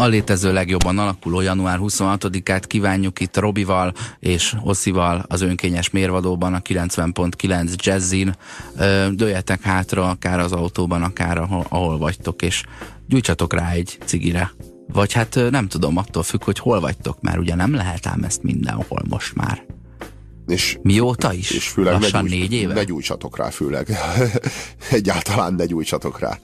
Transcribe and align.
A 0.00 0.06
létező 0.06 0.52
legjobban 0.52 0.98
alakuló 0.98 1.40
január 1.40 1.78
26-át 1.82 2.66
kívánjuk 2.66 3.20
itt 3.20 3.36
Robival 3.36 3.92
és 4.20 4.54
Oszival 4.64 5.24
az 5.28 5.40
önkényes 5.40 5.90
mérvadóban 5.90 6.54
a 6.54 6.58
90.9 6.58 7.74
Jazzin. 7.76 8.34
Dőjetek 9.10 9.60
hátra, 9.60 10.08
akár 10.08 10.38
az 10.38 10.52
autóban, 10.52 11.02
akár 11.02 11.38
ahol, 11.38 11.66
ahol 11.68 11.98
vagytok, 11.98 12.42
és 12.42 12.62
gyújtsatok 13.06 13.52
rá 13.52 13.70
egy 13.70 13.98
cigire. 14.04 14.52
Vagy 14.92 15.12
hát 15.12 15.38
nem 15.50 15.68
tudom, 15.68 15.96
attól 15.96 16.22
függ, 16.22 16.44
hogy 16.44 16.58
hol 16.58 16.80
vagytok, 16.80 17.20
mert 17.20 17.38
ugye 17.38 17.54
nem 17.54 17.74
lehet 17.74 18.06
ám 18.06 18.22
ezt 18.22 18.42
mindenhol 18.42 19.02
most 19.08 19.34
már. 19.34 19.64
És, 20.46 20.78
Mióta 20.82 21.32
is? 21.32 21.50
És 21.50 21.68
főleg 21.68 21.92
Lassan 21.92 22.22
ne 22.24 22.28
gyújts, 22.28 22.40
négy 22.40 22.52
éve? 22.52 22.74
Ne 22.74 22.84
gyújtsatok 22.84 23.36
rá 23.36 23.50
főleg. 23.50 23.88
Egyáltalán 24.90 25.54
ne 25.54 25.66
gyújtsatok 25.66 26.18
rá, 26.18 26.38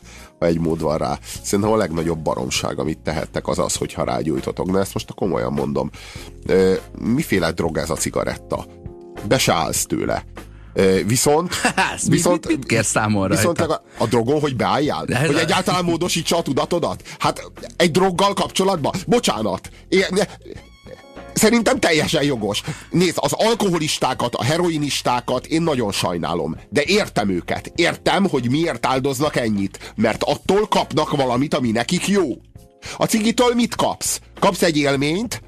ha 0.44 0.50
egy 0.50 0.58
mód 0.58 0.80
van 0.80 0.98
rá. 0.98 1.18
Szerintem 1.42 1.72
a 1.72 1.76
legnagyobb 1.76 2.18
baromság, 2.18 2.78
amit 2.78 2.98
tehettek, 2.98 3.48
az 3.48 3.58
az, 3.58 3.74
hogyha 3.74 4.04
rágyújtotok. 4.04 4.70
Na 4.70 4.80
ezt 4.80 4.94
most 4.94 5.10
a 5.10 5.14
komolyan 5.14 5.52
mondom. 5.52 5.90
Miféle 6.98 7.52
drog 7.52 7.76
ez 7.78 7.90
a 7.90 7.94
cigaretta? 7.94 8.66
Be 9.28 9.38
se 9.38 9.52
állsz 9.52 9.86
tőle. 9.86 10.24
Viszont, 11.06 11.54
viszont, 12.06 12.46
mit, 12.46 12.56
mit 12.56 12.66
kér 12.66 12.84
számol 12.84 13.28
Viszont 13.28 13.60
a, 13.60 13.82
a 13.98 14.06
drogon, 14.06 14.40
hogy 14.40 14.56
beálljál? 14.56 15.04
De 15.04 15.26
hogy 15.26 15.36
egyáltalán 15.36 15.84
módosítsa 15.84 16.36
a 16.36 16.42
tudatodat? 16.42 17.02
Hát 17.18 17.50
egy 17.76 17.90
droggal 17.90 18.34
kapcsolatban? 18.34 18.92
Bocsánat. 19.06 19.70
Én, 19.88 20.04
Szerintem 21.34 21.78
teljesen 21.80 22.22
jogos. 22.22 22.62
Nézd, 22.90 23.18
az 23.20 23.32
alkoholistákat, 23.32 24.34
a 24.34 24.44
heroinistákat 24.44 25.46
én 25.46 25.62
nagyon 25.62 25.92
sajnálom. 25.92 26.56
De 26.68 26.82
értem 26.86 27.28
őket. 27.28 27.72
Értem, 27.74 28.28
hogy 28.28 28.50
miért 28.50 28.86
áldoznak 28.86 29.36
ennyit. 29.36 29.92
Mert 29.96 30.22
attól 30.22 30.66
kapnak 30.68 31.10
valamit, 31.10 31.54
ami 31.54 31.70
nekik 31.70 32.06
jó. 32.08 32.24
A 32.96 33.04
cigitől 33.04 33.54
mit 33.54 33.74
kapsz? 33.74 34.20
Kapsz 34.40 34.62
egy 34.62 34.76
élményt. 34.76 35.42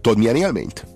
Tudod, 0.00 0.18
milyen 0.18 0.36
élményt? 0.36 0.91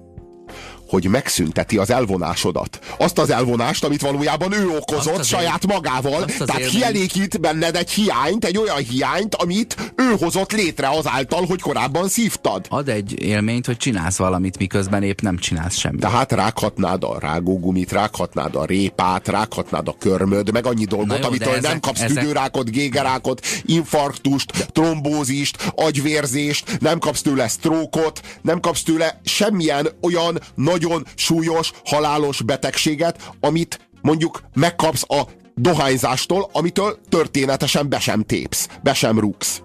Hogy 0.89 1.09
megszünteti 1.09 1.77
az 1.77 1.91
elvonásodat. 1.91 2.79
Azt 2.99 3.19
az 3.19 3.31
elvonást, 3.31 3.85
amit 3.85 4.01
valójában 4.01 4.53
ő 4.53 4.69
okozott 4.69 5.25
saját 5.25 5.67
magával. 5.67 6.25
Tehát 6.25 6.67
kielégít 6.67 7.41
benned 7.41 7.77
egy 7.77 7.91
hiányt, 7.91 8.45
egy 8.45 8.59
olyan 8.59 8.77
hiányt, 8.77 9.35
amit 9.35 9.93
ő 9.97 10.15
hozott 10.19 10.53
létre 10.53 10.89
azáltal, 10.89 11.45
hogy 11.47 11.61
korábban 11.61 12.09
szívtad. 12.09 12.67
Ad 12.69 12.89
egy 12.89 13.23
élményt, 13.23 13.67
hogy 13.67 13.77
csinálsz 13.77 14.17
valamit, 14.17 14.59
miközben 14.59 15.03
épp 15.03 15.21
nem 15.21 15.39
csinálsz 15.39 15.77
semmit. 15.77 16.01
Tehát 16.01 16.33
rághatnád 16.33 17.05
a 17.05 17.17
rágógumit, 17.21 17.93
rághatnád 17.93 18.55
a 18.55 18.65
répát, 18.65 19.29
rághatnád 19.29 19.89
a 19.89 19.97
körmöd, 19.99 20.53
meg 20.53 20.67
annyi 20.67 20.85
dolgot, 20.85 21.19
jó, 21.19 21.27
amitől 21.27 21.55
ezek, 21.55 21.71
nem 21.71 21.81
kapsz 21.81 22.01
ezek... 22.01 22.19
tüdőrákot, 22.19 22.71
gégerákot, 22.71 23.47
infarktust, 23.63 24.67
trombózist, 24.73 25.73
agyvérzést, 25.75 26.79
nem 26.81 26.99
kapsz 26.99 27.23
tőle 27.23 27.49
sztrókot, 27.49 28.21
nem 28.43 28.61
kapsz 28.61 28.83
tőle 28.83 29.21
semmilyen 29.25 29.89
olyan 30.01 30.41
nagy 30.55 30.76
nagyon 30.79 31.07
súlyos, 31.15 31.73
halálos 31.85 32.43
betegséget, 32.43 33.31
amit 33.41 33.89
mondjuk 34.01 34.43
megkapsz 34.55 35.05
a 35.09 35.23
dohányzástól, 35.55 36.49
amitől 36.53 36.99
történetesen 37.09 37.89
be 37.89 37.99
sem 37.99 38.23
tépsz, 38.23 38.69
be 38.83 38.95
sem 38.95 39.19
rúgsz 39.19 39.61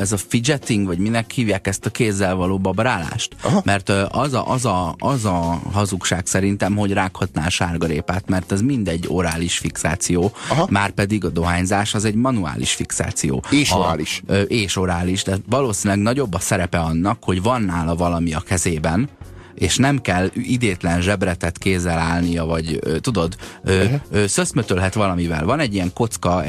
ez 0.00 0.12
a 0.12 0.16
fidgeting, 0.16 0.86
vagy 0.86 0.98
minek 0.98 1.30
hívják 1.30 1.66
ezt 1.66 1.86
a 1.86 1.90
kézzel 1.90 2.34
való 2.34 2.58
babrálást? 2.58 3.36
Aha. 3.42 3.62
Mert 3.64 3.88
az 4.08 4.34
a, 4.34 4.50
az, 4.50 4.64
a, 4.64 4.94
az 4.98 5.24
a 5.24 5.60
hazugság 5.72 6.26
szerintem, 6.26 6.76
hogy 6.76 6.92
rághatná 6.92 7.48
sárgarépát, 7.48 8.28
mert 8.28 8.52
ez 8.52 8.60
mindegy 8.60 9.04
orális 9.08 9.58
fixáció, 9.58 10.32
Aha. 10.48 10.66
már 10.70 10.90
pedig 10.90 11.24
a 11.24 11.28
dohányzás 11.28 11.94
az 11.94 12.04
egy 12.04 12.14
manuális 12.14 12.72
fixáció. 12.72 13.42
És 13.50 13.70
a, 13.70 13.76
orális. 13.76 14.22
És 14.46 14.76
orális, 14.76 15.22
de 15.22 15.36
valószínűleg 15.48 16.02
nagyobb 16.02 16.34
a 16.34 16.38
szerepe 16.38 16.78
annak, 16.78 17.24
hogy 17.24 17.42
van 17.42 17.62
nála 17.62 17.94
valami 17.94 18.34
a 18.34 18.40
kezében, 18.40 19.08
és 19.60 19.76
nem 19.76 20.00
kell 20.00 20.30
idétlen 20.34 21.00
zsebretet 21.00 21.58
kézzel 21.58 21.98
állnia, 21.98 22.44
vagy 22.44 22.78
tudod, 23.00 23.36
ö, 23.62 23.84
szöszmötölhet 24.26 24.94
valamivel. 24.94 25.44
Van 25.44 25.60
egy 25.60 25.74
ilyen 25.74 25.92
kocka, 25.92 26.42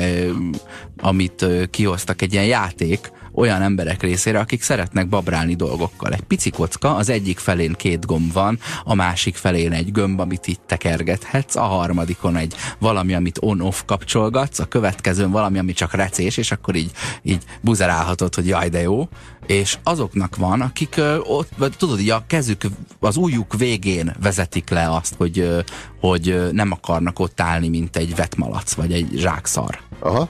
amit 0.98 1.46
kihoztak, 1.70 2.22
egy 2.22 2.34
ilyen 2.34 2.46
játék, 2.46 3.12
olyan 3.34 3.62
emberek 3.62 4.02
részére, 4.02 4.40
akik 4.40 4.62
szeretnek 4.62 5.08
babrálni 5.08 5.56
dolgokkal. 5.56 6.12
Egy 6.12 6.22
pici 6.22 6.50
kocka, 6.50 6.96
az 6.96 7.10
egyik 7.10 7.40
felén 7.40 7.74
két 7.74 8.06
gomb 8.06 8.34
van, 8.34 8.60
a 8.84 8.94
másik 8.94 9.36
felén 9.36 9.72
egy 9.72 9.92
gömb, 9.92 10.20
amit 10.20 10.48
itt 10.48 10.62
tekergethetsz, 10.66 11.56
a 11.56 11.62
harmadikon 11.62 12.36
egy 12.36 12.56
valami, 12.80 13.14
amit 13.14 13.38
on-off 13.42 13.82
kapcsolgatsz, 13.86 14.60
a 14.60 14.66
következőn 14.66 15.32
valami, 15.32 15.60
ami 15.60 15.74
csak 15.74 15.94
recés, 15.94 16.38
és 16.38 16.52
akkor 16.52 16.76
így, 16.76 16.92
így 17.24 17.44
buzerálhatod, 17.62 18.36
hogy 18.36 18.48
jaj, 18.48 18.70
de 18.70 18.82
jó. 18.82 19.08
És 19.48 19.78
azoknak 19.84 20.36
van, 20.36 20.62
akik 20.62 21.02
ott, 21.24 21.50
vagy, 21.58 21.74
tudod, 21.78 22.00
így 22.00 22.10
a 22.10 22.24
kezük, 22.28 22.62
az 23.00 23.18
ujjuk 23.18 23.58
végén 23.58 24.16
vezetik 24.22 24.70
le 24.70 24.92
azt, 24.96 25.14
hogy, 25.18 25.66
hogy 26.00 26.50
nem 26.52 26.72
akarnak 26.72 27.20
ott 27.20 27.42
állni, 27.42 27.68
mint 27.70 27.96
egy 27.96 28.16
vetmalac, 28.16 28.74
vagy 28.74 28.94
egy 28.94 29.10
zsákszar. 29.16 29.80
Aha. 30.00 30.30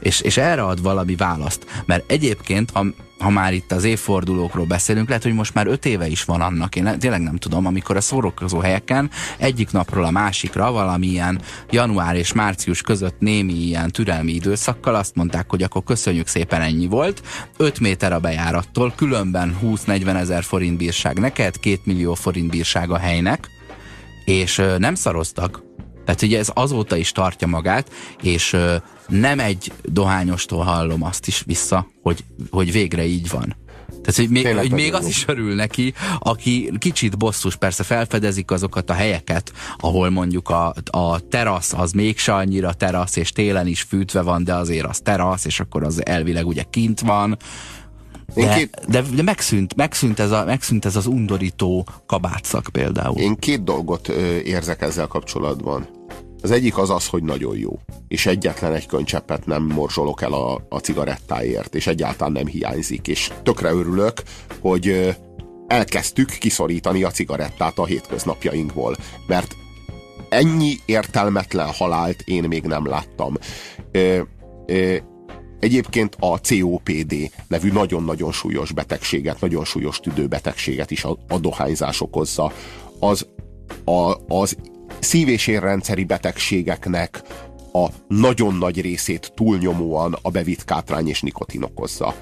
És, 0.00 0.20
és 0.20 0.36
erre 0.36 0.62
ad 0.62 0.82
valami 0.82 1.14
választ. 1.14 1.66
Mert 1.86 2.10
egyébként, 2.10 2.70
ha, 2.70 2.84
ha 3.18 3.30
már 3.30 3.52
itt 3.52 3.72
az 3.72 3.84
évfordulókról 3.84 4.66
beszélünk, 4.66 5.08
lehet, 5.08 5.22
hogy 5.22 5.32
most 5.32 5.54
már 5.54 5.66
öt 5.66 5.86
éve 5.86 6.06
is 6.06 6.24
van 6.24 6.40
annak, 6.40 6.76
én 6.76 6.98
tényleg 6.98 7.20
nem 7.20 7.36
tudom, 7.36 7.66
amikor 7.66 7.96
a 7.96 8.00
szórakozó 8.00 8.58
helyeken 8.58 9.10
egyik 9.36 9.70
napról 9.70 10.04
a 10.04 10.10
másikra 10.10 10.72
valamilyen 10.72 11.40
január 11.70 12.16
és 12.16 12.32
március 12.32 12.82
között 12.82 13.18
némi 13.18 13.52
ilyen 13.52 13.90
türelmi 13.90 14.32
időszakkal 14.32 14.94
azt 14.94 15.14
mondták, 15.14 15.50
hogy 15.50 15.62
akkor 15.62 15.82
köszönjük 15.84 16.26
szépen 16.26 16.60
ennyi 16.60 16.86
volt, 16.86 17.22
5 17.56 17.80
méter 17.80 18.12
a 18.12 18.18
bejárattól, 18.18 18.92
különben 18.96 19.58
20-40 19.62 20.16
ezer 20.16 20.42
forint 20.42 20.76
bírság 20.76 21.18
neked, 21.18 21.60
2 21.60 21.78
millió 21.84 22.14
forint 22.14 22.50
bírság 22.50 22.90
a 22.90 22.98
helynek, 22.98 23.48
és 24.24 24.62
nem 24.78 24.94
szaroztak, 24.94 25.62
tehát 26.04 26.22
ugye 26.22 26.38
ez 26.38 26.50
azóta 26.54 26.96
is 26.96 27.12
tartja 27.12 27.46
magát, 27.46 27.90
és 28.22 28.56
nem 29.08 29.40
egy 29.40 29.72
dohányostól 29.82 30.64
hallom 30.64 31.02
azt 31.02 31.26
is 31.26 31.42
vissza, 31.46 31.86
hogy, 32.02 32.24
hogy 32.50 32.72
végre 32.72 33.04
így 33.04 33.30
van. 33.30 33.56
Tehát, 33.88 34.16
hogy 34.16 34.28
még, 34.28 34.56
hogy 34.56 34.72
még 34.72 34.94
az 34.94 35.06
is 35.06 35.24
örül 35.26 35.54
neki, 35.54 35.94
aki 36.18 36.72
kicsit 36.78 37.18
bosszus, 37.18 37.56
persze 37.56 37.82
felfedezik 37.82 38.50
azokat 38.50 38.90
a 38.90 38.92
helyeket, 38.92 39.52
ahol 39.76 40.10
mondjuk 40.10 40.48
a, 40.48 40.74
a 40.90 41.28
terasz 41.28 41.72
az 41.72 41.92
mégse 41.92 42.34
annyira 42.34 42.72
terasz, 42.72 43.16
és 43.16 43.32
télen 43.32 43.66
is 43.66 43.82
fűtve 43.82 44.22
van, 44.22 44.44
de 44.44 44.54
azért 44.54 44.86
az 44.86 45.00
terasz, 45.00 45.44
és 45.44 45.60
akkor 45.60 45.82
az 45.82 46.06
elvileg 46.06 46.46
ugye 46.46 46.62
kint 46.70 47.00
van. 47.00 47.36
De, 48.34 48.54
két... 48.54 48.80
de, 48.88 49.02
de 49.02 49.22
megszűnt, 49.22 49.74
megszűnt, 49.74 50.18
ez 50.18 50.30
a, 50.30 50.44
megszűnt 50.44 50.84
ez 50.84 50.96
az 50.96 51.06
undorító 51.06 51.86
kabátszak 52.06 52.68
például. 52.72 53.16
Én 53.16 53.36
két 53.36 53.64
dolgot 53.64 54.08
ö, 54.08 54.36
érzek 54.36 54.82
ezzel 54.82 55.06
kapcsolatban. 55.06 55.88
Az 56.42 56.50
egyik 56.50 56.78
az 56.78 56.90
az, 56.90 57.06
hogy 57.06 57.22
nagyon 57.22 57.56
jó. 57.56 57.78
És 58.08 58.26
egyetlen 58.26 58.74
egy 58.74 58.86
könycseppet 58.86 59.46
nem 59.46 59.62
morzsolok 59.62 60.22
el 60.22 60.32
a, 60.32 60.66
a 60.68 60.78
cigarettáért, 60.78 61.74
és 61.74 61.86
egyáltalán 61.86 62.32
nem 62.32 62.46
hiányzik. 62.46 63.08
És 63.08 63.30
tökre 63.42 63.70
örülök, 63.70 64.22
hogy 64.60 65.16
elkezdtük 65.66 66.28
kiszorítani 66.28 67.02
a 67.02 67.10
cigarettát 67.10 67.78
a 67.78 67.84
hétköznapjainkból. 67.84 68.96
Mert 69.26 69.56
ennyi 70.28 70.76
értelmetlen 70.86 71.68
halált 71.72 72.22
én 72.24 72.44
még 72.44 72.64
nem 72.64 72.86
láttam. 72.86 73.34
Ö, 73.92 74.20
ö, 74.66 74.96
Egyébként 75.60 76.16
a 76.18 76.40
COPD 76.40 77.14
nevű 77.48 77.72
nagyon-nagyon 77.72 78.32
súlyos 78.32 78.72
betegséget, 78.72 79.40
nagyon 79.40 79.64
súlyos 79.64 80.00
tüdőbetegséget 80.00 80.90
is 80.90 81.04
a, 81.04 81.18
a 81.28 81.38
dohányzás 81.38 82.00
okozza. 82.00 82.52
Az, 82.98 83.26
a, 83.84 84.14
az 84.28 84.56
szív- 85.00 85.28
és 85.28 85.46
érrendszeri 85.46 86.04
betegségeknek 86.04 87.22
a 87.72 87.86
nagyon 88.08 88.54
nagy 88.54 88.80
részét 88.80 89.32
túlnyomóan 89.34 90.18
a 90.22 90.30
bevitt 90.30 90.64
kátrány 90.64 91.08
és 91.08 91.22
nikotin 91.22 91.62
okozza. 91.62 92.14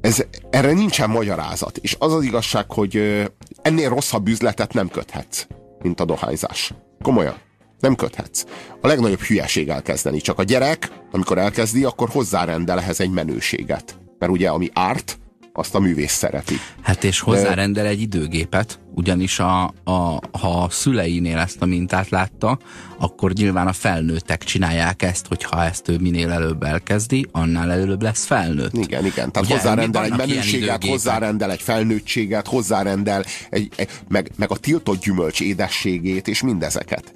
Ez, 0.00 0.24
erre 0.50 0.72
nincsen 0.72 1.10
magyarázat, 1.10 1.76
és 1.76 1.96
az 1.98 2.12
az 2.12 2.24
igazság, 2.24 2.70
hogy 2.70 3.24
ennél 3.62 3.88
rosszabb 3.88 4.28
üzletet 4.28 4.72
nem 4.72 4.88
köthetsz, 4.88 5.46
mint 5.82 6.00
a 6.00 6.04
dohányzás. 6.04 6.72
Komolyan. 7.02 7.34
Nem 7.80 7.94
köthetsz. 7.94 8.44
A 8.80 8.86
legnagyobb 8.86 9.20
hülyeség 9.20 9.68
elkezdeni. 9.68 10.20
Csak 10.20 10.38
a 10.38 10.42
gyerek, 10.42 10.92
amikor 11.12 11.38
elkezdi, 11.38 11.84
akkor 11.84 12.08
hozzárendel 12.08 12.78
ehhez 12.78 13.00
egy 13.00 13.10
menőséget. 13.10 13.98
Mert 14.18 14.32
ugye, 14.32 14.48
ami 14.48 14.70
árt, 14.72 15.18
azt 15.52 15.74
a 15.74 15.78
művész 15.78 16.12
szereti. 16.12 16.54
Hát 16.80 17.04
és 17.04 17.20
hozzárendel 17.20 17.86
egy 17.86 18.00
időgépet, 18.00 18.80
ugyanis 18.94 19.38
a, 19.38 19.62
a, 19.84 20.20
ha 20.38 20.62
a 20.62 20.70
szüleinél 20.70 21.38
ezt 21.38 21.62
a 21.62 21.66
mintát 21.66 22.08
látta, 22.08 22.58
akkor 22.98 23.32
nyilván 23.32 23.66
a 23.66 23.72
felnőttek 23.72 24.44
csinálják 24.44 25.02
ezt, 25.02 25.26
hogyha 25.26 25.64
ezt 25.64 25.88
ő 25.88 25.98
minél 25.98 26.30
előbb 26.30 26.62
elkezdi, 26.62 27.26
annál 27.32 27.70
előbb 27.70 28.02
lesz 28.02 28.24
felnőtt. 28.24 28.76
Igen, 28.76 29.04
igen. 29.04 29.32
Tehát 29.32 29.48
Ugye, 29.48 29.54
hozzárendel 29.54 30.04
egy 30.04 30.16
menőséget, 30.16 30.84
hozzárendel 30.84 31.50
egy 31.50 31.62
felnőttséget, 31.62 32.46
hozzárendel 32.46 33.24
egy, 33.50 33.68
egy, 33.76 33.88
meg, 34.08 34.30
meg 34.36 34.50
a 34.50 34.56
tiltott 34.56 35.02
gyümölcs 35.02 35.40
édességét, 35.40 36.28
és 36.28 36.42
mindezeket. 36.42 37.12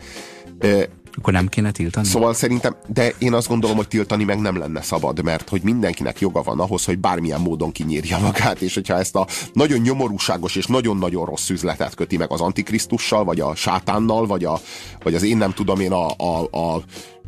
Akkor 1.17 1.33
nem 1.33 1.49
kéne 1.49 1.71
tiltani? 1.71 2.07
Szóval 2.07 2.35
szerintem, 2.35 2.77
de 2.87 3.13
én 3.19 3.33
azt 3.33 3.49
gondolom, 3.49 3.77
hogy 3.77 3.89
tiltani 3.89 4.25
meg 4.25 4.41
nem 4.41 4.59
lenne 4.59 4.83
szabad, 4.83 5.23
mert 5.23 5.49
hogy 5.49 5.63
mindenkinek 5.63 6.21
joga 6.21 6.43
van 6.43 6.61
ahhoz, 6.61 6.85
hogy 6.85 6.99
bármilyen 6.99 7.41
módon 7.41 7.73
kinyírja 7.73 8.19
magát, 8.19 8.61
és 8.61 8.75
hogyha 8.75 8.99
ezt 8.99 9.17
a 9.17 9.27
nagyon 9.53 9.79
nyomorúságos 9.79 10.57
és 10.57 10.67
nagyon-nagyon 10.67 11.25
rossz 11.25 11.49
üzletet 11.49 11.95
köti 11.95 12.17
meg 12.17 12.33
az 12.33 12.41
Antikrisztussal, 12.41 13.25
vagy 13.25 13.41
a 13.41 13.55
sátánnal, 13.55 14.27
vagy, 14.27 14.45
a, 14.45 14.61
vagy 15.03 15.15
az 15.15 15.23
én 15.23 15.37
nem 15.37 15.53
tudom 15.53 15.81
én 15.81 15.93
a, 15.93 16.09
a, 16.17 16.49
a 16.51 16.83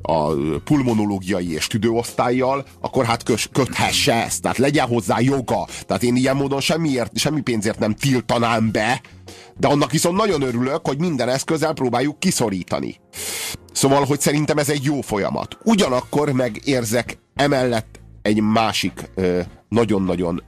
a 0.09 0.29
pulmonológiai 0.65 1.53
és 1.53 1.67
tüdőosztályjal, 1.67 2.65
akkor 2.81 3.05
hát 3.05 3.23
kös, 3.23 3.49
köthesse 3.53 4.25
ezt, 4.25 4.43
tehát 4.43 4.59
legyen 4.59 4.87
hozzá 4.87 5.21
joga. 5.21 5.67
Tehát 5.87 6.03
én 6.03 6.17
ilyen 6.17 6.37
módon 6.37 6.61
semmiért, 6.61 7.19
semmi 7.19 7.41
pénzért 7.41 7.79
nem 7.79 7.95
tiltanám 7.95 8.71
be, 8.73 9.01
de 9.59 9.69
annak 9.69 9.91
viszont 9.91 10.17
nagyon 10.17 10.43
örülök, 10.43 10.87
hogy 10.87 10.99
minden 10.99 11.29
eszközzel 11.29 11.73
próbáljuk 11.73 12.19
kiszorítani. 12.19 13.01
Szóval, 13.73 14.05
hogy 14.05 14.21
szerintem 14.21 14.59
ez 14.59 14.69
egy 14.69 14.85
jó 14.85 15.01
folyamat. 15.01 15.59
Ugyanakkor 15.65 16.33
meg 16.33 16.61
érzek 16.65 17.19
emellett 17.35 18.01
egy 18.23 18.41
másik 18.41 19.11
nagyon-nagyon 19.69 20.43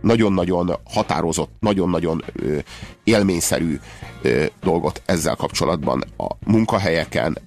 nagyon-nagyon 0.00 0.78
határozott, 0.84 1.50
nagyon-nagyon 1.60 2.24
élményszerű 3.04 3.78
dolgot 4.62 5.02
ezzel 5.06 5.36
kapcsolatban. 5.36 6.04
A 6.16 6.26
munkahelyeken 6.46 7.38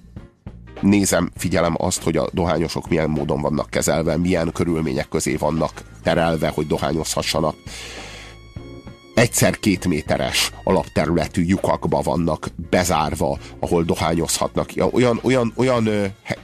nézem, 0.80 1.30
figyelem 1.36 1.74
azt, 1.78 2.02
hogy 2.02 2.16
a 2.16 2.28
dohányosok 2.32 2.88
milyen 2.88 3.10
módon 3.10 3.40
vannak 3.40 3.70
kezelve, 3.70 4.16
milyen 4.16 4.52
körülmények 4.52 5.08
közé 5.08 5.36
vannak 5.36 5.82
terelve, 6.02 6.48
hogy 6.48 6.66
dohányozhassanak 6.66 7.54
egyszer 9.16 9.58
két 9.58 9.86
méteres 9.86 10.50
alapterületű 10.64 11.44
lyukakba 11.44 12.00
vannak 12.00 12.48
bezárva, 12.70 13.38
ahol 13.60 13.82
dohányozhatnak. 13.82 14.70
Olyan, 14.92 15.18
olyan, 15.22 15.52
olyan, 15.56 15.88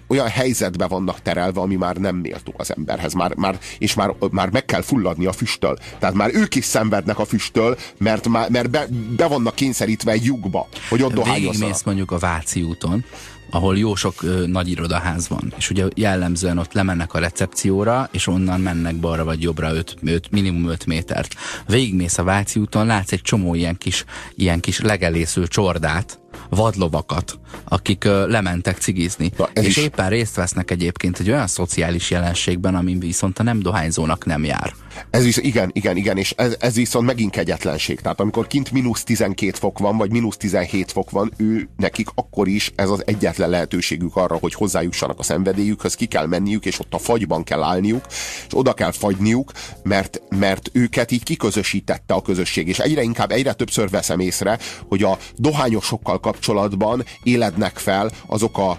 olyan 0.06 0.28
helyzetbe 0.28 0.86
vannak 0.86 1.22
terelve, 1.22 1.60
ami 1.60 1.74
már 1.76 1.96
nem 1.96 2.16
méltó 2.16 2.54
az 2.56 2.76
emberhez. 2.76 3.12
Már, 3.12 3.34
már, 3.34 3.58
és 3.78 3.94
már, 3.94 4.14
már 4.30 4.50
meg 4.50 4.64
kell 4.64 4.82
fulladni 4.82 5.26
a 5.26 5.32
füsttől. 5.32 5.78
Tehát 5.98 6.14
már 6.14 6.30
ők 6.34 6.54
is 6.54 6.64
szenvednek 6.64 7.18
a 7.18 7.24
füsttől, 7.24 7.78
mert, 7.98 8.28
már, 8.28 8.50
mert 8.50 8.70
be, 8.70 8.86
be 9.16 9.26
vannak 9.26 9.54
kényszerítve 9.54 10.12
egy 10.12 10.24
lyukba, 10.24 10.68
hogy 10.88 11.02
ott 11.02 11.12
dohányozzanak. 11.12 11.52
Végigmész 11.52 11.82
mondjuk 11.82 12.10
a 12.10 12.18
Váci 12.18 12.62
úton, 12.62 13.04
ahol 13.54 13.78
jó 13.78 13.94
sok 13.94 14.22
ö, 14.22 14.46
nagy 14.46 14.68
irodaház 14.68 15.28
van, 15.28 15.52
és 15.56 15.70
ugye 15.70 15.84
jellemzően 15.94 16.58
ott 16.58 16.72
lemennek 16.72 17.14
a 17.14 17.18
recepcióra, 17.18 18.08
és 18.12 18.26
onnan 18.26 18.60
mennek 18.60 18.96
balra 18.96 19.24
vagy 19.24 19.42
jobbra 19.42 19.74
5, 19.74 19.96
5 20.04 20.30
minimum 20.30 20.68
5 20.68 20.86
métert. 20.86 21.34
Végigmész 21.66 22.18
a 22.18 22.24
Váci 22.24 22.60
úton, 22.60 22.86
látsz 22.86 23.12
egy 23.12 23.22
csomó 23.22 23.54
ilyen 23.54 23.78
kis, 23.78 24.04
ilyen 24.34 24.60
kis 24.60 24.80
legelésző 24.80 25.46
csordát, 25.46 26.21
vadlovakat, 26.48 27.38
akik 27.64 28.04
ö, 28.04 28.26
lementek 28.26 28.78
cigizni. 28.78 29.30
Na, 29.36 29.48
és 29.54 29.66
is... 29.66 29.76
éppen 29.76 30.08
részt 30.08 30.34
vesznek 30.34 30.70
egyébként 30.70 31.18
egy 31.18 31.30
olyan 31.30 31.46
szociális 31.46 32.10
jelenségben, 32.10 32.74
ami 32.74 32.98
viszont 32.98 33.38
a 33.38 33.42
nem 33.42 33.58
dohányzónak 33.58 34.24
nem 34.24 34.44
jár. 34.44 34.74
Ez 35.10 35.24
is, 35.24 35.36
igen, 35.36 35.70
igen, 35.72 35.96
igen, 35.96 36.16
és 36.16 36.30
ez, 36.36 36.56
ez 36.60 36.74
viszont 36.74 37.06
megint 37.06 37.30
kegyetlenség. 37.30 38.00
Tehát 38.00 38.20
amikor 38.20 38.46
kint 38.46 38.70
mínusz 38.70 39.04
12 39.04 39.52
fok 39.52 39.78
van, 39.78 39.96
vagy 39.96 40.10
mínusz 40.10 40.36
17 40.36 40.92
fok 40.92 41.10
van, 41.10 41.32
ő 41.36 41.68
nekik 41.76 42.08
akkor 42.14 42.48
is 42.48 42.72
ez 42.74 42.90
az 42.90 43.02
egyetlen 43.06 43.50
lehetőségük 43.50 44.16
arra, 44.16 44.36
hogy 44.36 44.54
hozzájussanak 44.54 45.18
a 45.18 45.22
szenvedélyükhöz, 45.22 45.94
ki 45.94 46.06
kell 46.06 46.26
menniük, 46.26 46.64
és 46.64 46.80
ott 46.80 46.94
a 46.94 46.98
fagyban 46.98 47.44
kell 47.44 47.62
állniuk, 47.62 48.04
és 48.46 48.52
oda 48.52 48.72
kell 48.72 48.92
fagyniuk, 48.92 49.52
mert, 49.82 50.22
mert 50.28 50.70
őket 50.72 51.10
így 51.10 51.22
kiközösítette 51.22 52.14
a 52.14 52.22
közösség. 52.22 52.68
És 52.68 52.78
egyre 52.78 53.02
inkább, 53.02 53.30
egyre 53.30 53.52
többször 53.52 53.90
veszem 53.90 54.20
észre, 54.20 54.58
hogy 54.88 55.02
a 55.02 55.18
dohányosokkal 55.36 56.20
kapcsolatban 56.22 57.04
élednek 57.22 57.78
fel 57.78 58.10
azok 58.26 58.58
a, 58.58 58.78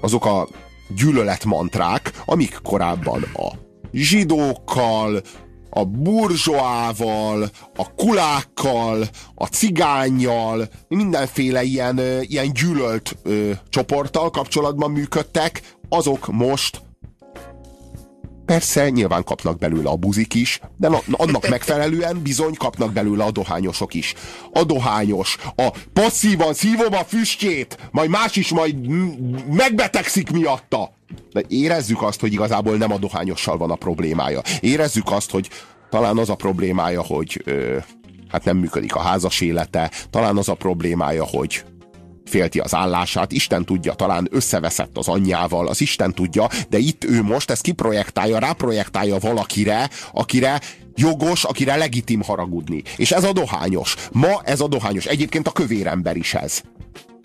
azok 0.00 0.26
a 0.26 0.48
gyűlöletmantrák, 0.88 2.12
amik 2.24 2.58
korábban 2.62 3.22
a 3.22 3.52
zsidókkal, 3.92 5.22
a 5.70 5.84
burzsóával, 5.84 7.50
a 7.76 7.94
kulákkal, 7.94 9.08
a 9.34 9.46
cigányjal, 9.46 10.68
mindenféle 10.88 11.62
ilyen, 11.62 12.00
ilyen 12.20 12.52
gyűlölt 12.52 13.16
ö, 13.22 13.50
csoporttal 13.68 14.30
kapcsolatban 14.30 14.90
működtek, 14.90 15.62
azok 15.88 16.32
most 16.32 16.82
Persze, 18.46 18.90
nyilván 18.90 19.24
kapnak 19.24 19.58
belőle 19.58 19.88
a 19.88 19.96
buzik 19.96 20.34
is, 20.34 20.60
de 20.76 20.88
na, 20.88 21.00
annak 21.12 21.48
megfelelően 21.56 22.22
bizony 22.22 22.54
kapnak 22.54 22.92
belőle 22.92 23.24
a 23.24 23.30
dohányosok 23.30 23.94
is. 23.94 24.14
A 24.52 24.64
dohányos, 24.64 25.36
a 25.56 25.72
passzívan 25.92 26.54
szívom 26.54 26.92
a 26.92 27.04
füstjét, 27.04 27.78
majd 27.90 28.10
más 28.10 28.36
is 28.36 28.48
majd 28.48 28.76
megbetegszik 29.50 30.30
miatta. 30.30 30.92
De 31.32 31.42
érezzük 31.48 32.02
azt, 32.02 32.20
hogy 32.20 32.32
igazából 32.32 32.76
nem 32.76 32.92
a 32.92 32.98
dohányossal 32.98 33.56
van 33.56 33.70
a 33.70 33.74
problémája. 33.74 34.40
Érezzük 34.60 35.10
azt, 35.10 35.30
hogy 35.30 35.48
talán 35.90 36.18
az 36.18 36.28
a 36.28 36.34
problémája, 36.34 37.02
hogy 37.02 37.42
ö, 37.44 37.78
hát 38.28 38.44
nem 38.44 38.56
működik 38.56 38.94
a 38.94 39.00
házas 39.00 39.40
élete, 39.40 39.90
talán 40.10 40.36
az 40.36 40.48
a 40.48 40.54
problémája, 40.54 41.24
hogy 41.24 41.64
félti 42.34 42.58
az 42.58 42.74
állását, 42.74 43.32
Isten 43.32 43.64
tudja, 43.64 43.92
talán 43.92 44.28
összeveszett 44.30 44.96
az 44.96 45.08
anyjával, 45.08 45.68
az 45.68 45.80
Isten 45.80 46.12
tudja, 46.12 46.48
de 46.68 46.78
itt 46.78 47.04
ő 47.04 47.22
most 47.22 47.50
ezt 47.50 47.62
kiprojektálja, 47.62 48.38
ráprojektálja 48.38 49.18
valakire, 49.18 49.90
akire 50.12 50.60
jogos, 50.94 51.44
akire 51.44 51.76
legitim 51.76 52.22
haragudni. 52.22 52.82
És 52.96 53.12
ez 53.12 53.24
a 53.24 53.32
dohányos. 53.32 53.96
Ma 54.12 54.42
ez 54.44 54.60
a 54.60 54.68
dohányos. 54.68 55.06
Egyébként 55.06 55.46
a 55.46 55.52
kövér 55.52 55.86
ember 55.86 56.16
is 56.16 56.34
ez. 56.34 56.62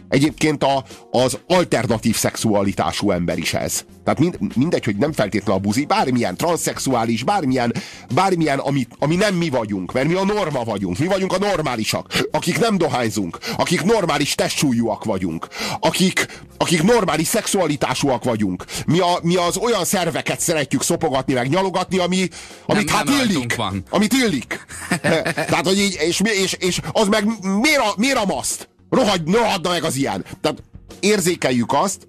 Egyébként 0.09 0.63
a, 0.63 0.83
az 1.11 1.38
alternatív 1.47 2.15
szexualitású 2.15 3.11
ember 3.11 3.38
is 3.38 3.53
ez. 3.53 3.85
Tehát 4.03 4.19
mind, 4.19 4.56
mindegy, 4.56 4.85
hogy 4.85 4.95
nem 4.95 5.11
feltétlenül 5.11 5.61
a 5.61 5.65
buzi, 5.65 5.85
bármilyen 5.85 6.38
transzexuális, 6.38 7.23
bármilyen, 7.23 7.73
bármilyen 8.13 8.59
ami, 8.59 8.88
ami 9.00 9.15
nem 9.15 9.35
mi 9.35 9.50
vagyunk, 9.50 9.91
mert 9.91 10.07
mi 10.07 10.13
a 10.13 10.25
norma 10.25 10.63
vagyunk, 10.63 10.97
mi 10.97 11.06
vagyunk 11.07 11.33
a 11.33 11.38
normálisak, 11.38 12.27
akik 12.31 12.59
nem 12.59 12.77
dohányzunk, 12.77 13.38
akik 13.57 13.83
normális 13.83 14.35
testsúlyúak 14.35 15.03
vagyunk, 15.03 15.47
akik, 15.79 16.41
akik 16.57 16.83
normális 16.83 17.27
szexualitásúak 17.27 18.23
vagyunk. 18.23 18.65
Mi, 18.85 19.00
a, 19.00 19.19
mi 19.21 19.35
az 19.35 19.57
olyan 19.57 19.85
szerveket 19.85 20.39
szeretjük 20.39 20.83
szopogatni, 20.83 21.33
meg 21.33 21.50
nyalogatni, 21.50 21.97
ami, 21.97 22.27
amit 22.65 22.85
nem, 22.85 22.95
hát 22.95 23.05
nem 23.05 23.15
illik. 23.19 23.55
Van. 23.55 23.83
Amit 23.89 24.13
illik. 24.13 24.65
Tehát, 25.50 25.67
hogy 25.67 25.79
így, 25.79 25.97
és, 26.01 26.21
és, 26.23 26.53
és 26.53 26.79
az 26.91 27.07
meg 27.07 27.23
miért 27.41 27.81
a, 27.81 27.94
miért 27.97 28.17
a 28.17 28.25
maszt? 28.25 28.69
Rohagy, 28.89 29.21
rohadna 29.31 29.69
meg 29.69 29.83
az 29.83 29.95
ilyen. 29.95 30.25
Tehát 30.41 30.63
érzékeljük 31.00 31.74
azt, 31.74 32.07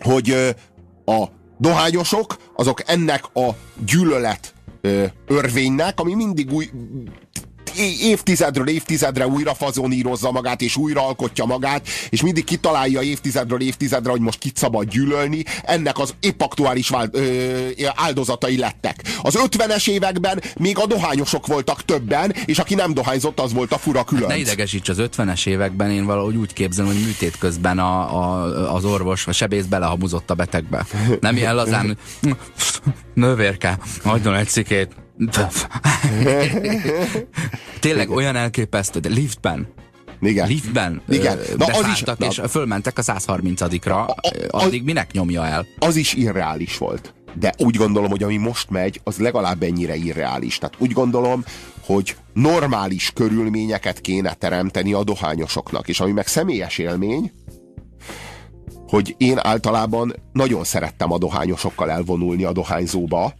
hogy 0.00 0.54
a 1.04 1.24
dohányosok, 1.58 2.36
azok 2.56 2.82
ennek 2.86 3.24
a 3.36 3.48
gyűlölet 3.84 4.54
örvénynek, 5.26 6.00
ami 6.00 6.14
mindig 6.14 6.52
új, 6.52 6.70
évtizedről 8.00 8.68
évtizedre 8.68 9.26
újra 9.26 9.54
fazonírozza 9.54 10.30
magát, 10.30 10.60
és 10.60 10.76
újra 10.76 11.06
alkotja 11.06 11.44
magát, 11.44 11.88
és 12.08 12.22
mindig 12.22 12.44
kitalálja 12.44 13.02
évtizedről 13.02 13.60
évtizedre, 13.60 14.10
hogy 14.10 14.20
most 14.20 14.38
kit 14.38 14.56
szabad 14.56 14.88
gyűlölni, 14.88 15.44
ennek 15.62 15.98
az 15.98 16.14
épp 16.20 16.40
aktuális 16.40 16.88
vált, 16.88 17.16
ö, 17.16 17.68
áldozatai 17.94 18.58
lettek. 18.58 19.02
Az 19.22 19.38
50-es 19.38 19.88
években 19.88 20.42
még 20.58 20.78
a 20.78 20.86
dohányosok 20.86 21.46
voltak 21.46 21.84
többen, 21.84 22.34
és 22.44 22.58
aki 22.58 22.74
nem 22.74 22.94
dohányzott, 22.94 23.40
az 23.40 23.52
volt 23.52 23.72
a 23.72 23.78
fura 23.78 24.04
különc. 24.04 24.28
Ne 24.28 24.36
idegesíts, 24.36 24.88
az 24.88 24.98
50-es 25.00 25.46
években 25.46 25.90
én 25.90 26.04
valahogy 26.04 26.36
úgy 26.36 26.52
képzelem, 26.52 26.92
hogy 26.92 27.04
műtét 27.04 27.38
közben 27.38 27.78
a, 27.78 28.18
a, 28.18 28.74
az 28.74 28.84
orvos, 28.84 29.26
a 29.26 29.32
sebész 29.32 29.64
belehamuzott 29.64 30.30
a 30.30 30.34
betegbe. 30.34 30.86
Nem 31.20 31.36
ilyen 31.36 31.54
lazán, 31.54 31.98
nővérke, 33.14 33.78
adjon 34.02 34.34
egy 34.34 34.48
szikét, 34.48 34.92
Tényleg 37.80 38.10
olyan 38.10 38.36
elképesztő, 38.36 39.00
de 39.00 39.08
liftben. 39.08 39.68
Igen. 40.20 40.48
Liftben 40.48 41.02
Igen. 41.08 41.38
Na, 41.56 41.64
az 41.64 41.86
is, 41.92 42.02
na, 42.02 42.14
és 42.18 42.40
fölmentek 42.48 42.98
a 42.98 43.02
130-ra, 43.02 44.06
addig 44.48 44.84
minek 44.84 45.12
nyomja 45.12 45.46
el? 45.46 45.66
Az 45.78 45.96
is 45.96 46.14
irreális 46.14 46.78
volt. 46.78 47.14
De 47.34 47.54
úgy 47.58 47.76
gondolom, 47.76 48.10
hogy 48.10 48.22
ami 48.22 48.36
most 48.36 48.70
megy, 48.70 49.00
az 49.04 49.18
legalább 49.18 49.62
ennyire 49.62 49.96
irreális. 49.96 50.58
Tehát 50.58 50.74
úgy 50.78 50.92
gondolom, 50.92 51.44
hogy 51.84 52.16
normális 52.32 53.10
körülményeket 53.14 54.00
kéne 54.00 54.34
teremteni 54.34 54.92
a 54.92 55.04
dohányosoknak. 55.04 55.88
És 55.88 56.00
ami 56.00 56.12
meg 56.12 56.26
személyes 56.26 56.78
élmény, 56.78 57.32
hogy 58.88 59.14
én 59.18 59.38
általában 59.42 60.14
nagyon 60.32 60.64
szerettem 60.64 61.12
a 61.12 61.18
dohányosokkal 61.18 61.90
elvonulni 61.90 62.44
a 62.44 62.52
dohányzóba, 62.52 63.34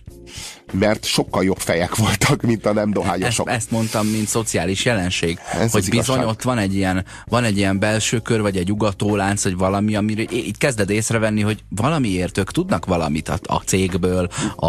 mert 0.73 1.05
sokkal 1.05 1.45
jobb 1.45 1.59
fejek 1.59 1.97
voltak, 1.97 2.43
mint 2.43 2.67
a 2.67 2.73
nem 2.73 2.91
dohányosok. 2.91 3.49
Ezt, 3.49 3.57
ezt 3.57 3.71
mondtam, 3.71 4.07
mint 4.07 4.29
szociális 4.29 4.85
jelenség, 4.85 5.39
Ez 5.53 5.73
hogy 5.73 5.89
bizony 5.89 5.95
igazság. 5.95 6.27
ott 6.27 6.43
van 6.43 6.59
egy, 6.59 6.75
ilyen, 6.75 7.05
van 7.25 7.45
egy 7.45 7.57
ilyen 7.57 7.79
belső 7.79 8.19
kör, 8.19 8.41
vagy 8.41 8.57
egy 8.57 8.73
ugatólánc, 8.73 9.43
vagy 9.43 9.57
valami, 9.57 9.97
amire 9.97 10.23
így 10.33 10.59
kezded 10.59 10.91
észrevenni, 10.91 11.41
hogy 11.41 11.65
valamiért 11.69 12.39
ők 12.39 12.51
tudnak 12.51 12.87
valamit 12.87 13.29
a, 13.29 13.39
a 13.43 13.57
cégből, 13.57 14.29
a, 14.57 14.67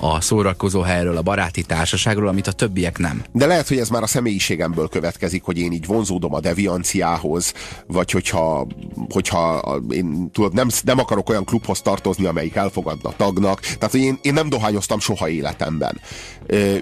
a 0.00 0.20
szórakozó 0.20 0.80
helyről, 0.80 1.16
a 1.16 1.22
baráti 1.22 1.62
társaságról, 1.62 2.28
amit 2.28 2.46
a 2.46 2.52
többiek 2.52 2.98
nem. 2.98 3.22
De 3.32 3.46
lehet, 3.46 3.68
hogy 3.68 3.78
ez 3.78 3.88
már 3.88 4.02
a 4.02 4.06
személyiségemből 4.06 4.88
következik, 4.88 5.42
hogy 5.42 5.58
én 5.58 5.72
így 5.72 5.86
vonzódom 5.86 6.34
a 6.34 6.40
devianciához, 6.40 7.52
vagy 7.86 8.10
hogyha, 8.10 8.66
hogyha 9.08 9.60
én 9.90 10.30
tudod, 10.32 10.54
nem, 10.54 10.68
nem 10.84 10.98
akarok 10.98 11.28
olyan 11.28 11.44
klubhoz 11.44 11.80
tartozni, 11.80 12.26
amelyik 12.26 12.54
elfogadna 12.54 13.12
tagnak. 13.16 13.60
Tehát, 13.60 13.90
hogy 13.90 14.00
én, 14.00 14.18
én 14.22 14.32
nem 14.32 14.48
dohányoztam 14.48 14.98
soha 14.98 15.28
életemben. 15.28 15.41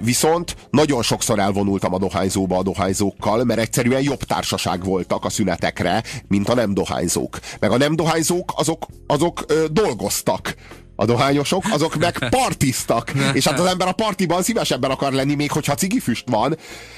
Viszont 0.03 0.57
nagyon 0.71 1.03
sokszor 1.03 1.39
elvonultam 1.39 1.95
a 1.95 1.99
dohányzóba 1.99 2.57
a 2.57 2.63
dohányzókkal, 2.63 3.45
mert 3.45 3.61
egyszerűen 3.61 4.03
jobb 4.03 4.23
társaság 4.23 4.85
voltak 4.85 5.25
a 5.25 5.31
szünetekre, 5.31 6.03
mint 6.29 6.49
a 6.49 6.55
nem 6.55 6.75
dohányzók. 6.75 7.39
Meg 7.61 7.71
a 7.71 7.77
nem 7.77 7.97
dohányzók 7.97 8.53
azok, 8.57 8.87
azok 9.07 9.45
dolgoztak 9.73 10.55
a 10.97 11.05
dohányosok, 11.05 11.65
azok 11.71 11.97
meg 11.97 12.19
partiztak. 12.41 13.13
És 13.33 13.47
hát 13.47 13.59
az 13.59 13.67
ember 13.67 13.89
a 13.89 13.93
partiban 13.93 14.43
szívesebben 14.43 14.91
akar 14.91 15.13
lenni, 15.13 15.35
még 15.35 15.51
hogyha 15.51 15.75
cigifüst 15.75 16.29
van, 16.29 16.57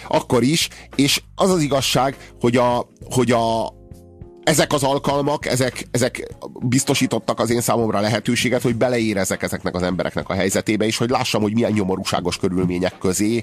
akkor 0.09 0.43
is. 0.43 0.69
És 0.95 1.23
az 1.35 1.51
az 1.51 1.63
igazság, 1.63 2.17
hogy 2.41 2.57
a, 2.57 2.87
hogy 3.11 3.31
a, 3.31 3.73
ezek 4.45 4.73
az 4.73 4.83
alkalmak, 4.83 5.47
ezek, 5.47 5.87
ezek 5.91 6.29
biztosítottak 6.61 7.41
az 7.41 7.51
én 7.51 7.61
számomra 7.61 8.01
lehetőséget, 8.01 8.63
hogy 8.63 8.77
beleérezek 8.77 9.43
ezeknek 9.43 9.75
az 9.75 9.83
embereknek 9.83 10.29
a 10.29 10.35
helyzetébe, 10.35 10.85
és 10.85 10.97
hogy 10.97 11.11
lássam, 11.11 11.43
hogy 11.43 11.55
milyen 11.55 11.73
nyomorúságos 11.73 12.37
körülmények 12.37 12.99
közé 12.99 13.43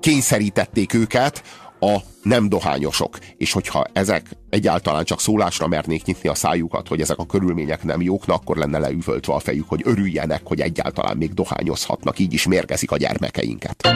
kényszerítették 0.00 0.94
őket 0.94 1.42
a 1.80 1.96
nem 2.22 2.48
dohányosok. 2.48 3.18
És 3.36 3.52
hogyha 3.52 3.84
ezek 3.92 4.36
egyáltalán 4.50 5.04
csak 5.04 5.20
szólásra 5.20 5.66
mernék 5.66 6.04
nyitni 6.04 6.28
a 6.28 6.34
szájukat, 6.34 6.88
hogy 6.88 7.00
ezek 7.00 7.18
a 7.18 7.26
körülmények 7.26 7.82
nem 7.82 8.02
jók, 8.02 8.22
akkor 8.26 8.56
lenne 8.56 8.78
leüvöltve 8.78 9.32
a 9.32 9.38
fejük, 9.38 9.68
hogy 9.68 9.80
örüljenek, 9.84 10.40
hogy 10.44 10.60
egyáltalán 10.60 11.16
még 11.16 11.34
dohányozhatnak, 11.34 12.18
így 12.18 12.32
is 12.32 12.46
mérgezik 12.46 12.90
a 12.90 12.96
gyermekeinket. 12.96 13.88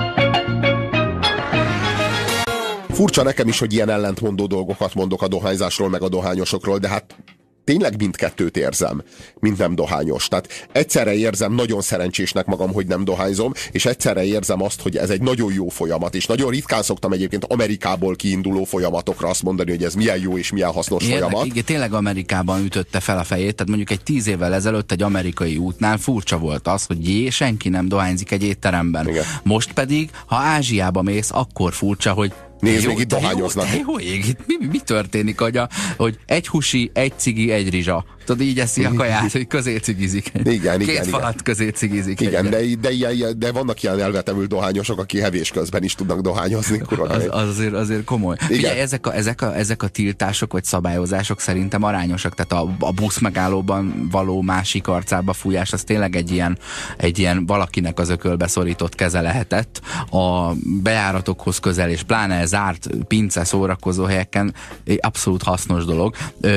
Furcsa 2.98 3.22
nekem 3.22 3.48
is, 3.48 3.58
hogy 3.58 3.72
ilyen 3.72 3.88
ellentmondó 3.88 4.46
dolgokat 4.46 4.94
mondok 4.94 5.22
a 5.22 5.28
dohányzásról, 5.28 5.88
meg 5.88 6.02
a 6.02 6.08
dohányosokról, 6.08 6.78
de 6.78 6.88
hát 6.88 7.16
tényleg 7.64 7.98
mindkettőt 7.98 8.56
érzem, 8.56 9.02
mint 9.38 9.58
nem 9.58 9.74
dohányos. 9.74 10.28
Tehát 10.28 10.68
egyszerre 10.72 11.14
érzem 11.14 11.52
nagyon 11.52 11.80
szerencsésnek 11.80 12.46
magam, 12.46 12.72
hogy 12.72 12.86
nem 12.86 13.04
dohányzom, 13.04 13.52
és 13.70 13.86
egyszerre 13.86 14.24
érzem 14.24 14.62
azt, 14.62 14.80
hogy 14.82 14.96
ez 14.96 15.10
egy 15.10 15.20
nagyon 15.20 15.52
jó 15.52 15.68
folyamat, 15.68 16.14
és 16.14 16.26
nagyon 16.26 16.50
ritkán 16.50 16.82
szoktam 16.82 17.12
egyébként 17.12 17.44
Amerikából 17.44 18.16
kiinduló 18.16 18.64
folyamatokra 18.64 19.28
azt 19.28 19.42
mondani, 19.42 19.70
hogy 19.70 19.84
ez 19.84 19.94
milyen 19.94 20.20
jó 20.20 20.38
és 20.38 20.52
milyen 20.52 20.72
hasznos 20.72 21.02
Érdek, 21.02 21.18
folyamat. 21.18 21.46
Igen, 21.46 21.64
tényleg 21.64 21.92
Amerikában 21.92 22.64
ütötte 22.64 23.00
fel 23.00 23.18
a 23.18 23.24
fejét, 23.24 23.54
tehát 23.54 23.68
mondjuk 23.68 23.90
egy 23.90 24.02
tíz 24.02 24.26
évvel 24.26 24.54
ezelőtt 24.54 24.92
egy 24.92 25.02
amerikai 25.02 25.56
útnál 25.56 25.98
furcsa 25.98 26.38
volt 26.38 26.68
az, 26.68 26.84
hogy 26.84 27.08
jé, 27.08 27.28
senki 27.28 27.68
nem 27.68 27.88
dohányzik 27.88 28.30
egy 28.30 28.42
étteremben. 28.42 29.08
Igen. 29.08 29.24
Most 29.42 29.72
pedig, 29.72 30.10
ha 30.26 30.36
Ázsiába 30.36 31.02
mész, 31.02 31.30
akkor 31.32 31.72
furcsa, 31.72 32.12
hogy 32.12 32.32
Nézd, 32.60 32.86
még 32.86 32.98
itt 32.98 33.08
dohányoznak. 33.08 33.66
Jó, 33.72 33.80
jó, 33.86 33.98
ég, 33.98 34.26
itt 34.26 34.38
mi, 34.46 34.66
mi 34.66 34.78
történik, 34.78 35.38
hogy, 35.38 35.56
a, 35.56 35.68
hogy 35.96 36.18
egy 36.26 36.48
husi, 36.48 36.90
egy 36.94 37.12
cigi, 37.16 37.50
egy 37.50 37.70
rizsa. 37.70 38.04
Tudod, 38.28 38.46
így 38.46 38.60
eszi 38.60 38.84
a 38.84 38.92
kaját, 38.92 39.32
hogy 39.32 39.46
közé 39.46 39.76
cigizik. 39.76 40.30
Igen, 40.44 40.78
Két 40.78 40.88
igen, 40.88 41.04
falat 41.04 41.30
igen. 41.30 41.44
közé 41.44 41.68
cigizik. 41.68 42.20
Igen, 42.20 42.50
de, 42.50 42.60
de, 42.80 42.90
de, 42.90 43.32
de, 43.36 43.52
vannak 43.52 43.82
ilyen 43.82 44.00
elvetemül 44.00 44.46
dohányosok, 44.46 44.98
akik 44.98 45.20
hevés 45.20 45.50
közben 45.50 45.82
is 45.82 45.94
tudnak 45.94 46.20
dohányozni. 46.20 46.82
Az, 47.08 47.26
az 47.28 47.48
azért, 47.48 47.72
azért 47.72 48.04
komoly. 48.04 48.36
Igen. 48.38 48.56
Figyelj, 48.56 48.80
ezek 48.80 49.06
a, 49.06 49.14
ezek, 49.14 49.42
a, 49.42 49.56
ezek 49.56 49.82
a 49.82 49.88
tiltások 49.88 50.52
vagy 50.52 50.64
szabályozások 50.64 51.40
szerintem 51.40 51.82
arányosak. 51.82 52.34
Tehát 52.34 52.64
a, 52.64 52.74
a 52.78 52.92
busz 52.92 53.18
megállóban 53.18 54.08
való 54.10 54.42
másik 54.42 54.88
arcába 54.88 55.32
fújás, 55.32 55.72
az 55.72 55.82
tényleg 55.82 56.16
egy 56.16 56.30
ilyen, 56.30 56.58
egy 56.96 57.18
ilyen 57.18 57.46
valakinek 57.46 57.98
az 57.98 58.08
ökölbe 58.08 58.46
szorított 58.46 58.94
keze 58.94 59.20
lehetett. 59.20 59.80
A 60.10 60.52
bejáratokhoz 60.82 61.58
közel 61.58 61.90
és 61.90 62.02
pláne 62.02 62.34
zárt 62.48 62.88
pince 63.06 63.44
szórakozó 63.44 64.04
helyeken 64.04 64.54
abszolút 64.98 65.42
hasznos 65.42 65.84
dolog. 65.84 66.14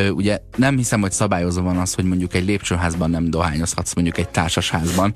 Ugye 0.10 0.40
nem 0.56 0.78
hiszem, 0.78 1.02
hogy 1.02 1.12
szabályozó 1.12 1.62
van 1.62 1.78
az, 1.78 1.94
hogy 1.94 2.06
mondjuk 2.06 2.34
egy 2.34 2.46
lépcsőházban 2.46 3.10
nem 3.10 3.30
dohányozhatsz, 3.30 3.94
mondjuk 3.94 4.18
egy 4.18 4.30
társasházban, 4.30 5.14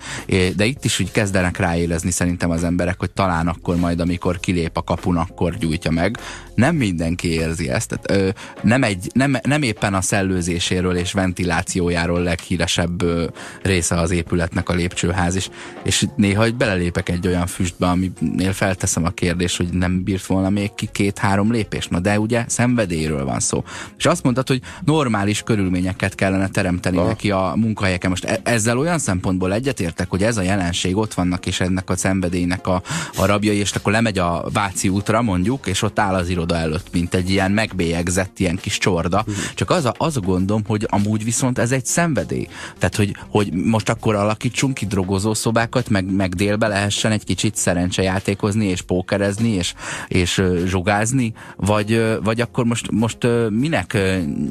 de 0.56 0.66
itt 0.66 0.86
is 0.86 1.00
úgy 1.00 1.12
kezdenek 1.12 1.58
ráélezni 1.58 2.12
szerintem 2.12 2.50
az 2.50 2.64
emberek, 2.64 3.00
hogy 3.00 3.12
talán 3.12 3.48
akkor 3.48 3.76
majd, 3.76 4.00
amikor 4.00 4.40
kilép 4.40 4.78
a 4.78 4.84
kapun, 4.84 5.18
akkor 5.18 5.58
gyújtja 5.58 5.92
meg. 5.92 6.18
Nem 6.56 6.76
mindenki 6.76 7.28
érzi 7.28 7.70
ezt. 7.70 7.88
Tehát, 7.90 8.12
ö, 8.12 8.30
nem, 8.62 8.84
egy, 8.84 9.10
nem, 9.14 9.38
nem 9.44 9.62
éppen 9.62 9.94
a 9.94 10.02
szellőzéséről 10.02 10.96
és 10.96 11.12
ventilációjáról 11.12 12.22
leghíresebb 12.22 13.02
ö, 13.02 13.26
része 13.62 14.00
az 14.00 14.12
épületnek 14.12 14.70
a 14.70 14.74
lépcsőház 14.74 15.36
is. 15.36 15.50
És 15.84 16.06
néha 16.16 16.42
hogy 16.42 16.56
belelépek 16.56 17.10
egy 17.10 17.28
olyan 17.28 17.48
füstbe, 17.48 17.88
aminél 17.88 18.54
felteszem 18.54 19.06
a 19.06 19.10
kérdést, 19.10 19.58
hogy 19.58 19.70
nem 19.70 20.04
bírt 20.04 20.26
volna 20.26 20.50
még 20.50 20.65
ki 20.76 20.90
két-három 20.92 21.52
lépést. 21.52 21.90
Na 21.90 22.00
de 22.00 22.20
ugye 22.20 22.46
szenvedélyről 22.48 23.26
van 23.26 23.40
szó. 23.40 23.64
És 23.98 24.06
azt 24.06 24.24
mondtad, 24.24 24.48
hogy 24.48 24.62
normális 24.86 25.42
körülményeket 25.42 26.16
kell 26.16 26.26
kellene 26.26 26.50
teremteni 26.50 26.98
Aha. 26.98 27.08
neki 27.08 27.32
a 27.32 27.54
munkahelyeken. 27.56 28.10
Most 28.10 28.26
e- 28.26 28.40
ezzel 28.44 28.78
olyan 28.78 29.00
szempontból 29.00 29.54
egyetértek, 29.54 30.10
hogy 30.10 30.24
ez 30.24 30.38
a 30.38 30.42
jelenség 30.42 30.98
ott 30.98 31.14
vannak, 31.14 31.46
és 31.46 31.60
ennek 31.60 31.90
a 31.90 31.96
szenvedélynek 31.96 32.68
a, 32.68 32.82
a 33.18 33.26
rabjai, 33.26 33.58
és 33.58 33.72
akkor 33.72 33.92
lemegy 33.92 34.18
a 34.18 34.46
Váci 34.54 34.90
útra 34.90 35.22
mondjuk, 35.22 35.68
és 35.68 35.82
ott 35.82 36.00
áll 36.00 36.14
az 36.14 36.30
iroda 36.30 36.56
előtt, 36.56 36.88
mint 36.92 37.14
egy 37.14 37.30
ilyen 37.30 37.52
megbélyegzett 37.52 38.40
ilyen 38.40 38.56
kis 38.56 38.78
csorda. 38.78 39.20
Uh-huh. 39.20 39.36
Csak 39.56 39.70
az 39.70 39.86
a, 39.86 39.94
az 39.98 40.18
a 40.18 40.20
gondom, 40.20 40.62
hogy 40.68 40.88
amúgy 40.90 41.24
viszont 41.24 41.60
ez 41.60 41.72
egy 41.72 41.86
szenvedély. 41.86 42.48
Tehát, 42.78 42.96
hogy, 42.96 43.16
hogy 43.30 43.54
most 43.54 43.90
akkor 43.90 44.16
alakítsunk 44.16 44.74
ki 44.74 44.86
drogozó 44.86 45.34
szobákat, 45.34 45.90
meg, 45.90 46.14
meg 46.14 46.36
délbe 46.36 46.68
lehessen 46.68 47.12
egy 47.12 47.24
kicsit 47.24 47.56
szerencsejátékozni, 47.56 48.66
és 48.66 48.82
pókerezni, 48.82 49.50
és, 49.50 49.74
és 50.08 50.42
zsugázni, 50.66 51.34
vagy, 51.56 52.18
vagy 52.24 52.42
akkor 52.42 52.66
most, 52.66 52.92
most 52.92 53.18
minek 53.50 53.98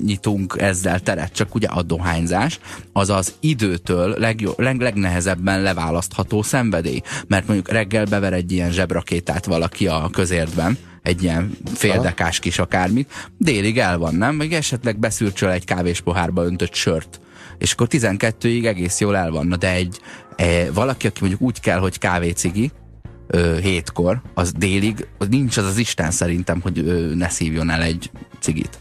nyitunk 0.05 0.57
ezzel 0.59 1.01
teret? 1.01 1.33
Csak 1.33 1.55
ugye 1.55 1.67
a 1.67 1.83
dohányzás 1.83 2.61
az 2.93 3.11
az 3.11 3.35
időtől 3.41 4.15
legjo, 4.19 4.53
leg, 4.57 4.81
legnehezebben 4.81 5.63
leválasztható 5.63 6.43
szenvedély. 6.43 7.01
Mert 7.27 7.47
mondjuk 7.47 7.71
reggel 7.71 8.05
bever 8.05 8.33
egy 8.33 8.53
ilyen 8.53 8.71
zsebrakétát 8.71 9.45
valaki 9.45 9.87
a 9.87 10.09
közértben, 10.13 10.79
egy 11.03 11.23
ilyen 11.23 11.57
féldekás 11.75 12.39
kis 12.39 12.59
akármit, 12.59 13.13
délig 13.39 13.79
el 13.79 13.99
van, 13.99 14.15
nem? 14.15 14.35
Meg 14.35 14.53
esetleg 14.53 14.99
beszürcsöl 14.99 15.51
egy 15.51 15.65
kávéspohárba 15.65 16.45
öntött 16.45 16.75
sört 16.75 17.19
és 17.59 17.73
akkor 17.73 17.87
12-ig 17.91 18.67
egész 18.67 19.01
jól 19.01 19.17
el 19.17 19.31
van. 19.31 19.47
Na 19.47 19.57
de 19.57 19.73
egy 19.73 20.01
e, 20.37 20.73
valaki, 20.73 21.07
aki 21.07 21.19
mondjuk 21.21 21.41
úgy 21.41 21.61
kell, 21.61 21.79
hogy 21.79 21.99
kávécigi, 21.99 22.71
ö, 23.35 23.59
hétkor, 23.61 24.23
az 24.35 24.53
délig, 24.53 25.07
az 25.19 25.29
nincs 25.29 25.57
az 25.57 25.65
az 25.65 25.77
Isten 25.77 26.11
szerintem, 26.11 26.61
hogy 26.61 26.79
ö, 26.79 27.15
ne 27.15 27.29
szívjon 27.29 27.71
el 27.71 27.83
egy 27.83 28.11
cigit. 28.41 28.79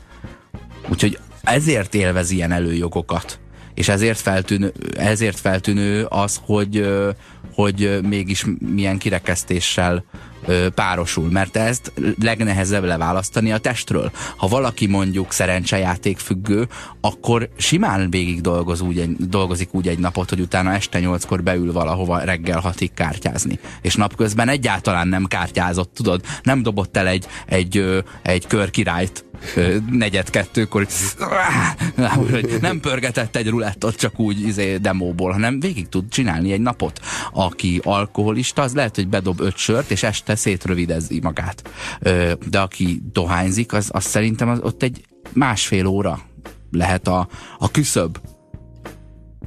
Úgyhogy 0.89 1.19
ezért 1.43 1.95
élvez 1.95 2.31
ilyen 2.31 2.51
előjogokat. 2.51 3.39
És 3.73 3.89
ezért 3.89 4.19
feltűnő, 4.19 4.73
ezért 4.97 5.39
feltűnő 5.39 6.05
az, 6.05 6.39
hogy, 6.43 6.89
hogy 7.53 7.99
mégis 8.03 8.45
milyen 8.59 8.97
kirekesztéssel 8.97 10.03
párosul, 10.75 11.29
mert 11.29 11.57
ezt 11.57 11.91
legnehezebb 12.21 12.83
leválasztani 12.83 13.51
a 13.51 13.57
testről. 13.57 14.11
Ha 14.37 14.47
valaki 14.47 14.87
mondjuk 14.87 15.31
szerencsejáték 15.31 16.17
függő, 16.17 16.67
akkor 17.01 17.49
simán 17.57 18.09
végig 18.09 18.41
dolgoz 18.41 18.81
úgy 18.81 18.99
egy, 18.99 19.15
dolgozik 19.15 19.73
úgy 19.73 19.87
egy 19.87 19.99
napot, 19.99 20.29
hogy 20.29 20.39
utána 20.39 20.73
este 20.73 20.99
nyolckor 20.99 21.43
beül 21.43 21.71
valahova 21.71 22.19
reggel 22.19 22.59
hatig 22.59 22.93
kártyázni. 22.93 23.59
És 23.81 23.95
napközben 23.95 24.49
egyáltalán 24.49 25.07
nem 25.07 25.25
kártyázott, 25.25 25.93
tudod? 25.93 26.21
Nem 26.43 26.61
dobott 26.61 26.97
el 26.97 27.07
egy, 27.07 27.25
egy, 27.45 28.03
egy 28.21 28.47
körkirályt 28.47 29.25
negyed 29.89 30.29
kettőkor, 30.29 30.87
nem 32.61 32.79
pörgetett 32.79 33.35
egy 33.35 33.49
rulettot 33.49 33.95
csak 33.95 34.19
úgy 34.19 34.41
izé, 34.41 34.77
demóból, 34.77 35.31
hanem 35.31 35.59
végig 35.59 35.89
tud 35.89 36.09
csinálni 36.09 36.51
egy 36.51 36.61
napot. 36.61 36.99
Aki 37.31 37.81
alkoholista, 37.83 38.61
az 38.61 38.73
lehet, 38.73 38.95
hogy 38.95 39.07
bedob 39.07 39.39
öt 39.39 39.57
sört, 39.57 39.91
és 39.91 40.03
este 40.03 40.35
szétrövidezi 40.35 41.19
magát. 41.19 41.69
De 42.49 42.59
aki 42.59 43.01
dohányzik, 43.11 43.73
az, 43.73 43.89
az 43.91 44.03
szerintem 44.03 44.49
az, 44.49 44.59
ott 44.61 44.83
egy 44.83 45.05
másfél 45.33 45.85
óra 45.85 46.19
lehet 46.71 47.07
a, 47.07 47.27
a 47.57 47.71
küszöb. 47.71 48.17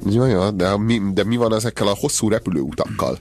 Jó, 0.05 0.25
jó, 0.25 0.49
de 0.49 0.77
mi, 0.77 1.01
de 1.13 1.23
mi 1.23 1.35
van 1.35 1.53
ezekkel 1.53 1.87
a 1.87 1.95
hosszú 1.99 2.29
repülőutakkal? 2.29 3.17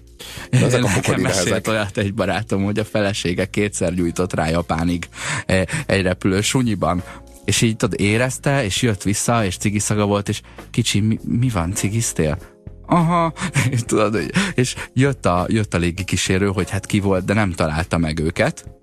Ezek 0.50 0.84
a 0.84 0.88
Nekem 0.88 1.20
mesélt 1.20 1.68
olyat 1.68 1.98
egy 1.98 2.14
barátom, 2.14 2.64
hogy 2.64 2.78
a 2.78 2.84
felesége 2.84 3.44
kétszer 3.44 3.94
gyújtott 3.94 4.34
rá 4.34 4.48
Japánig 4.48 5.08
e, 5.46 5.66
egy 5.86 6.02
repülő 6.02 6.40
sunyiban, 6.40 7.02
és 7.44 7.60
így 7.60 7.76
tudod, 7.76 8.00
érezte, 8.00 8.64
és 8.64 8.82
jött 8.82 9.02
vissza, 9.02 9.44
és 9.44 9.56
cigiszaga 9.56 10.06
volt, 10.06 10.28
és 10.28 10.40
kicsi, 10.70 11.00
mi, 11.00 11.18
mi 11.24 11.48
van, 11.48 11.72
cigiztél? 11.74 12.38
Aha, 12.86 13.32
és 13.70 13.80
tudod, 13.86 14.18
és 14.54 14.74
jött 14.92 15.26
a, 15.26 15.46
jött 15.48 15.74
a 15.74 15.78
légi 15.78 16.04
kísérő, 16.04 16.46
hogy 16.46 16.70
hát 16.70 16.86
ki 16.86 17.00
volt, 17.00 17.24
de 17.24 17.34
nem 17.34 17.52
találta 17.52 17.98
meg 17.98 18.18
őket. 18.18 18.75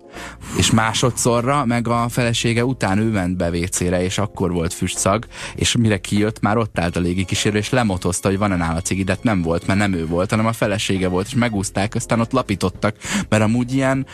És 0.56 0.70
másodszorra, 0.70 1.64
meg 1.64 1.88
a 1.88 2.08
felesége 2.08 2.64
után 2.64 2.98
ő 2.98 3.10
ment 3.10 3.36
be 3.36 3.50
WC-re, 3.50 4.02
és 4.02 4.18
akkor 4.18 4.52
volt 4.52 4.72
füstszag, 4.74 5.26
és 5.54 5.76
mire 5.76 5.98
kijött, 5.98 6.40
már 6.40 6.56
ott 6.56 6.78
állt 6.78 6.96
a 6.96 7.00
légi 7.00 7.24
kísérő, 7.24 7.58
és 7.58 7.70
lemotozta, 7.70 8.28
hogy 8.28 8.38
van-e 8.38 8.56
nála 8.56 8.80
cigi, 8.80 9.04
de 9.04 9.12
hát 9.12 9.22
nem 9.22 9.42
volt, 9.42 9.66
mert 9.66 9.78
nem 9.78 9.92
ő 9.92 10.06
volt, 10.06 10.30
hanem 10.30 10.46
a 10.46 10.52
felesége 10.52 11.08
volt, 11.08 11.26
és 11.26 11.34
megúzták, 11.34 11.94
aztán 11.94 12.20
ott 12.20 12.32
lapítottak, 12.32 12.96
mert 13.28 13.42
amúgy 13.42 13.74
ilyen 13.74 14.06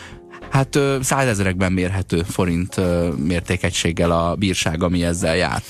hát 0.49 0.79
százezerekben 1.01 1.71
mérhető 1.71 2.23
forint 2.23 2.75
mértékegységgel 3.17 4.11
a 4.11 4.35
bírság, 4.35 4.83
ami 4.83 5.03
ezzel 5.03 5.35
jár. 5.35 5.61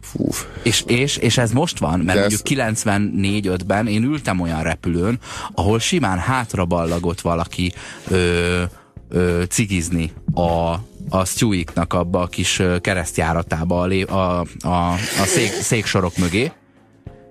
Fú. 0.00 0.28
És, 0.62 0.82
és, 0.86 1.16
és 1.16 1.38
ez 1.38 1.52
most 1.52 1.78
van, 1.78 2.00
mert 2.00 2.18
De 2.18 2.20
mondjuk 2.20 2.40
94-5-ben 2.44 3.86
én 3.86 4.02
ültem 4.02 4.40
olyan 4.40 4.62
repülőn, 4.62 5.18
ahol 5.54 5.78
simán 5.78 6.18
hátra 6.18 6.64
ballagott 6.64 7.20
valaki 7.20 7.72
ö, 8.08 8.62
ö, 9.08 9.42
cigizni 9.48 10.12
a, 10.34 10.72
a 11.08 11.24
Stewie-knak 11.24 11.92
abba 11.92 12.20
a 12.20 12.26
kis 12.26 12.62
keresztjáratába 12.80 13.80
a, 13.80 13.90
a, 14.14 14.40
a, 14.60 14.92
a 14.92 15.24
szék, 15.24 15.50
széksorok 15.50 16.16
mögé, 16.16 16.52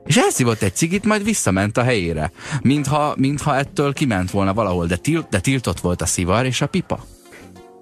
és 0.05 0.17
elszívott 0.17 0.61
egy 0.61 0.75
cigit, 0.75 1.03
majd 1.05 1.23
visszament 1.23 1.77
a 1.77 1.83
helyére. 1.83 2.31
Mintha, 2.61 3.13
mintha 3.17 3.55
ettől 3.55 3.93
kiment 3.93 4.31
volna 4.31 4.53
valahol, 4.53 4.85
de, 4.85 4.95
tilt, 4.95 5.29
de 5.29 5.39
tiltott 5.39 5.79
volt 5.79 6.01
a 6.01 6.05
szivar 6.05 6.45
és 6.45 6.61
a 6.61 6.67
pipa. 6.67 7.05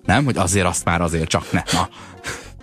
Nem? 0.06 0.26
Hogy 0.26 0.38
azért 0.38 0.66
azt 0.66 0.86
már 0.86 1.02
azért 1.02 1.28
csak 1.28 1.52
ne. 1.52 1.64
Na. 1.72 1.90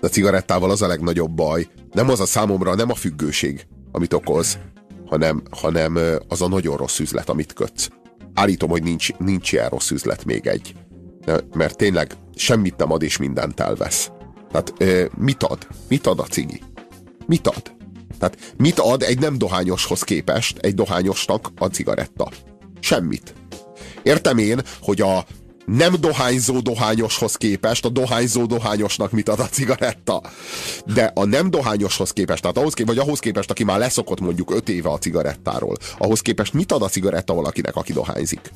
A 0.01 0.07
cigarettával 0.07 0.71
az 0.71 0.83
a 0.83 0.87
legnagyobb 0.87 1.31
baj. 1.31 1.69
Nem 1.93 2.09
az 2.09 2.21
a 2.21 2.27
számomra, 2.27 2.75
nem 2.75 2.91
a 2.91 2.95
függőség, 2.95 3.67
amit 3.93 4.13
okoz, 4.13 4.59
hanem, 5.07 5.43
hanem 5.51 5.99
az 6.29 6.43
a 6.43 6.49
nagyon 6.49 6.77
rossz 6.77 6.99
üzlet, 6.99 7.29
amit 7.29 7.53
kötsz. 7.53 7.89
Állítom, 8.35 8.71
hogy 8.71 8.83
nincs, 8.83 9.13
nincs 9.19 9.53
ilyen 9.53 9.69
rossz 9.69 9.91
üzlet 9.91 10.25
még 10.25 10.47
egy. 10.47 10.75
De- 11.25 11.45
Mert 11.53 11.77
tényleg 11.77 12.17
semmit 12.35 12.77
nem 12.77 12.93
ad 12.93 13.03
és 13.03 13.17
mindent 13.17 13.61
elvesz. 13.61 14.11
Tehát 14.50 14.73
ö, 14.79 15.05
mit 15.17 15.43
ad? 15.43 15.67
Mit 15.89 16.07
ad 16.07 16.19
a 16.19 16.25
cigi? 16.25 16.62
Mit 17.27 17.47
ad? 17.47 17.73
Tehát 18.19 18.55
mit 18.57 18.79
ad 18.79 19.03
egy 19.03 19.19
nem 19.19 19.39
dohányoshoz 19.39 20.03
képest 20.03 20.59
egy 20.59 20.75
dohányosnak 20.75 21.50
a 21.59 21.67
cigaretta? 21.67 22.29
Semmit. 22.81 23.35
Értem 24.03 24.39
én, 24.39 24.62
hogy 24.81 25.00
a 25.00 25.25
nem 25.67 25.95
dohányzó 26.00 26.61
dohányoshoz 26.61 27.35
képest 27.35 27.85
a 27.85 27.89
dohányzó 27.89 28.47
dohányosnak 28.47 29.11
mit 29.11 29.29
ad 29.29 29.41
a 29.41 29.49
cigaretta. 29.49 30.23
De 30.95 31.12
a 31.15 31.25
nem 31.25 31.50
dohányoshoz 31.50 32.11
képest, 32.11 32.43
tehát 32.43 32.57
ahhoz 32.57 32.75
képest, 32.75 32.97
vagy 32.97 33.07
ahhoz 33.07 33.19
képest, 33.19 33.50
aki 33.50 33.65
már 33.65 33.79
leszokott 33.79 34.21
mondjuk 34.21 34.50
5 34.55 34.69
éve 34.69 34.89
a 34.89 34.99
cigarettáról, 34.99 35.77
ahhoz 35.99 36.21
képest 36.21 36.53
mit 36.53 36.73
ad 36.73 36.83
a 36.83 36.89
cigaretta 36.89 37.35
valakinek, 37.35 37.77
aki 37.77 37.93
dohányzik? 37.93 38.50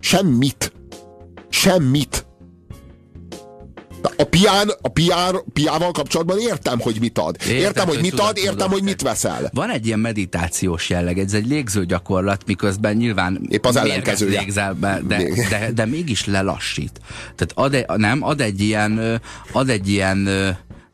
Semmit. 0.00 0.72
Semmit. 1.50 2.26
De 4.02 4.10
A 4.16 4.24
pián, 4.24 4.70
a 4.80 4.88
pián, 4.88 5.36
piával 5.52 5.90
kapcsolatban 5.90 6.38
értem, 6.38 6.78
hogy 6.80 6.96
mit 7.00 7.18
ad. 7.18 7.36
Értem, 7.42 7.56
értem 7.56 7.88
hogy 7.88 8.00
mit 8.00 8.20
ad, 8.20 8.36
értem, 8.36 8.70
hogy 8.70 8.82
mit 8.82 9.02
veszel. 9.02 9.50
Van 9.54 9.70
egy 9.70 9.86
ilyen 9.86 9.98
meditációs 9.98 10.88
jelleg, 10.90 11.18
ez 11.18 11.34
egy 11.34 11.46
légző 11.46 11.84
gyakorlat, 11.86 12.42
miközben 12.46 12.96
nyilván 12.96 13.40
Épp 13.48 13.64
az 13.66 13.76
ellenkezője. 13.76 14.40
légzel 14.40 14.72
be, 14.74 15.00
de, 15.08 15.16
Még. 15.16 15.46
de, 15.48 15.70
de, 15.74 15.86
mégis 15.86 16.26
lelassít. 16.26 17.00
Tehát 17.22 17.52
ad, 17.54 17.74
egy- 17.74 17.86
nem, 17.96 18.22
ad 18.22 18.40
egy 18.40 18.60
ilyen, 18.60 19.20
ad 19.52 19.68
egy 19.68 19.88
ilyen 19.88 20.28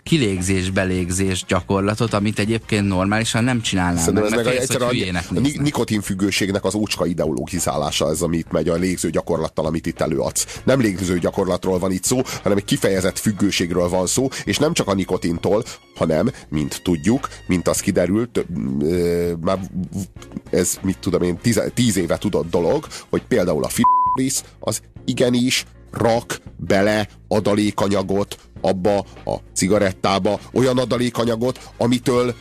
kilégzés-belégzés 0.07 1.45
gyakorlatot, 1.49 2.13
amit 2.13 2.39
egyébként 2.39 2.87
normálisan 2.87 3.45
nem 3.45 3.61
csinálnál 3.61 4.03
Szerintem 4.03 4.25
ez 4.25 4.31
meg, 4.31 4.47
a, 4.47 4.49
félsz, 4.49 4.63
egyszerűen 4.63 4.91
hülyének 4.91 5.25
a, 5.31 5.37
a 5.37 5.63
nikotinfüggőségnek 5.63 6.65
az 6.65 6.75
ócska 6.75 7.07
ideologizálása 7.07 8.11
ez, 8.11 8.21
amit 8.21 8.53
megy 8.53 8.69
a 8.69 8.75
légző 8.75 9.11
gyakorlattal, 9.11 9.67
amit 9.67 9.87
itt 9.87 10.01
előadsz. 10.01 10.61
Nem 10.65 10.81
légző 10.81 11.19
gyakorlatról 11.19 11.79
van 11.79 11.93
itt 11.93 12.05
szó, 12.05 12.21
hanem 12.43 12.59
egy 12.59 12.65
kifejezett 12.65 13.19
függőségről 13.19 13.89
van 13.89 14.07
szó, 14.07 14.29
és 14.45 14.59
nem 14.59 14.73
csak 14.73 14.89
a 14.89 14.95
nikotintól, 14.95 15.65
hanem, 15.95 16.31
mint 16.49 16.81
tudjuk, 16.83 17.29
mint 17.47 17.69
az 17.69 17.81
kiderült, 17.81 18.47
ö, 18.81 19.33
már 19.41 19.59
ez, 20.51 20.79
mit 20.83 20.99
tudom 20.99 21.23
én, 21.23 21.37
tíz, 21.37 21.63
tíz 21.75 21.97
éve 21.97 22.19
tudott 22.19 22.51
dolog, 22.51 22.87
hogy 23.09 23.23
például 23.29 23.65
a 23.65 23.69
f***rész 23.69 24.45
az 24.59 24.81
igenis 25.05 25.65
rak 25.91 26.41
bele 26.57 27.09
adalékanyagot 27.29 28.37
abba 28.61 28.99
a 29.25 29.35
cigarettába, 29.55 30.41
olyan 30.53 30.79
adalékanyagot, 30.79 31.61
amitől 31.77 32.35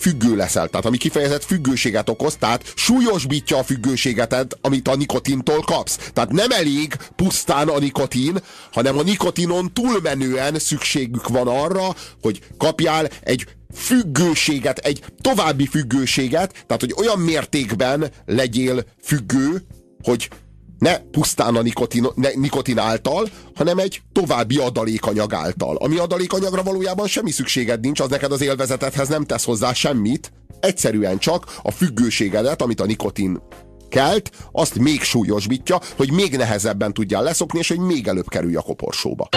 függő 0.00 0.36
leszel, 0.36 0.68
tehát 0.68 0.86
ami 0.86 0.96
kifejezett 0.96 1.44
függőséget 1.44 2.08
okoz, 2.08 2.36
tehát 2.36 2.72
súlyosbítja 2.76 3.58
a 3.58 3.62
függőségetet, 3.62 4.58
amit 4.60 4.88
a 4.88 4.96
nikotintól 4.96 5.60
kapsz. 5.60 6.10
Tehát 6.12 6.32
nem 6.32 6.50
elég 6.50 6.94
pusztán 7.16 7.68
a 7.68 7.78
nikotin, 7.78 8.38
hanem 8.72 8.98
a 8.98 9.02
nikotinon 9.02 9.72
túlmenően 9.72 10.58
szükségük 10.58 11.28
van 11.28 11.48
arra, 11.48 11.94
hogy 12.22 12.40
kapjál 12.58 13.08
egy 13.20 13.46
függőséget, 13.74 14.78
egy 14.78 15.04
további 15.20 15.66
függőséget, 15.66 16.52
tehát 16.52 16.80
hogy 16.80 16.94
olyan 16.96 17.18
mértékben 17.18 18.10
legyél 18.26 18.84
függő, 19.02 19.62
hogy 20.02 20.28
ne 20.80 20.98
pusztán 20.98 21.56
a 21.56 21.62
nikotin, 21.62 22.06
ne, 22.14 22.28
nikotin 22.34 22.78
által, 22.78 23.28
hanem 23.54 23.78
egy 23.78 24.02
további 24.12 24.58
adalékanyag 24.58 25.34
által. 25.34 25.76
Ami 25.76 25.98
adalékanyagra 25.98 26.62
valójában 26.62 27.06
semmi 27.06 27.30
szükséged 27.30 27.80
nincs, 27.80 28.00
az 28.00 28.08
neked 28.08 28.32
az 28.32 28.40
élvezetedhez 28.40 29.08
nem 29.08 29.24
tesz 29.24 29.44
hozzá 29.44 29.72
semmit, 29.72 30.32
egyszerűen 30.60 31.18
csak 31.18 31.54
a 31.62 31.70
függőségedet, 31.70 32.62
amit 32.62 32.80
a 32.80 32.86
nikotin 32.86 33.42
kelt, 33.88 34.30
azt 34.52 34.78
még 34.78 35.02
súlyosbítja, 35.02 35.80
hogy 35.96 36.12
még 36.12 36.36
nehezebben 36.36 36.92
tudjál 36.92 37.22
leszokni, 37.22 37.58
és 37.58 37.68
hogy 37.68 37.78
még 37.78 38.08
előbb 38.08 38.28
kerülj 38.28 38.56
a 38.56 38.62
koporsóba. 38.62 39.28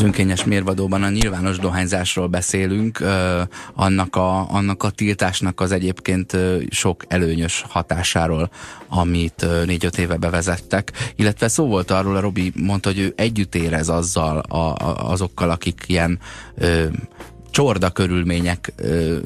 Az 0.00 0.06
önkényes 0.06 0.44
mérvadóban 0.44 1.02
a 1.02 1.08
nyilvános 1.08 1.58
dohányzásról 1.58 2.26
beszélünk, 2.26 3.00
annak, 3.74 4.16
a, 4.16 4.50
annak 4.50 4.82
a 4.82 4.90
tiltásnak 4.90 5.60
az 5.60 5.72
egyébként 5.72 6.36
sok 6.70 7.04
előnyös 7.08 7.64
hatásáról, 7.68 8.50
amit 8.88 9.46
négy-öt 9.66 9.98
éve 9.98 10.16
bevezettek, 10.16 10.92
illetve 11.16 11.48
szó 11.48 11.66
volt 11.66 11.90
arról, 11.90 12.16
a 12.16 12.20
Robi 12.20 12.52
mondta, 12.56 12.88
hogy 12.88 12.98
ő 12.98 13.12
együtt 13.16 13.54
érez 13.54 13.88
azzal, 13.88 14.38
a, 14.38 14.56
a, 14.56 15.10
azokkal, 15.10 15.50
akik 15.50 15.84
ilyen 15.86 16.18
csorda 17.50 17.90
körülmények 17.90 18.72
ö, 18.76 19.16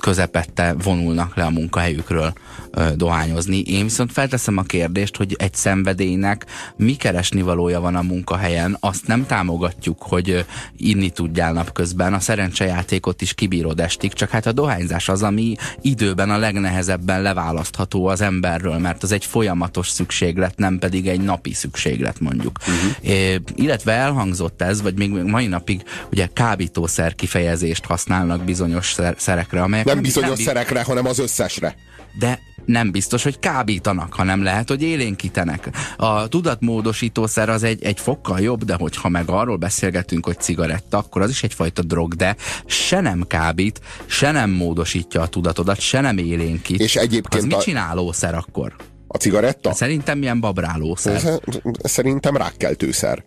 közepette 0.00 0.74
vonulnak 0.82 1.36
le 1.36 1.44
a 1.44 1.50
munkahelyükről 1.50 2.32
ö, 2.70 2.88
dohányozni. 2.96 3.60
Én 3.60 3.82
viszont 3.82 4.12
felteszem 4.12 4.56
a 4.56 4.62
kérdést, 4.62 5.16
hogy 5.16 5.34
egy 5.38 5.54
szenvedélynek 5.54 6.46
mi 6.76 6.94
keresni 6.94 7.42
valója 7.42 7.80
van 7.80 7.96
a 7.96 8.02
munkahelyen, 8.02 8.76
azt 8.80 9.06
nem 9.06 9.26
támogatjuk, 9.26 10.02
hogy 10.02 10.30
ö, 10.30 10.40
inni 10.76 11.10
tudjál 11.10 11.52
napközben, 11.52 12.14
a 12.14 12.20
szerencsejátékot 12.20 13.22
is 13.22 13.34
kibírod 13.34 13.80
estig, 13.80 14.12
csak 14.12 14.30
hát 14.30 14.46
a 14.46 14.52
dohányzás 14.52 15.08
az, 15.08 15.22
ami 15.22 15.54
időben 15.80 16.30
a 16.30 16.38
legnehezebben 16.38 17.22
leválasztható 17.22 18.06
az 18.06 18.20
emberről, 18.20 18.78
mert 18.78 19.02
az 19.02 19.12
egy 19.12 19.24
folyamatos 19.24 19.88
szükséglet, 19.88 20.56
nem 20.56 20.78
pedig 20.78 21.08
egy 21.08 21.20
napi 21.20 21.52
szükséglet 21.52 22.20
mondjuk. 22.20 22.58
Uh-huh. 22.60 23.10
É, 23.10 23.40
illetve 23.54 23.92
elhangzott 23.92 24.62
ez, 24.62 24.82
vagy 24.82 24.98
még 24.98 25.10
mai 25.10 25.46
napig 25.46 25.82
ugye 26.10 26.28
kábítószer 26.32 27.14
kifejezést 27.44 27.84
használnak 27.84 28.44
bizonyos 28.44 28.92
szer- 28.92 29.20
szerekre, 29.20 29.62
amelyek 29.62 29.86
Nem 29.86 30.00
bizonyos 30.00 30.36
nem, 30.36 30.46
szerekre, 30.46 30.82
hanem 30.82 31.06
az 31.06 31.18
összesre. 31.18 31.74
de 32.18 32.38
nem 32.64 32.90
biztos, 32.90 33.22
hogy 33.22 33.38
kábítanak, 33.38 34.14
hanem 34.14 34.42
lehet, 34.42 34.68
hogy 34.68 34.82
élénkítenek. 34.82 35.68
A 35.96 36.28
tudatmódosítószer 36.28 37.48
az 37.48 37.62
egy, 37.62 37.84
egy 37.84 38.00
fokkal 38.00 38.40
jobb, 38.40 38.64
de 38.64 38.74
hogyha 38.74 39.08
meg 39.08 39.28
arról 39.30 39.56
beszélgetünk, 39.56 40.24
hogy 40.26 40.38
cigaretta, 40.40 40.98
akkor 40.98 41.22
az 41.22 41.30
is 41.30 41.42
egyfajta 41.42 41.82
drog, 41.82 42.14
de 42.14 42.36
se 42.66 43.00
nem 43.00 43.24
kábít, 43.26 43.80
se 44.06 44.30
nem 44.30 44.50
módosítja 44.50 45.20
a 45.20 45.26
tudatodat, 45.26 45.80
se 45.80 46.00
nem 46.00 46.18
élénkít. 46.18 46.80
És 46.80 46.96
egyébként 46.96 47.34
az 47.42 47.44
mit 47.44 47.60
csinálószer 47.60 48.34
akkor? 48.34 48.74
A 49.06 49.16
cigaretta? 49.16 49.72
Szerintem 49.72 50.18
milyen 50.18 50.40
babrálószer. 50.40 51.20
Szerintem 51.82 52.36
rákkeltőszer. 52.36 53.24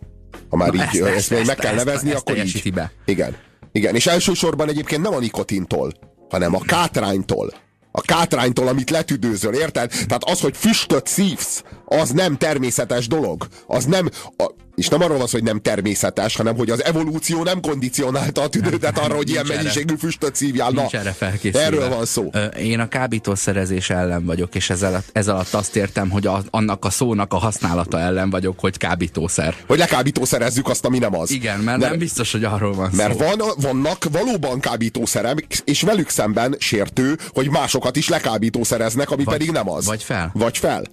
Ha 0.48 0.56
már 0.56 0.74
így, 0.74 0.80
ezt- 0.80 0.94
ezt, 0.94 1.02
ezt- 1.02 1.14
ezt, 1.14 1.30
meg 1.30 1.40
ezt- 1.48 1.58
kell 1.58 1.74
ezt- 1.74 1.84
nevezni, 1.84 2.10
ezt 2.10 2.18
akkor 2.20 2.34
teljesíti 2.34 2.68
így. 2.68 2.74
be. 2.74 2.92
Igen. 3.04 3.36
Igen, 3.76 3.94
és 3.94 4.06
elsősorban 4.06 4.68
egyébként 4.68 5.02
nem 5.02 5.14
a 5.14 5.18
nikotintól, 5.18 5.92
hanem 6.28 6.54
a 6.54 6.60
kátránytól. 6.60 7.52
A 7.92 8.00
kátránytól, 8.00 8.68
amit 8.68 8.90
letüdőzöl, 8.90 9.54
érted? 9.54 9.90
Tehát 9.90 10.24
az, 10.24 10.40
hogy 10.40 10.56
füstöt 10.56 11.06
szívsz, 11.06 11.62
az 11.84 12.10
nem 12.10 12.36
természetes 12.36 13.06
dolog. 13.06 13.46
Az 13.66 13.84
nem, 13.84 14.10
a, 14.36 14.50
és 14.76 14.88
nem 14.88 15.02
arról 15.02 15.18
van 15.18 15.26
hogy 15.30 15.42
nem 15.42 15.60
természetes, 15.60 16.36
hanem 16.36 16.56
hogy 16.56 16.70
az 16.70 16.84
evolúció 16.84 17.42
nem 17.42 17.60
kondicionálta 17.60 18.42
a 18.42 18.48
tüdődet 18.48 18.98
arra, 18.98 19.14
hogy 19.14 19.30
ilyen 19.30 19.46
mennyiségű 19.46 19.94
füstöt 19.98 20.34
szívjál. 20.34 20.70
Nincs 20.70 20.92
Na, 20.92 20.98
erre 20.98 21.12
felkészülve. 21.12 21.66
Erről 21.66 21.88
van 21.88 22.04
szó. 22.04 22.30
Én 22.58 22.80
a 22.80 22.88
kábítószerezés 22.88 23.90
ellen 23.90 24.24
vagyok, 24.24 24.54
és 24.54 24.70
ezzel, 24.70 25.02
ez 25.12 25.28
alatt 25.28 25.54
azt 25.54 25.76
értem, 25.76 26.10
hogy 26.10 26.26
a, 26.26 26.42
annak 26.50 26.84
a 26.84 26.90
szónak 26.90 27.32
a 27.32 27.36
használata 27.36 28.00
ellen 28.00 28.30
vagyok, 28.30 28.60
hogy 28.60 28.76
kábítószer. 28.76 29.54
Hogy 29.66 29.78
lekábítószerezzük 29.78 30.68
azt, 30.68 30.84
ami 30.84 30.98
nem 30.98 31.16
az. 31.16 31.30
Igen, 31.30 31.60
mert 31.60 31.78
nem, 31.78 31.90
nem 31.90 31.98
biztos, 31.98 32.32
hogy 32.32 32.44
arról 32.44 32.74
van 32.74 32.90
mert 32.92 33.18
szó. 33.18 33.24
Mert 33.24 33.36
van, 33.36 33.48
vannak 33.56 34.04
valóban 34.12 34.60
kábítószerek, 34.60 35.62
és 35.64 35.82
velük 35.82 36.08
szemben 36.08 36.56
sértő, 36.58 37.18
hogy 37.28 37.50
másokat 37.50 37.96
is 37.96 38.08
lekábítószereznek, 38.08 39.10
ami 39.10 39.24
vagy, 39.24 39.34
pedig 39.34 39.50
nem 39.50 39.70
az. 39.70 39.84
Vagy 39.84 40.02
fel. 40.02 40.30
Vagy 40.34 40.58
fel. 40.58 40.84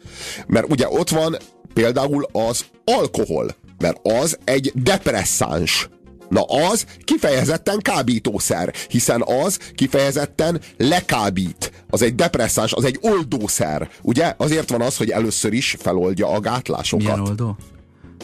Mert 0.48 0.66
ugye 0.70 0.88
ott 0.90 1.10
van 1.10 1.38
például 1.74 2.28
az 2.32 2.66
alkohol, 2.86 3.56
mert 3.82 4.00
az 4.04 4.38
egy 4.44 4.72
depresszáns. 4.76 5.90
Na 6.30 6.42
az 6.42 6.86
kifejezetten 7.04 7.80
kábítószer, 7.80 8.74
hiszen 8.88 9.24
az 9.46 9.60
kifejezetten 9.76 10.62
lekábít. 10.78 11.72
Az 11.90 12.02
egy 12.02 12.16
depresszáns, 12.16 12.74
az 12.74 12.84
egy 12.84 13.00
oldószer. 13.02 13.90
Ugye? 14.02 14.34
Azért 14.38 14.70
van 14.70 14.82
az, 14.82 14.98
hogy 14.98 15.10
először 15.10 15.54
is 15.54 15.76
feloldja 15.80 16.28
a 16.28 16.40
gátlásokat. 16.40 17.06
Milyen 17.06 17.20
oldó? 17.20 17.58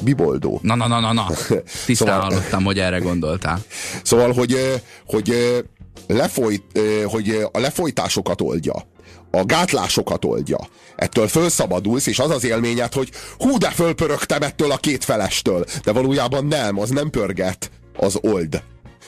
Biboldó. 0.04 0.60
Na, 0.62 0.76
na, 0.76 0.88
na, 0.88 1.00
na, 1.00 1.14
na. 1.14 1.26
Tisztán 1.86 2.08
szóval, 2.08 2.20
hallottam, 2.20 2.64
hogy 2.64 2.80
erre 2.80 2.98
gondoltál. 2.98 3.62
Szóval, 4.04 4.34
hogy, 4.34 4.82
hogy, 5.06 5.64
lefolyt, 6.08 6.80
hogy 7.06 7.48
a 7.52 7.60
lefolytásokat 7.60 8.42
oldja 8.42 8.74
a 9.38 9.46
gátlásokat 9.46 10.26
oldja. 10.26 10.58
Ettől 10.96 11.28
fölszabadulsz, 11.28 12.08
és 12.08 12.20
az 12.20 12.30
az 12.30 12.44
élményed, 12.44 12.94
hogy 12.94 13.10
hú, 13.38 13.58
de 13.58 13.70
fölpörögtem 13.70 14.42
ettől 14.42 14.72
a 14.72 14.78
két 14.78 15.04
felestől. 15.04 15.66
De 15.84 15.92
valójában 15.92 16.46
nem, 16.46 16.80
az 16.80 16.90
nem 16.90 17.10
pörget, 17.10 17.72
az 17.98 18.18
old. 18.22 18.64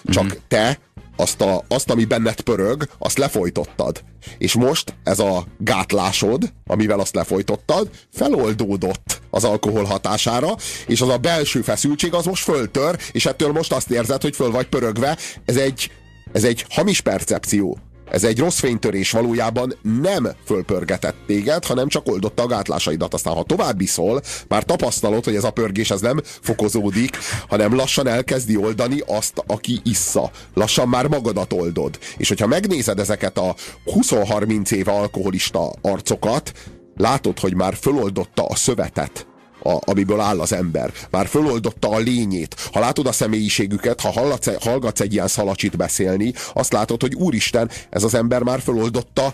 Csak 0.06 0.24
mm-hmm. 0.24 0.38
te 0.48 0.80
azt, 1.16 1.42
a, 1.42 1.64
azt, 1.68 1.90
ami 1.90 2.06
benned 2.06 2.42
pörög, 2.42 2.90
azt 2.98 3.18
lefolytottad. 3.18 4.04
És 4.38 4.54
most 4.54 4.94
ez 5.04 5.20
a 5.20 5.46
gátlásod, 5.58 6.54
amivel 6.68 7.00
azt 7.00 7.16
lefolytottad, 7.16 7.90
feloldódott 8.14 9.22
az 9.30 9.44
alkohol 9.44 9.84
hatására, 9.84 10.56
és 10.88 11.02
az 11.02 11.10
a 11.10 11.18
belső 11.18 11.62
feszültség 11.62 12.14
az 12.14 12.26
most 12.26 12.44
föltör, 12.44 12.98
és 13.12 13.26
ettől 13.26 13.52
most 13.52 13.72
azt 13.72 13.92
érzed, 13.92 14.22
hogy 14.22 14.36
föl 14.36 14.52
vagy 14.52 14.68
pörögve. 14.68 15.18
Ez 15.46 15.56
egy, 15.56 15.92
ez 16.32 16.44
egy 16.44 16.66
hamis 16.70 17.02
percepció. 17.02 17.78
Ez 18.12 18.24
egy 18.24 18.40
rossz 18.40 18.60
fénytörés 18.60 19.12
valójában 19.12 19.74
nem 20.02 20.30
fölpörgetett 20.46 21.16
téged, 21.28 21.66
hanem 21.66 21.88
csak 21.88 22.08
oldotta 22.08 22.44
a 22.44 22.48
gátlásaidat. 22.48 23.14
Aztán 23.14 23.34
ha 23.34 23.44
tovább 23.44 23.82
iszol, 23.82 24.22
már 24.48 24.64
tapasztalod, 24.64 25.24
hogy 25.24 25.36
ez 25.36 25.44
a 25.44 25.52
pörgés 25.52 25.92
ez 25.92 26.02
nem 26.02 26.22
fokozódik, 26.42 27.18
hanem 27.48 27.76
lassan 27.76 28.08
elkezdi 28.08 28.58
oldani 28.58 29.02
azt, 29.08 29.44
aki 29.48 29.80
issza. 29.84 30.32
Lassan 30.54 30.88
már 30.88 31.08
magadat 31.08 31.54
oldod. 31.54 32.00
És 32.18 32.28
hogyha 32.28 32.48
megnézed 32.48 33.00
ezeket 33.00 33.38
a 33.38 33.56
20-30 33.86 34.72
éve 34.72 34.92
alkoholista 34.92 35.72
arcokat, 35.82 36.52
látod, 36.96 37.40
hogy 37.40 37.56
már 37.56 37.76
föloldotta 37.76 38.46
a 38.46 38.56
szövetet 38.56 39.29
a, 39.64 39.78
amiből 39.80 40.20
áll 40.20 40.40
az 40.40 40.54
ember. 40.54 40.92
Már 41.10 41.28
föloldotta 41.28 41.90
a 41.90 41.98
lényét. 41.98 42.56
Ha 42.74 42.80
látod 42.80 43.08
a 43.08 43.12
személyiségüket, 43.12 44.02
ha 44.02 44.12
hallatsz, 44.12 44.64
hallgatsz 44.64 45.00
egy 45.00 45.14
ilyen 45.14 45.28
szalacsit 45.28 45.78
beszélni, 45.78 46.34
azt 46.54 46.74
látod, 46.74 47.02
hogy 47.02 47.16
úristen, 47.16 47.70
ez 47.90 48.04
az 48.04 48.14
ember 48.14 48.44
már 48.44 48.62
föloldotta 48.62 49.34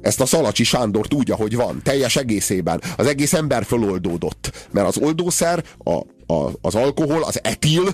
ezt 0.00 0.20
a 0.20 0.26
Szalacsi 0.26 0.64
Sándort 0.64 1.14
úgy, 1.14 1.30
ahogy 1.30 1.56
van, 1.56 1.80
teljes 1.82 2.16
egészében. 2.16 2.82
Az 2.96 3.06
egész 3.06 3.32
ember 3.32 3.64
föloldódott. 3.64 4.68
Mert 4.70 4.86
az 4.86 4.98
oldószer, 4.98 5.64
a, 5.78 5.94
a, 6.34 6.50
az 6.60 6.74
alkohol, 6.74 7.22
az 7.22 7.40
etil, 7.42 7.88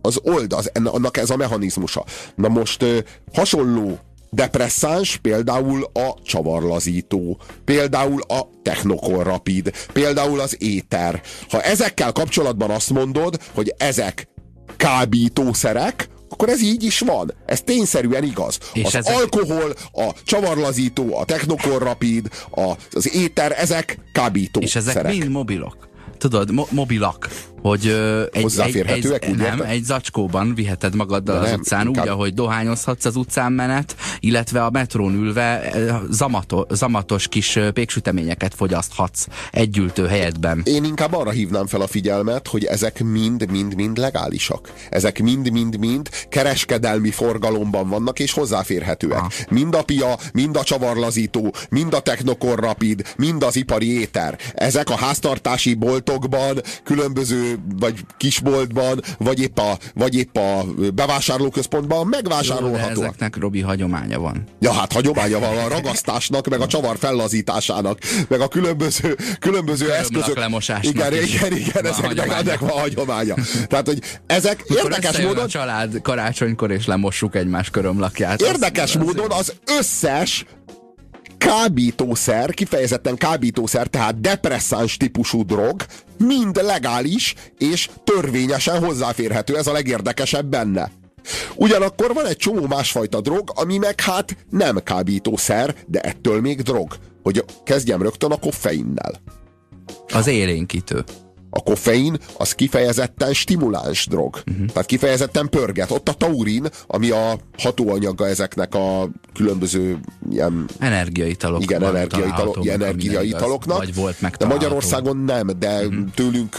az 0.00 0.20
old, 0.22 0.52
az, 0.52 0.70
annak 0.84 1.16
ez 1.16 1.30
a 1.30 1.36
mechanizmusa. 1.36 2.04
Na 2.34 2.48
most 2.48 2.84
hasonló 3.32 3.98
depresszáns, 4.30 5.16
például 5.16 5.84
a 5.92 6.14
csavarlazító, 6.22 7.40
például 7.64 8.20
a 8.28 8.40
technokorrapid, 8.62 9.72
például 9.92 10.40
az 10.40 10.56
éter. 10.58 11.22
Ha 11.50 11.62
ezekkel 11.62 12.12
kapcsolatban 12.12 12.70
azt 12.70 12.90
mondod, 12.90 13.38
hogy 13.54 13.74
ezek 13.78 14.28
kábítószerek, 14.76 16.08
akkor 16.28 16.48
ez 16.48 16.62
így 16.62 16.82
is 16.84 16.98
van. 16.98 17.34
Ez 17.46 17.60
tényszerűen 17.60 18.24
igaz. 18.24 18.58
És 18.72 18.84
az 18.84 18.94
ezek... 18.94 19.16
alkohol, 19.16 19.74
a 19.92 20.10
csavarlazító, 20.24 21.16
a 21.16 21.24
technokorrapid, 21.24 22.28
a, 22.50 22.72
az 22.90 23.14
éter, 23.14 23.54
ezek 23.58 23.98
kábítószerek. 24.12 24.86
És 24.86 24.90
ezek 24.90 25.06
mind 25.06 25.28
mobilok. 25.28 25.88
Tudod, 26.18 26.50
mo 26.50 26.66
mobilak 26.70 27.28
hogy 27.62 27.86
egy, 28.32 28.42
Hozzáférhetőek, 28.42 29.24
egy, 29.24 29.30
egy, 29.30 29.36
nem, 29.36 29.60
egy 29.60 29.84
zacskóban 29.84 30.54
viheted 30.54 30.94
magaddal 30.94 31.40
nem, 31.40 31.44
az 31.44 31.58
utcán, 31.58 31.86
inkább... 31.86 32.04
úgy, 32.04 32.10
ahogy 32.10 32.34
dohányozhatsz 32.34 33.04
az 33.04 33.16
utcán 33.16 33.52
menet, 33.52 33.96
illetve 34.20 34.64
a 34.64 34.70
metrón 34.70 35.14
ülve 35.14 35.72
zamato, 36.10 36.64
zamatos 36.70 37.28
kis 37.28 37.58
péksüteményeket 37.72 38.54
fogyaszthatsz 38.54 39.26
együltő 39.50 40.06
helyetben. 40.06 40.62
Én 40.64 40.84
inkább 40.84 41.14
arra 41.14 41.30
hívnám 41.30 41.66
fel 41.66 41.80
a 41.80 41.86
figyelmet, 41.86 42.48
hogy 42.48 42.64
ezek 42.64 43.02
mind-mind-mind 43.02 43.98
legálisak. 43.98 44.72
Ezek 44.90 45.22
mind-mind-mind 45.22 46.08
kereskedelmi 46.28 47.10
forgalomban 47.10 47.88
vannak 47.88 48.18
és 48.18 48.32
hozzáférhetőek. 48.32 49.18
Ah. 49.18 49.30
Mind 49.50 49.74
a 49.74 49.82
pia, 49.82 50.18
mind 50.32 50.56
a 50.56 50.62
csavarlazító, 50.62 51.54
mind 51.70 51.94
a 51.94 52.00
technokorrapid, 52.00 53.14
mind 53.16 53.42
az 53.42 53.56
ipari 53.56 54.00
éter. 54.00 54.38
Ezek 54.54 54.90
a 54.90 54.96
háztartási 54.96 55.74
boltokban 55.74 56.60
különböző 56.84 57.49
vagy 57.78 58.04
kisboltban, 58.16 59.00
vagy 59.18 59.40
épp 59.40 59.58
a, 59.58 59.78
vagy 59.94 60.14
épp 60.14 60.36
a 60.36 60.64
bevásárlóközpontban 60.94 62.06
megvásárolhatóak. 62.06 62.96
Jó, 62.96 63.02
ezeknek 63.02 63.36
Robi 63.36 63.60
hagyománya 63.60 64.18
van. 64.18 64.44
Ja, 64.60 64.72
hát 64.72 64.92
hagyománya 64.92 65.38
van 65.38 65.58
a 65.58 65.68
ragasztásnak, 65.68 66.48
meg 66.48 66.60
a 66.60 66.66
csavar 66.66 66.98
fellazításának, 66.98 67.98
meg 68.28 68.40
a 68.40 68.48
különböző, 68.48 69.16
különböző 69.38 69.92
eszközök. 69.92 70.38
Igen, 70.80 71.12
igen, 71.14 71.56
igen, 71.56 71.86
ezeknek 71.86 72.32
ennek 72.32 72.58
van 72.58 72.70
hagyománya. 72.70 73.34
Tehát, 73.66 73.86
hogy 73.86 73.98
ezek 74.26 74.64
Mikor 74.68 74.84
érdekes 74.84 75.18
módon... 75.18 75.44
a 75.44 75.48
család 75.48 76.00
karácsonykor 76.02 76.70
és 76.70 76.86
lemossuk 76.86 77.34
egymás 77.34 77.70
körömlakját. 77.70 78.40
Érdekes 78.40 78.96
az, 78.96 79.02
módon 79.02 79.30
az 79.30 79.52
összes 79.78 80.44
kábítószer, 81.40 82.54
kifejezetten 82.54 83.16
kábítószer, 83.16 83.86
tehát 83.86 84.20
depresszáns 84.20 84.96
típusú 84.96 85.44
drog, 85.44 85.84
mind 86.18 86.60
legális 86.62 87.34
és 87.58 87.90
törvényesen 88.04 88.84
hozzáférhető. 88.84 89.56
Ez 89.56 89.66
a 89.66 89.72
legérdekesebb 89.72 90.46
benne. 90.46 90.90
Ugyanakkor 91.54 92.14
van 92.14 92.26
egy 92.26 92.36
csomó 92.36 92.66
másfajta 92.66 93.20
drog, 93.20 93.52
ami 93.54 93.78
meg 93.78 94.00
hát 94.00 94.36
nem 94.50 94.82
kábítószer, 94.82 95.74
de 95.86 96.00
ettől 96.00 96.40
még 96.40 96.62
drog. 96.62 96.96
Hogy 97.22 97.44
kezdjem 97.64 98.02
rögtön 98.02 98.30
a 98.30 98.36
koffeinnel. 98.36 99.20
Az 100.12 100.26
élénkítő 100.26 101.04
a 101.50 101.62
koffein 101.62 102.18
az 102.36 102.52
kifejezetten 102.52 103.32
stimuláns 103.32 104.06
drog. 104.06 104.42
Uh-huh. 104.50 104.66
Tehát 104.66 104.86
kifejezetten 104.86 105.48
pörget. 105.48 105.90
Ott 105.90 106.08
a 106.08 106.12
taurin, 106.12 106.68
ami 106.86 107.10
a 107.10 107.38
hatóanyaga 107.58 108.26
ezeknek 108.26 108.74
a 108.74 109.08
különböző 109.34 109.98
ilyen... 110.30 110.68
Energiaitalok. 110.78 111.62
Igen, 111.62 111.82
energiaitalok, 111.82 112.66
energiaitaloknak. 112.66 113.78
Vagy 113.78 113.94
volt 113.94 114.36
De 114.38 114.46
Magyarországon 114.46 115.16
nem, 115.16 115.46
de 115.58 115.86
uh-huh. 115.86 116.10
tőlünk 116.14 116.56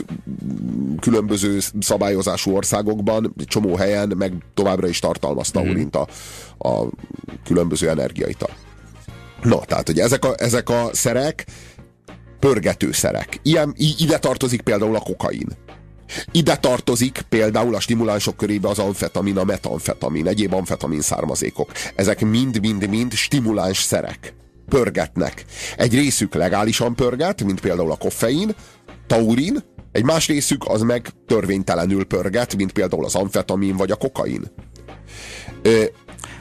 különböző 0.99 1.59
szabályozású 1.79 2.55
országokban, 2.55 3.35
csomó 3.45 3.75
helyen 3.75 4.13
meg 4.17 4.33
továbbra 4.53 4.87
is 4.87 4.99
tartalmaz 4.99 5.51
mhm. 5.51 5.63
taurint 5.63 5.95
a, 5.95 6.07
a 6.57 6.87
különböző 7.43 7.89
energiaital. 7.89 8.49
No, 9.41 9.59
tehát, 9.65 9.87
hogy 9.87 9.99
ezek 9.99 10.25
a, 10.25 10.33
ezek 10.37 10.69
a 10.69 10.89
szerek 10.91 11.45
pörgetőszerek. 12.41 13.39
Ilyen, 13.41 13.73
ide 13.97 14.17
tartozik 14.17 14.61
például 14.61 14.95
a 14.95 14.99
kokain. 14.99 15.47
Ide 16.31 16.55
tartozik 16.55 17.21
például 17.29 17.75
a 17.75 17.79
stimulánsok 17.79 18.37
körébe 18.37 18.69
az 18.69 18.79
amfetamin, 18.79 19.37
a 19.37 19.43
metamfetamin, 19.43 20.27
egyéb 20.27 20.53
amfetamin 20.53 21.01
származékok. 21.01 21.71
Ezek 21.95 22.25
mind-mind-mind 22.25 23.13
stimuláns 23.13 23.81
szerek. 23.81 24.33
Pörgetnek. 24.69 25.45
Egy 25.77 25.93
részük 25.93 26.33
legálisan 26.33 26.95
pörget, 26.95 27.43
mint 27.43 27.59
például 27.59 27.91
a 27.91 27.95
koffein, 27.95 28.55
taurin, 29.07 29.63
egy 29.91 30.03
más 30.03 30.27
részük 30.27 30.67
az 30.67 30.81
meg 30.81 31.07
törvénytelenül 31.27 32.05
pörget, 32.05 32.55
mint 32.55 32.71
például 32.71 33.05
az 33.05 33.15
amfetamin 33.15 33.75
vagy 33.75 33.91
a 33.91 33.95
kokain. 33.95 34.51
Ö, 35.61 35.83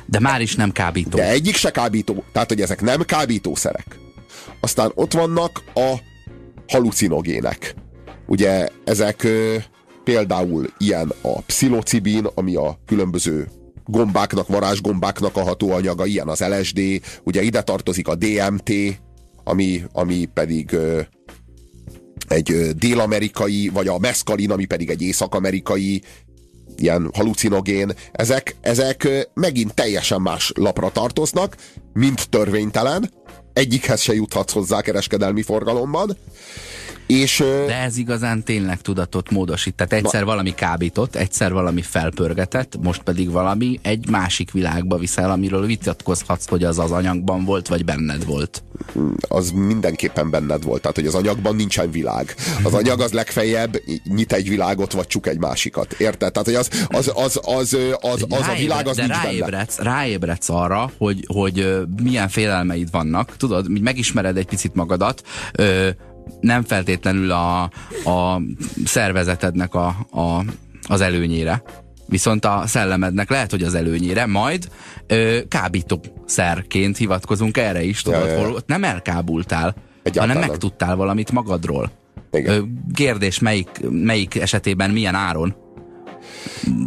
de 0.06 0.20
már 0.20 0.40
is 0.40 0.54
nem 0.54 0.72
kábító. 0.72 1.16
De 1.16 1.30
egyik 1.30 1.56
se 1.56 1.70
kábító. 1.70 2.24
Tehát, 2.32 2.48
hogy 2.48 2.60
ezek 2.60 2.80
nem 2.80 3.02
kábítószerek. 3.02 3.98
Aztán 4.60 4.92
ott 4.94 5.12
vannak 5.12 5.62
a 5.74 5.94
halucinogének. 6.68 7.74
Ugye 8.26 8.68
ezek 8.84 9.22
ö, 9.22 9.56
például 10.04 10.66
ilyen 10.78 11.12
a 11.22 11.40
pszilocibin, 11.40 12.26
ami 12.34 12.54
a 12.54 12.78
különböző 12.86 13.48
gombáknak, 13.84 14.48
varázsgombáknak 14.48 15.36
a 15.36 15.42
hatóanyaga, 15.42 16.06
ilyen 16.06 16.28
az 16.28 16.40
LSD, 16.40 16.80
ugye 17.24 17.42
ide 17.42 17.62
tartozik 17.62 18.08
a 18.08 18.14
DMT, 18.14 18.72
ami, 19.44 19.82
ami 19.92 20.24
pedig 20.34 20.72
ö, 20.72 21.00
egy 22.28 22.70
dél-amerikai, 22.76 23.68
vagy 23.68 23.88
a 23.88 23.98
meszkalin, 23.98 24.50
ami 24.50 24.64
pedig 24.64 24.90
egy 24.90 25.02
észak-amerikai 25.02 26.02
ilyen 26.76 27.10
halucinogén, 27.14 27.92
ezek, 28.12 28.56
ezek 28.60 29.28
megint 29.34 29.74
teljesen 29.74 30.20
más 30.20 30.52
lapra 30.54 30.90
tartoznak, 30.90 31.56
mint 31.92 32.28
törvénytelen, 32.28 33.10
egyikhez 33.52 34.00
se 34.00 34.14
juthatsz 34.14 34.52
hozzá 34.52 34.80
kereskedelmi 34.80 35.42
forgalomban, 35.42 36.16
és, 37.10 37.38
De 37.66 37.76
ez 37.76 37.96
igazán 37.96 38.42
tényleg 38.42 38.80
tudatot 38.80 39.30
módosít. 39.30 39.74
Tehát 39.74 39.92
egyszer 39.92 40.24
valami 40.24 40.54
kábított, 40.54 41.14
egyszer 41.16 41.52
valami 41.52 41.82
felpörgetett, 41.82 42.78
most 42.82 43.02
pedig 43.02 43.30
valami 43.30 43.78
egy 43.82 44.08
másik 44.08 44.50
világba 44.50 44.98
viszel, 44.98 45.30
amiről 45.30 45.66
vitatkozhatsz, 45.66 46.48
hogy 46.48 46.64
az 46.64 46.78
az 46.78 46.90
anyagban 46.90 47.44
volt, 47.44 47.68
vagy 47.68 47.84
benned 47.84 48.24
volt. 48.24 48.62
Az 49.28 49.50
mindenképpen 49.50 50.30
benned 50.30 50.64
volt. 50.64 50.80
Tehát, 50.80 50.96
hogy 50.96 51.06
az 51.06 51.14
anyagban 51.14 51.56
nincsen 51.56 51.90
világ. 51.90 52.34
Az 52.62 52.74
anyag 52.74 53.00
az 53.00 53.12
legfeljebb 53.12 53.82
nyit 54.04 54.32
egy 54.32 54.48
világot, 54.48 54.92
vagy 54.92 55.06
csuk 55.06 55.26
egy 55.26 55.38
másikat. 55.38 55.92
Érted? 55.92 56.32
Tehát, 56.32 56.48
hogy 56.48 56.54
az, 56.54 56.70
az, 56.88 57.12
az, 57.14 57.40
az, 57.44 57.76
az, 58.00 58.24
az 58.28 58.48
a 58.48 58.54
világ 58.58 58.86
az 58.86 58.96
de 58.96 59.06
nincs 59.06 59.22
ráébredsz, 59.22 59.76
benne. 59.76 59.90
ráébredsz 59.90 60.48
arra, 60.48 60.90
hogy, 60.98 61.24
hogy 61.26 61.78
milyen 62.02 62.28
félelmeid 62.28 62.90
vannak. 62.90 63.36
Tudod, 63.36 63.80
megismered 63.80 64.36
egy 64.36 64.46
picit 64.46 64.74
magadat, 64.74 65.22
nem 66.40 66.62
feltétlenül 66.62 67.30
a, 67.30 67.62
a 68.04 68.42
szervezetednek 68.84 69.74
a, 69.74 69.86
a, 70.10 70.44
az 70.88 71.00
viszont 72.06 72.44
a 72.44 72.62
szellemednek 72.66 73.30
lehet, 73.30 73.50
hogy 73.50 73.62
az 73.62 73.74
előnyére, 73.74 74.26
majd 74.26 74.68
ö, 75.06 75.38
kábítószerként 75.48 76.96
hivatkozunk 76.96 77.56
erre 77.56 77.82
is, 77.82 78.02
tudod, 78.02 78.26
ja, 78.26 78.32
ja, 78.32 78.48
ja. 78.48 78.56
nem 78.66 78.84
elkábultál, 78.84 79.74
Egyáltalán 80.02 80.36
hanem 80.36 80.48
megtudtál 80.48 80.96
valamit 80.96 81.32
magadról. 81.32 81.90
Igen. 82.32 82.54
Ö, 82.54 82.62
kérdés, 82.94 83.38
melyik, 83.38 83.70
melyik 83.90 84.34
esetében 84.40 84.90
milyen 84.90 85.14
áron? 85.14 85.56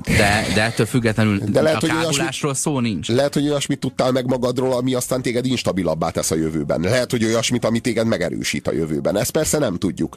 De, 0.04 0.46
de 0.54 0.62
ettől 0.62 0.86
függetlenül 0.86 1.38
de 1.38 1.62
lehet, 1.62 1.84
a 1.84 1.88
kábulásról 1.88 2.22
olyasmi, 2.22 2.54
szó 2.54 2.80
nincs. 2.80 3.08
Lehet, 3.10 3.34
hogy 3.34 3.48
olyasmit 3.50 3.80
tudtál 3.80 4.12
meg 4.12 4.26
magadról, 4.26 4.74
ami 4.74 4.94
aztán 4.94 5.22
téged 5.22 5.46
instabilabbá 5.46 6.10
tesz 6.10 6.32
a 6.32 6.36
jövőben. 6.36 6.82
Lehet, 6.82 7.12
hogy 7.12 7.26
olyasmit, 7.26 7.66
ami 7.66 7.80
téged 7.80 8.08
megerősít 8.08 8.68
a 8.68 8.74
jövőben. 8.74 9.18
Ezt 9.18 9.32
persze 9.32 9.58
nem 9.58 9.78
tudjuk. 9.78 10.16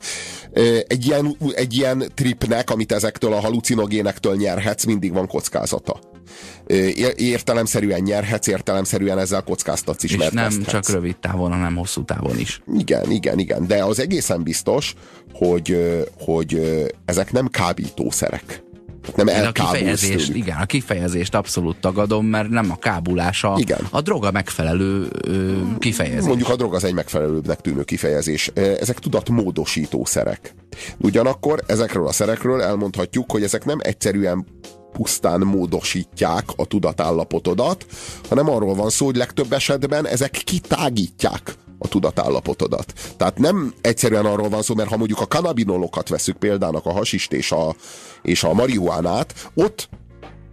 Egy 0.86 1.06
ilyen, 1.06 1.36
egy 1.54 1.74
ilyen 1.74 2.04
tripnek, 2.14 2.70
amit 2.70 2.92
ezektől 2.92 3.32
a 3.32 3.40
halucinogénektől 3.40 4.36
nyerhetsz, 4.36 4.84
mindig 4.84 5.12
van 5.12 5.26
kockázata 5.26 6.00
értelemszerűen 7.16 8.00
nyerhetsz, 8.00 8.46
értelemszerűen 8.46 9.18
ezzel 9.18 9.42
kockáztatsz 9.42 10.02
is. 10.02 10.12
És 10.12 10.28
nem 10.30 10.62
csak 10.62 10.88
rövid 10.88 11.16
távon, 11.16 11.52
hanem 11.52 11.76
hosszú 11.76 12.04
távon 12.04 12.38
is. 12.38 12.62
Igen, 12.78 13.10
igen, 13.10 13.38
igen. 13.38 13.66
De 13.66 13.84
az 13.84 13.98
egészen 13.98 14.42
biztos, 14.42 14.94
hogy, 15.32 15.96
hogy 16.18 16.60
ezek 17.04 17.32
nem 17.32 17.48
kábítószerek 17.48 18.64
nem 19.14 19.46
a 19.46 19.52
kifejezést, 19.52 20.34
igen, 20.34 20.56
a 20.56 20.66
kifejezést 20.66 21.34
abszolút 21.34 21.76
tagadom, 21.76 22.26
mert 22.26 22.48
nem 22.48 22.70
a 22.70 22.76
kábulása 22.76 23.54
igen. 23.58 23.80
a 23.90 24.00
droga 24.00 24.30
megfelelő 24.30 25.08
ö, 25.22 25.58
kifejezés. 25.78 26.26
Mondjuk 26.26 26.48
a 26.48 26.56
droga 26.56 26.76
az 26.76 26.84
egy 26.84 26.94
megfelelőbbnek 26.94 27.60
tűnő 27.60 27.82
kifejezés. 27.82 28.50
Ezek 28.54 28.98
tudatmódosító 28.98 30.04
szerek. 30.04 30.54
Ugyanakkor 30.98 31.62
ezekről 31.66 32.06
a 32.06 32.12
szerekről 32.12 32.62
elmondhatjuk, 32.62 33.30
hogy 33.30 33.42
ezek 33.42 33.64
nem 33.64 33.78
egyszerűen 33.82 34.46
pusztán 34.92 35.40
módosítják 35.40 36.44
a 36.56 36.64
tudatállapotodat, 36.64 37.86
hanem 38.28 38.50
arról 38.50 38.74
van 38.74 38.90
szó, 38.90 39.06
hogy 39.06 39.16
legtöbb 39.16 39.52
esetben 39.52 40.06
ezek 40.06 40.30
kitágítják 40.30 41.54
a 41.78 41.88
tudatállapotodat. 41.88 42.92
Tehát 43.16 43.38
nem 43.38 43.74
egyszerűen 43.80 44.26
arról 44.26 44.48
van 44.48 44.62
szó, 44.62 44.74
mert 44.74 44.88
ha 44.88 44.96
mondjuk 44.96 45.20
a 45.20 45.26
kanabinolokat 45.26 46.08
veszük 46.08 46.36
példának 46.36 46.86
a 46.86 46.92
hasist 46.92 47.32
és 47.32 47.52
a, 47.52 47.74
és 48.22 48.44
a 48.44 48.52
marihuánát, 48.52 49.50
ott 49.54 49.88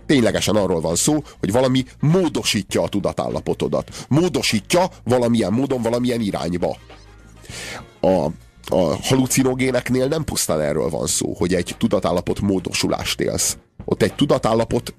ténylegesen 0.06 0.56
arról 0.56 0.82
van 0.82 0.96
szó, 0.96 1.24
hogy 1.40 1.52
valami 1.52 1.86
módosítja 2.00 2.82
a 2.82 2.90
tudatállapotodat. 2.90 4.06
Módosítja 4.10 4.90
valamilyen 5.04 5.54
módon, 5.54 5.82
valamilyen 5.82 6.22
irányba. 6.22 6.78
A, 8.02 8.26
a 8.68 8.98
halucinogéneknél 9.02 10.08
nem 10.08 10.24
pusztán 10.24 10.62
erről 10.62 10.90
van 10.90 11.08
szó, 11.08 11.34
hogy 11.38 11.54
egy 11.54 11.76
tudatállapot 11.78 12.42
módosulást 12.42 13.20
élsz. 13.20 13.58
Ott 13.86 14.02
egy 14.02 14.16
tudatállapot, 14.16 14.94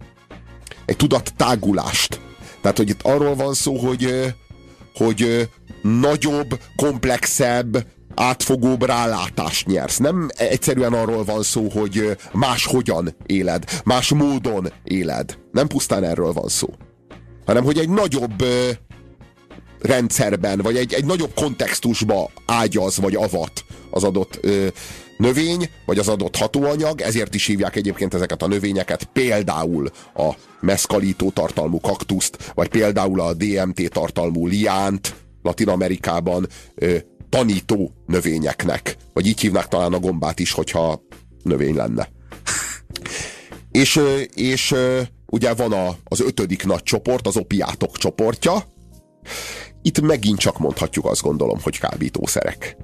egy 0.85 0.97
tudattágulást. 0.97 2.21
Tehát, 2.61 2.77
hogy 2.77 2.89
itt 2.89 3.03
arról 3.03 3.35
van 3.35 3.55
szó, 3.55 3.77
hogy, 3.77 4.35
hogy 4.95 5.49
nagyobb, 5.85 6.59
komplexebb, 6.77 7.87
átfogóbb 8.15 8.85
rálátást 8.85 9.67
nyersz. 9.67 9.97
Nem 9.97 10.29
egyszerűen 10.29 10.93
arról 10.93 11.25
van 11.25 11.43
szó, 11.43 11.69
hogy 11.69 12.17
más 12.33 12.67
hogyan 12.67 13.17
éled, 13.27 13.65
más 13.85 14.09
módon 14.09 14.73
éled. 14.85 15.39
Nem 15.53 15.67
pusztán 15.67 16.05
erről 16.05 16.33
van 16.33 16.49
szó. 16.49 16.69
Hanem, 17.47 17.65
hogy 17.65 17.79
egy 17.79 17.89
nagyobb 17.89 18.45
rendszerben, 19.81 20.59
vagy 20.59 20.77
egy, 20.77 20.93
egy 20.93 21.05
nagyobb 21.05 21.35
kontextusba 21.35 22.31
ágyaz, 22.47 22.97
vagy 22.97 23.15
avat 23.15 23.65
az 23.91 24.05
adott 24.05 24.39
ö, 24.41 24.67
növény, 25.17 25.71
vagy 25.87 25.99
az 25.99 26.09
adott 26.09 26.37
hatóanyag, 26.37 27.01
ezért 27.01 27.35
is 27.35 27.47
hívják 27.47 27.77
egyébként 27.77 28.15
ezeket 28.15 28.43
a 28.43 28.47
növényeket, 28.47 29.05
például 29.05 29.91
a 30.15 30.31
meszkalító 30.61 31.31
tartalmú 31.31 31.81
kaktuszt, 31.81 32.53
vagy 32.55 32.69
például 32.69 33.21
a 33.21 33.35
DMT 33.35 33.91
tartalmú 33.93 34.47
liánt, 34.47 35.24
Latin 35.45 35.69
Amerikában 35.69 36.47
ö, 36.75 36.97
tanító 37.29 37.93
növényeknek. 38.07 38.97
Vagy 39.13 39.27
így 39.27 39.41
hívnák 39.41 39.69
talán 39.69 39.93
a 39.93 39.99
gombát 39.99 40.39
is, 40.39 40.53
hogyha 40.53 41.03
növény 41.43 41.75
lenne. 41.75 42.09
és, 43.71 44.01
és 44.35 44.75
ugye 45.27 45.55
van 45.55 45.73
a, 45.73 45.97
az 46.05 46.21
ötödik 46.21 46.65
nagy 46.65 46.83
csoport, 46.83 47.27
az 47.27 47.37
opiátok 47.37 47.97
csoportja. 47.97 48.65
Itt 49.83 50.01
megint 50.01 50.39
csak 50.39 50.59
mondhatjuk 50.59 51.05
azt 51.05 51.23
gondolom, 51.23 51.59
hogy 51.63 51.79
kábítószerek. 51.79 52.77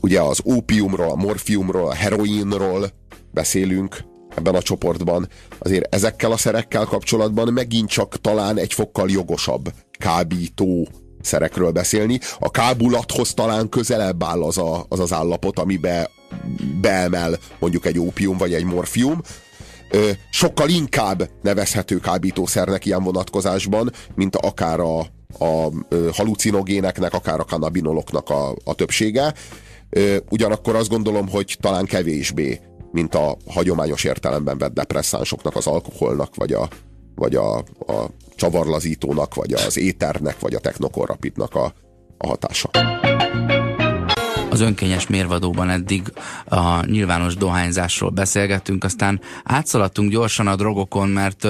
Ugye 0.00 0.20
az 0.20 0.40
ópiumról, 0.44 1.10
a 1.10 1.14
morfiumról, 1.14 1.88
a 1.88 1.94
heroinról 1.94 2.90
beszélünk 3.32 4.04
ebben 4.36 4.54
a 4.54 4.62
csoportban. 4.62 5.28
Azért 5.58 5.94
ezekkel 5.94 6.32
a 6.32 6.36
szerekkel 6.36 6.84
kapcsolatban 6.84 7.52
megint 7.52 7.88
csak 7.88 8.20
talán 8.20 8.58
egy 8.58 8.72
fokkal 8.72 9.10
jogosabb 9.10 9.72
kábító 9.98 10.88
szerekről 11.24 11.70
beszélni. 11.70 12.20
A 12.38 12.50
kábulathoz 12.50 13.34
talán 13.34 13.68
közelebb 13.68 14.22
áll 14.22 14.42
az 14.42 14.58
a, 14.58 14.86
az, 14.88 15.00
az 15.00 15.12
állapot, 15.12 15.58
amibe 15.58 16.10
beemel 16.80 17.38
mondjuk 17.58 17.86
egy 17.86 17.98
ópium 17.98 18.36
vagy 18.36 18.54
egy 18.54 18.64
morfium, 18.64 19.20
sokkal 20.30 20.68
inkább 20.68 21.28
nevezhető 21.42 21.98
kábítószernek 21.98 22.84
ilyen 22.84 23.02
vonatkozásban, 23.02 23.92
mint 24.14 24.36
akár 24.36 24.80
a, 24.80 24.98
a 25.38 25.70
halucinogéneknek, 26.12 27.14
akár 27.14 27.40
a 27.40 27.44
kannabinoloknak 27.44 28.30
a, 28.30 28.54
a 28.64 28.74
többsége. 28.74 29.34
Ugyanakkor 30.30 30.74
azt 30.74 30.88
gondolom, 30.88 31.28
hogy 31.28 31.56
talán 31.60 31.84
kevésbé, 31.84 32.60
mint 32.92 33.14
a 33.14 33.36
hagyományos 33.46 34.04
értelemben 34.04 34.58
vett 34.58 34.74
depresszánsoknak, 34.74 35.56
az 35.56 35.66
alkoholnak, 35.66 36.34
vagy 36.34 36.52
a, 36.52 36.68
vagy 37.14 37.34
a, 37.34 37.56
a 37.86 38.10
csavarlazítónak, 38.36 39.34
vagy 39.34 39.52
az 39.52 39.78
éternek, 39.78 40.40
vagy 40.40 40.54
a 40.54 40.60
technokorrapitnak 40.60 41.54
a, 41.54 41.72
a 42.18 42.26
hatása 42.26 42.70
az 44.54 44.60
önkényes 44.60 45.06
mérvadóban 45.06 45.70
eddig 45.70 46.12
a 46.44 46.86
nyilvános 46.86 47.34
dohányzásról 47.36 48.10
beszélgettünk, 48.10 48.84
aztán 48.84 49.20
átszaladtunk 49.44 50.10
gyorsan 50.10 50.46
a 50.46 50.56
drogokon, 50.56 51.08
mert 51.08 51.46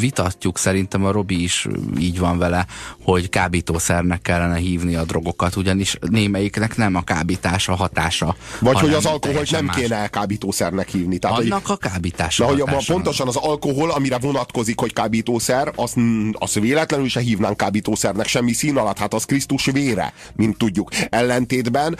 vitatjuk 0.00 0.58
szerintem 0.58 1.04
a 1.04 1.10
Robi 1.10 1.42
is 1.42 1.66
így 1.98 2.18
van 2.18 2.38
vele, 2.38 2.66
hogy 3.02 3.28
kábítószernek 3.28 4.22
kellene 4.22 4.56
hívni 4.56 4.94
a 4.94 5.04
drogokat, 5.04 5.56
ugyanis 5.56 5.96
némelyiknek 6.00 6.76
nem 6.76 6.94
a 6.94 7.02
kábítás 7.02 7.68
a 7.68 7.74
hatása. 7.74 8.36
Vagy 8.60 8.80
hogy 8.80 8.94
az 8.94 9.06
alkoholt 9.06 9.50
nem 9.50 9.64
más. 9.64 9.76
kéne 9.76 10.08
kábítószernek 10.08 10.88
hívni. 10.88 11.18
Tehát, 11.18 11.38
Annak 11.38 11.66
hogy, 11.66 11.76
a 11.82 11.88
kábítás. 11.88 12.38
De 12.38 12.44
hogy 12.44 12.60
a, 12.60 12.82
pontosan 12.86 13.28
az 13.28 13.36
alkohol, 13.36 13.90
amire 13.90 14.18
vonatkozik, 14.18 14.80
hogy 14.80 14.92
kábítószer, 14.92 15.72
azt, 15.74 15.96
azt 16.32 16.54
véletlenül 16.54 17.08
se 17.08 17.20
hívnánk 17.20 17.56
kábítószernek 17.56 18.26
semmi 18.26 18.52
szín 18.52 18.76
alatt, 18.76 18.98
hát 18.98 19.14
az 19.14 19.24
Krisztus 19.24 19.64
vére, 19.64 20.12
mint 20.36 20.58
tudjuk. 20.58 20.90
Ellentétben 21.08 21.98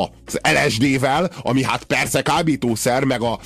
az 0.00 0.38
LSD-vel, 0.42 1.30
ami 1.42 1.62
hát 1.62 1.84
persze 1.84 2.22
kábítószer, 2.22 3.04
meg 3.04 3.22
a 3.22 3.38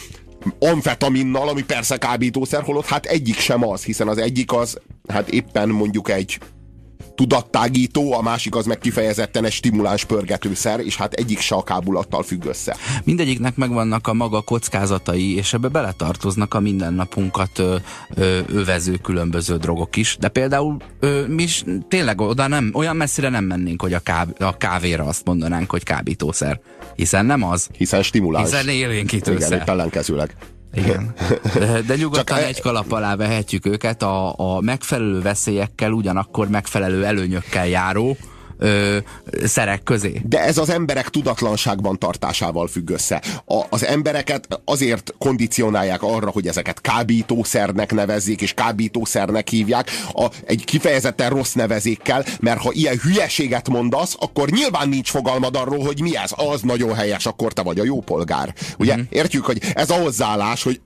amfetaminnal, 0.59 1.49
ami 1.49 1.63
persze 1.63 1.97
kábítószer, 1.97 2.63
holott 2.63 2.87
hát 2.87 3.07
egyik 3.07 3.39
sem 3.39 3.69
az, 3.69 3.85
hiszen 3.85 4.09
az 4.09 4.19
egyik 4.19 4.53
az, 4.53 4.79
hát 5.09 5.29
éppen 5.29 5.69
mondjuk 5.69 6.11
egy 6.11 6.39
tudattágító, 7.19 8.13
a 8.13 8.23
másik 8.23 8.55
az 8.55 8.67
meg 8.67 8.79
kifejezetten 8.79 9.45
egy 9.45 9.53
stimuláns 9.53 10.05
pörgetőszer, 10.05 10.81
és 10.81 10.97
hát 10.97 11.13
egyik 11.13 11.39
se 11.39 11.55
a 11.55 11.63
kábulattal 11.63 12.23
függ 12.23 12.45
össze. 12.45 12.77
Mindegyiknek 13.05 13.57
megvannak 13.57 14.07
a 14.07 14.13
maga 14.13 14.41
kockázatai, 14.41 15.37
és 15.37 15.53
ebbe 15.53 15.69
beletartoznak 15.69 16.55
a 16.55 16.61
mindennapunkat 16.61 17.59
ö, 17.59 17.77
ö, 18.15 18.39
övező 18.47 18.97
különböző 18.97 19.57
drogok 19.57 19.97
is. 19.97 20.17
De 20.21 20.29
például 20.29 20.77
ö, 21.01 21.27
mi 21.27 21.43
is 21.43 21.65
tényleg 21.89 22.21
oda 22.21 22.47
nem, 22.47 22.71
olyan 22.75 22.97
messzire 22.97 23.29
nem 23.29 23.45
mennénk, 23.45 23.83
hogy 23.83 23.93
a, 23.93 23.99
káv, 23.99 24.29
a 24.39 24.57
kávéra 24.57 25.05
azt 25.05 25.25
mondanánk, 25.25 25.71
hogy 25.71 25.83
kábítószer. 25.83 26.61
Hiszen 26.95 27.27
nem 27.27 27.43
az. 27.43 27.69
Hiszen 27.77 28.03
stimuláns. 28.03 28.51
Hiszen 28.51 28.69
élénkítőszer. 28.69 29.49
Igen, 29.49 29.61
épp 29.61 29.69
ellenkezőleg. 29.69 30.37
Igen. 30.73 31.15
De, 31.55 31.81
de 31.81 31.97
nyugodtan 31.97 32.37
Csak 32.37 32.47
egy 32.47 32.61
kalap 32.61 32.93
alá 32.93 33.17
vehetjük 33.17 33.67
őket 33.67 34.03
a, 34.03 34.35
a 34.37 34.61
megfelelő 34.61 35.21
veszélyekkel, 35.21 35.93
ugyanakkor 35.93 36.49
megfelelő 36.49 37.05
előnyökkel 37.05 37.69
járó 37.69 38.17
ö, 38.59 38.99
szerek 39.45 39.83
közé. 39.83 40.21
De 40.25 40.41
ez 40.41 40.59
az 40.59 40.71
emberek 40.71 41.09
tudatlanságban 41.09 41.99
tartásával 41.99 42.67
függ 42.67 42.91
össze. 42.91 43.23
A, 43.47 43.63
az 43.71 43.85
embereket 43.85 44.61
azért 44.65 45.15
kondicionálják 45.19 46.03
arra, 46.03 46.31
hogy 46.31 46.47
ezeket 46.47 46.81
kábítószernek 46.81 47.93
nevezzék, 47.93 48.41
és 48.41 48.55
kábítószernek 48.55 49.49
hívják, 49.49 49.91
a, 50.13 50.27
egy 50.47 50.65
kifejezetten 50.65 51.31
rossz 51.31 51.53
nevezékkel, 51.53 52.25
mert 52.41 52.61
ha 52.61 52.71
ilyen 52.73 52.99
hülyeséget 52.99 53.69
mondasz, 53.69 54.17
akkor 54.19 54.49
nyilván 54.49 54.89
nincs 54.89 55.11
fogalmad 55.11 55.57
arról, 55.57 55.85
hogy 55.85 56.01
mi 56.01 56.17
ez. 56.17 56.31
Az 56.37 56.63
nagyon 56.63 56.95
helyes, 56.95 57.27
akkor 57.27 57.53
te 57.53 57.63
vagy 57.63 57.79
a 57.79 57.85
jó 57.85 58.01
polgár. 58.01 58.55
Ugye? 58.79 58.97
Mm. 58.97 59.01
Értjük, 59.09 59.45
hogy 59.45 59.61
ez 59.75 59.91
a 59.91 59.95
hozzáállás, 59.95 60.63
hogy 60.63 60.81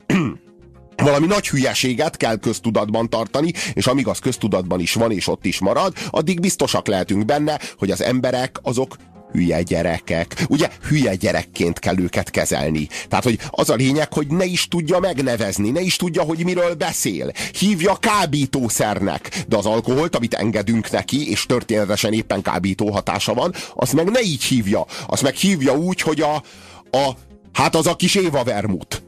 valami 0.96 1.26
nagy 1.26 1.48
hülyeséget 1.48 2.16
kell 2.16 2.36
köztudatban 2.36 3.08
tartani, 3.08 3.52
és 3.72 3.86
amíg 3.86 4.06
az 4.06 4.18
köztudatban 4.18 4.80
is 4.80 4.94
van, 4.94 5.12
és 5.12 5.28
ott 5.28 5.44
is 5.44 5.58
marad, 5.58 5.94
addig 6.10 6.40
biztosak 6.40 6.86
lehetünk 6.86 7.24
benne, 7.24 7.58
hogy 7.78 7.90
az 7.90 8.02
emberek 8.02 8.58
azok 8.62 8.96
hülye 9.32 9.62
gyerekek. 9.62 10.44
Ugye 10.48 10.70
hülye 10.88 11.14
gyerekként 11.14 11.78
kell 11.78 11.98
őket 11.98 12.30
kezelni. 12.30 12.88
Tehát, 13.08 13.24
hogy 13.24 13.38
az 13.50 13.70
a 13.70 13.74
lényeg, 13.74 14.12
hogy 14.12 14.26
ne 14.26 14.44
is 14.44 14.68
tudja 14.68 14.98
megnevezni, 14.98 15.70
ne 15.70 15.80
is 15.80 15.96
tudja, 15.96 16.22
hogy 16.22 16.44
miről 16.44 16.74
beszél. 16.74 17.32
Hívja 17.58 17.96
kábítószernek, 17.96 19.44
de 19.48 19.56
az 19.56 19.66
alkoholt, 19.66 20.16
amit 20.16 20.34
engedünk 20.34 20.90
neki, 20.90 21.30
és 21.30 21.46
történetesen 21.46 22.12
éppen 22.12 22.42
kábító 22.42 22.90
hatása 22.90 23.34
van, 23.34 23.54
azt 23.74 23.92
meg 23.92 24.10
ne 24.10 24.20
így 24.20 24.44
hívja. 24.44 24.86
Azt 25.06 25.22
meg 25.22 25.34
hívja 25.34 25.76
úgy, 25.76 26.00
hogy 26.00 26.20
a, 26.20 26.34
a 26.96 27.16
hát 27.52 27.74
az 27.74 27.86
a 27.86 27.96
kis 27.96 28.14
Éva 28.14 28.44
Vermut. 28.44 29.02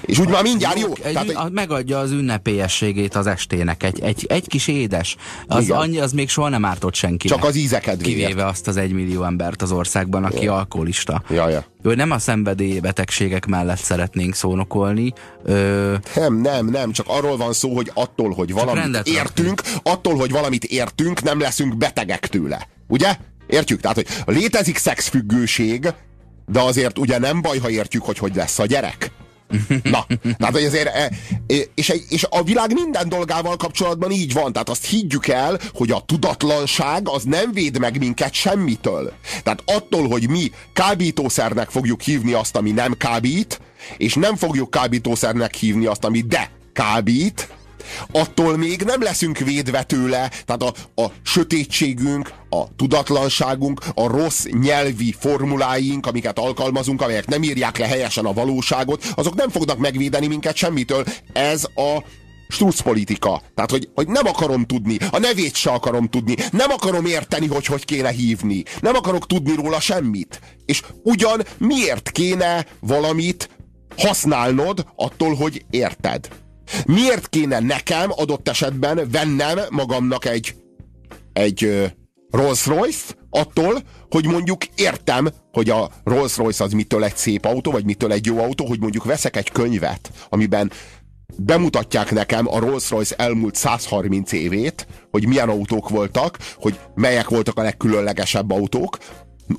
És 0.00 0.18
úgy 0.18 0.28
már 0.28 0.42
mindjárt 0.42 0.78
jó. 0.78 0.92
Egy, 1.02 1.12
Tehát, 1.12 1.28
egy... 1.28 1.52
Megadja 1.52 1.98
az 1.98 2.10
ünnepélyességét 2.10 3.14
az 3.14 3.26
estének. 3.26 3.82
Egy, 3.82 4.00
egy, 4.02 4.26
egy 4.28 4.46
kis 4.46 4.68
édes. 4.68 5.16
Az, 5.46 5.70
annyi, 5.70 5.98
az 5.98 6.12
még 6.12 6.28
soha 6.28 6.48
nem 6.48 6.64
ártott 6.64 6.94
senki. 6.94 7.28
Csak 7.28 7.44
az 7.44 7.56
ízeket 7.56 8.00
Kivéve 8.00 8.46
azt 8.46 8.68
az 8.68 8.76
egymillió 8.76 9.22
embert 9.24 9.62
az 9.62 9.72
országban, 9.72 10.24
aki 10.24 10.44
ja. 10.44 10.54
alkoholista. 10.54 11.22
Ja, 11.30 11.48
ja. 11.48 11.64
Ő 11.82 11.94
nem 11.94 12.10
a 12.10 12.18
szenvedélybetegségek 12.18 13.46
mellett 13.46 13.78
szeretnénk 13.78 14.34
szónokolni. 14.34 15.12
Ö... 15.44 15.94
Nem, 16.14 16.40
nem, 16.40 16.66
nem. 16.66 16.92
Csak 16.92 17.06
arról 17.08 17.36
van 17.36 17.52
szó, 17.52 17.74
hogy 17.74 17.90
attól, 17.94 18.30
hogy 18.30 18.52
valamit 18.52 19.06
értünk, 19.06 19.62
attól, 19.82 20.16
hogy 20.16 20.30
valamit 20.30 20.64
értünk, 20.64 21.22
nem 21.22 21.40
leszünk 21.40 21.76
betegek 21.76 22.26
tőle. 22.28 22.68
Ugye? 22.88 23.16
Értjük? 23.46 23.80
Tehát, 23.80 23.96
hogy 24.24 24.34
létezik 24.36 24.78
szexfüggőség, 24.78 25.92
de 26.46 26.60
azért 26.60 26.98
ugye 26.98 27.18
nem 27.18 27.42
baj, 27.42 27.58
ha 27.58 27.70
értjük, 27.70 28.02
hogy 28.02 28.18
hogy 28.18 28.34
lesz 28.34 28.58
a 28.58 28.66
gyerek. 28.66 29.10
Na, 29.82 30.06
tehát 30.22 30.54
hogy 30.54 30.64
azért, 30.64 30.86
e, 30.86 31.10
e, 31.46 31.54
és, 31.74 31.92
és 32.08 32.26
a 32.30 32.42
világ 32.42 32.72
minden 32.72 33.08
dolgával 33.08 33.56
kapcsolatban 33.56 34.10
így 34.10 34.32
van, 34.32 34.52
tehát 34.52 34.68
azt 34.68 34.86
higgyük 34.86 35.26
el, 35.26 35.58
hogy 35.72 35.90
a 35.90 36.02
tudatlanság 36.06 37.08
az 37.08 37.22
nem 37.22 37.52
véd 37.52 37.78
meg 37.78 37.98
minket 37.98 38.32
semmitől. 38.32 39.12
Tehát 39.42 39.62
attól, 39.66 40.08
hogy 40.08 40.28
mi 40.28 40.50
kábítószernek 40.72 41.70
fogjuk 41.70 42.00
hívni 42.00 42.32
azt, 42.32 42.56
ami 42.56 42.70
nem 42.70 42.96
kábít, 42.96 43.60
és 43.96 44.14
nem 44.14 44.36
fogjuk 44.36 44.70
kábítószernek 44.70 45.54
hívni 45.54 45.86
azt, 45.86 46.04
ami 46.04 46.20
de 46.20 46.50
kábít, 46.72 47.48
attól 48.12 48.56
még 48.56 48.82
nem 48.82 49.02
leszünk 49.02 49.38
védve 49.38 49.82
tőle, 49.82 50.30
tehát 50.44 50.62
a, 50.62 51.02
a 51.02 51.12
sötétségünk, 51.22 52.32
a 52.50 52.74
tudatlanságunk, 52.76 53.80
a 53.94 54.06
rossz 54.06 54.44
nyelvi 54.44 55.14
formuláink, 55.18 56.06
amiket 56.06 56.38
alkalmazunk, 56.38 57.02
amelyek 57.02 57.26
nem 57.26 57.42
írják 57.42 57.78
le 57.78 57.86
helyesen 57.86 58.24
a 58.24 58.32
valóságot, 58.32 59.04
azok 59.14 59.34
nem 59.34 59.48
fognak 59.48 59.78
megvédeni 59.78 60.26
minket 60.26 60.56
semmitől. 60.56 61.04
Ez 61.32 61.64
a 61.64 62.02
strusz 62.48 62.80
politika. 62.80 63.42
Tehát, 63.54 63.70
hogy, 63.70 63.88
hogy 63.94 64.08
nem 64.08 64.26
akarom 64.26 64.64
tudni, 64.66 64.96
a 65.10 65.18
nevét 65.18 65.54
se 65.54 65.70
akarom 65.70 66.08
tudni, 66.08 66.34
nem 66.52 66.70
akarom 66.70 67.06
érteni, 67.06 67.46
hogy 67.46 67.66
hogy 67.66 67.84
kéne 67.84 68.10
hívni, 68.10 68.62
nem 68.80 68.94
akarok 68.94 69.26
tudni 69.26 69.54
róla 69.54 69.80
semmit. 69.80 70.40
És 70.66 70.82
ugyan 71.02 71.42
miért 71.58 72.10
kéne 72.10 72.66
valamit 72.80 73.50
használnod 73.96 74.86
attól, 74.96 75.34
hogy 75.34 75.64
érted? 75.70 76.28
Miért 76.86 77.28
kéne 77.28 77.60
nekem 77.60 78.10
adott 78.14 78.48
esetben 78.48 79.08
vennem 79.10 79.58
magamnak 79.70 80.24
egy, 80.24 80.54
egy 81.32 81.90
Rolls 82.30 82.66
Royce 82.66 83.04
attól, 83.30 83.82
hogy 84.10 84.26
mondjuk 84.26 84.64
értem, 84.74 85.28
hogy 85.52 85.70
a 85.70 85.90
Rolls 86.04 86.36
Royce 86.36 86.64
az 86.64 86.72
mitől 86.72 87.04
egy 87.04 87.16
szép 87.16 87.44
autó, 87.44 87.70
vagy 87.70 87.84
mitől 87.84 88.12
egy 88.12 88.26
jó 88.26 88.38
autó, 88.38 88.66
hogy 88.66 88.80
mondjuk 88.80 89.04
veszek 89.04 89.36
egy 89.36 89.50
könyvet, 89.50 90.10
amiben 90.28 90.72
bemutatják 91.36 92.10
nekem 92.10 92.48
a 92.48 92.58
Rolls-Royce 92.58 93.14
elmúlt 93.16 93.54
130 93.54 94.32
évét, 94.32 94.86
hogy 95.10 95.26
milyen 95.26 95.48
autók 95.48 95.88
voltak, 95.88 96.38
hogy 96.54 96.78
melyek 96.94 97.28
voltak 97.28 97.58
a 97.58 97.62
legkülönlegesebb 97.62 98.50
autók, 98.50 98.98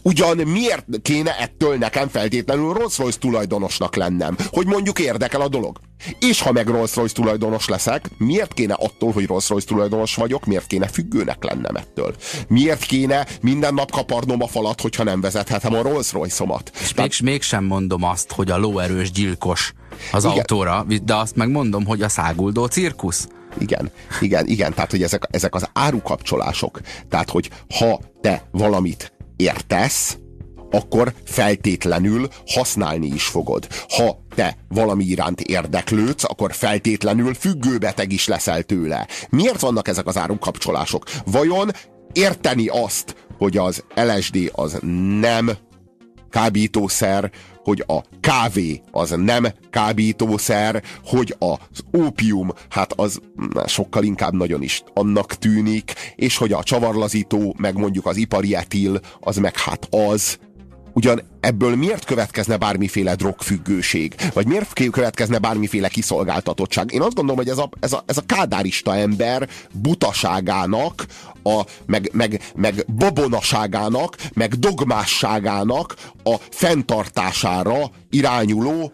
Ugyan 0.01 0.37
miért 0.37 0.85
kéne 1.01 1.37
ettől 1.37 1.77
nekem 1.77 2.07
feltétlenül 2.07 2.73
Rolls-Royce 2.73 3.17
tulajdonosnak 3.17 3.95
lennem? 3.95 4.35
Hogy 4.49 4.65
mondjuk 4.65 4.99
érdekel 4.99 5.41
a 5.41 5.47
dolog. 5.47 5.79
És 6.19 6.41
ha 6.41 6.51
meg 6.51 6.67
Rolls-Royce 6.67 7.13
tulajdonos 7.13 7.67
leszek, 7.67 8.09
miért 8.17 8.53
kéne 8.53 8.73
attól, 8.73 9.11
hogy 9.11 9.25
Rolls-Royce 9.25 9.67
tulajdonos 9.67 10.15
vagyok, 10.15 10.45
miért 10.45 10.67
kéne 10.67 10.87
függőnek 10.87 11.43
lennem 11.43 11.75
ettől? 11.75 12.15
Miért 12.47 12.83
kéne 12.83 13.27
minden 13.41 13.73
nap 13.73 13.91
kaparnom 13.91 14.41
a 14.41 14.47
falat, 14.47 14.81
hogyha 14.81 15.03
nem 15.03 15.21
vezethetem 15.21 15.73
a 15.73 15.81
Rolls-Royce-omat? 15.81 16.71
És 16.81 16.93
még, 16.93 17.11
mégsem 17.23 17.63
mondom 17.63 18.03
azt, 18.03 18.31
hogy 18.31 18.51
a 18.51 18.57
lóerős 18.57 19.11
gyilkos 19.11 19.73
az 20.11 20.23
igen. 20.23 20.37
autóra, 20.37 20.85
de 21.03 21.15
azt 21.15 21.35
megmondom, 21.35 21.85
hogy 21.85 22.01
a 22.01 22.09
száguldó 22.09 22.65
cirkusz. 22.65 23.27
Igen, 23.57 23.91
igen, 24.21 24.47
igen, 24.47 24.73
tehát 24.73 24.91
hogy 24.91 25.03
ezek, 25.03 25.27
ezek 25.31 25.55
az 25.55 25.69
árukapcsolások. 25.73 26.79
Tehát, 27.09 27.29
hogy 27.29 27.49
ha 27.79 27.99
te 28.21 28.47
valamit 28.51 29.11
értesz, 29.39 30.17
akkor 30.71 31.13
feltétlenül 31.25 32.27
használni 32.47 33.07
is 33.07 33.25
fogod. 33.25 33.67
Ha 33.89 34.23
te 34.35 34.57
valami 34.67 35.03
iránt 35.03 35.41
érdeklődsz, 35.41 36.23
akkor 36.23 36.53
feltétlenül 36.53 37.33
függőbeteg 37.33 38.11
is 38.11 38.27
leszel 38.27 38.63
tőle. 38.63 39.07
Miért 39.29 39.59
vannak 39.59 39.87
ezek 39.87 40.07
az 40.07 40.17
árukapcsolások? 40.17 41.03
Vajon 41.25 41.71
érteni 42.13 42.67
azt, 42.67 43.15
hogy 43.37 43.57
az 43.57 43.83
LSD 43.95 44.51
az 44.53 44.79
nem 45.19 45.51
kábítószer, 46.29 47.31
hogy 47.69 47.83
a 47.87 48.03
kávé 48.19 48.81
az 48.91 49.15
nem 49.17 49.47
kábítószer, 49.69 50.83
hogy 51.03 51.35
az 51.39 51.79
ópium, 51.97 52.51
hát 52.69 52.93
az 52.95 53.19
sokkal 53.65 54.03
inkább 54.03 54.33
nagyon 54.33 54.61
is 54.61 54.83
annak 54.93 55.33
tűnik, 55.33 55.93
és 56.15 56.37
hogy 56.37 56.53
a 56.53 56.63
csavarlazító, 56.63 57.55
meg 57.57 57.77
mondjuk 57.77 58.05
az 58.05 58.17
ipari 58.17 58.55
etil, 58.55 58.99
az 59.19 59.37
meg 59.37 59.57
hát 59.57 59.87
az, 59.91 60.39
Ugyan 60.99 61.21
ebből 61.39 61.75
miért 61.75 62.05
következne 62.05 62.57
bármiféle 62.57 63.15
drogfüggőség? 63.15 64.15
Vagy 64.33 64.47
miért 64.47 64.73
következne 64.91 65.37
bármiféle 65.37 65.87
kiszolgáltatottság? 65.87 66.93
Én 66.93 67.01
azt 67.01 67.13
gondolom, 67.13 67.37
hogy 67.37 67.49
ez 67.49 67.57
a, 67.57 67.69
ez 67.79 67.93
a, 67.93 68.03
ez 68.05 68.17
a 68.17 68.25
kádárista 68.25 68.95
ember 68.95 69.49
butaságának, 69.71 71.05
a, 71.43 71.61
meg, 71.85 72.09
meg, 72.13 72.41
meg 72.55 72.85
babonaságának, 72.97 74.15
meg 74.33 74.53
dogmásságának 74.53 75.95
a 76.23 76.35
fenntartására 76.49 77.91
irányuló 78.09 78.91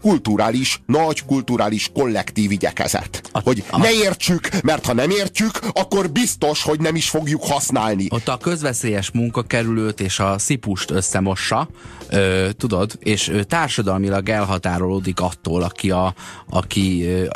kulturális, 0.00 0.82
nagy 0.86 1.24
kulturális 1.24 1.90
kollektív 1.94 2.50
igyekezet. 2.50 3.28
A, 3.32 3.40
hogy 3.40 3.64
a, 3.70 3.78
ne 3.78 3.92
értsük, 3.92 4.48
mert 4.62 4.86
ha 4.86 4.92
nem 4.92 5.10
értjük, 5.10 5.58
akkor 5.72 6.10
biztos, 6.10 6.62
hogy 6.62 6.80
nem 6.80 6.96
is 6.96 7.08
fogjuk 7.08 7.44
használni. 7.44 8.06
Ott 8.10 8.28
a 8.28 8.36
közveszélyes 8.36 9.10
munkakerülőt 9.10 10.00
és 10.00 10.18
a 10.18 10.38
szipust 10.38 10.90
összemossa, 10.90 11.68
ö, 12.08 12.48
tudod, 12.56 12.92
és 12.98 13.28
ö, 13.28 13.42
társadalmilag 13.42 14.28
elhatárolódik 14.28 15.20
attól, 15.20 15.62
aki, 15.62 15.90
a, 15.90 16.14
aki 16.50 17.04
ö, 17.04 17.26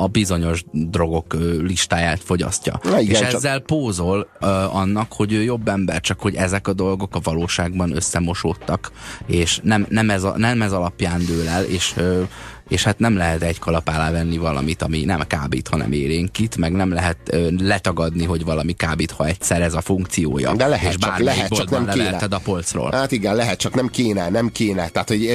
a 0.00 0.06
bizonyos 0.06 0.64
drogok 0.72 1.34
listáját 1.62 2.20
fogyasztja. 2.20 2.80
Na, 2.82 3.00
igen, 3.00 3.22
és 3.22 3.28
ezzel 3.34 3.56
csak... 3.56 3.66
pózol 3.66 4.28
uh, 4.40 4.76
annak, 4.76 5.12
hogy 5.12 5.32
ő 5.32 5.42
jobb 5.42 5.68
ember, 5.68 6.00
csak 6.00 6.20
hogy 6.20 6.34
ezek 6.34 6.68
a 6.68 6.72
dolgok 6.72 7.14
a 7.14 7.20
valóságban 7.22 7.96
összemosódtak, 7.96 8.92
és 9.26 9.60
nem, 9.62 9.86
nem, 9.88 10.10
ez, 10.10 10.24
a, 10.24 10.34
nem 10.36 10.62
ez 10.62 10.72
alapján 10.72 11.24
dől 11.26 11.48
el, 11.48 11.64
és 11.64 11.94
uh, 11.96 12.28
és 12.70 12.84
hát 12.84 12.98
nem 12.98 13.16
lehet 13.16 13.42
egy 13.42 13.58
kalap 13.58 13.88
alá 13.88 14.10
venni 14.10 14.36
valamit, 14.36 14.82
ami 14.82 15.04
nem 15.04 15.20
kábít, 15.26 15.68
hanem 15.68 15.92
érénkít, 15.92 16.56
meg 16.56 16.72
nem 16.72 16.92
lehet 16.92 17.18
ö, 17.30 17.48
letagadni, 17.58 18.24
hogy 18.24 18.44
valami 18.44 18.72
kábít, 18.72 19.10
ha 19.10 19.26
egyszer 19.26 19.62
ez 19.62 19.74
a 19.74 19.80
funkciója. 19.80 20.54
De 20.54 20.66
lehet, 20.66 20.92
és 20.92 20.98
csak, 20.98 21.18
lehet, 21.18 21.54
csak 21.54 21.70
nem 21.70 21.86
kéne. 21.88 22.16
a 22.30 22.38
polcról. 22.38 22.90
Hát 22.92 23.12
igen, 23.12 23.34
lehet, 23.34 23.58
csak 23.58 23.74
nem 23.74 23.88
kéne, 23.88 24.28
nem 24.28 24.52
kéne. 24.52 24.88
Tehát 24.88 25.08
hogy 25.08 25.28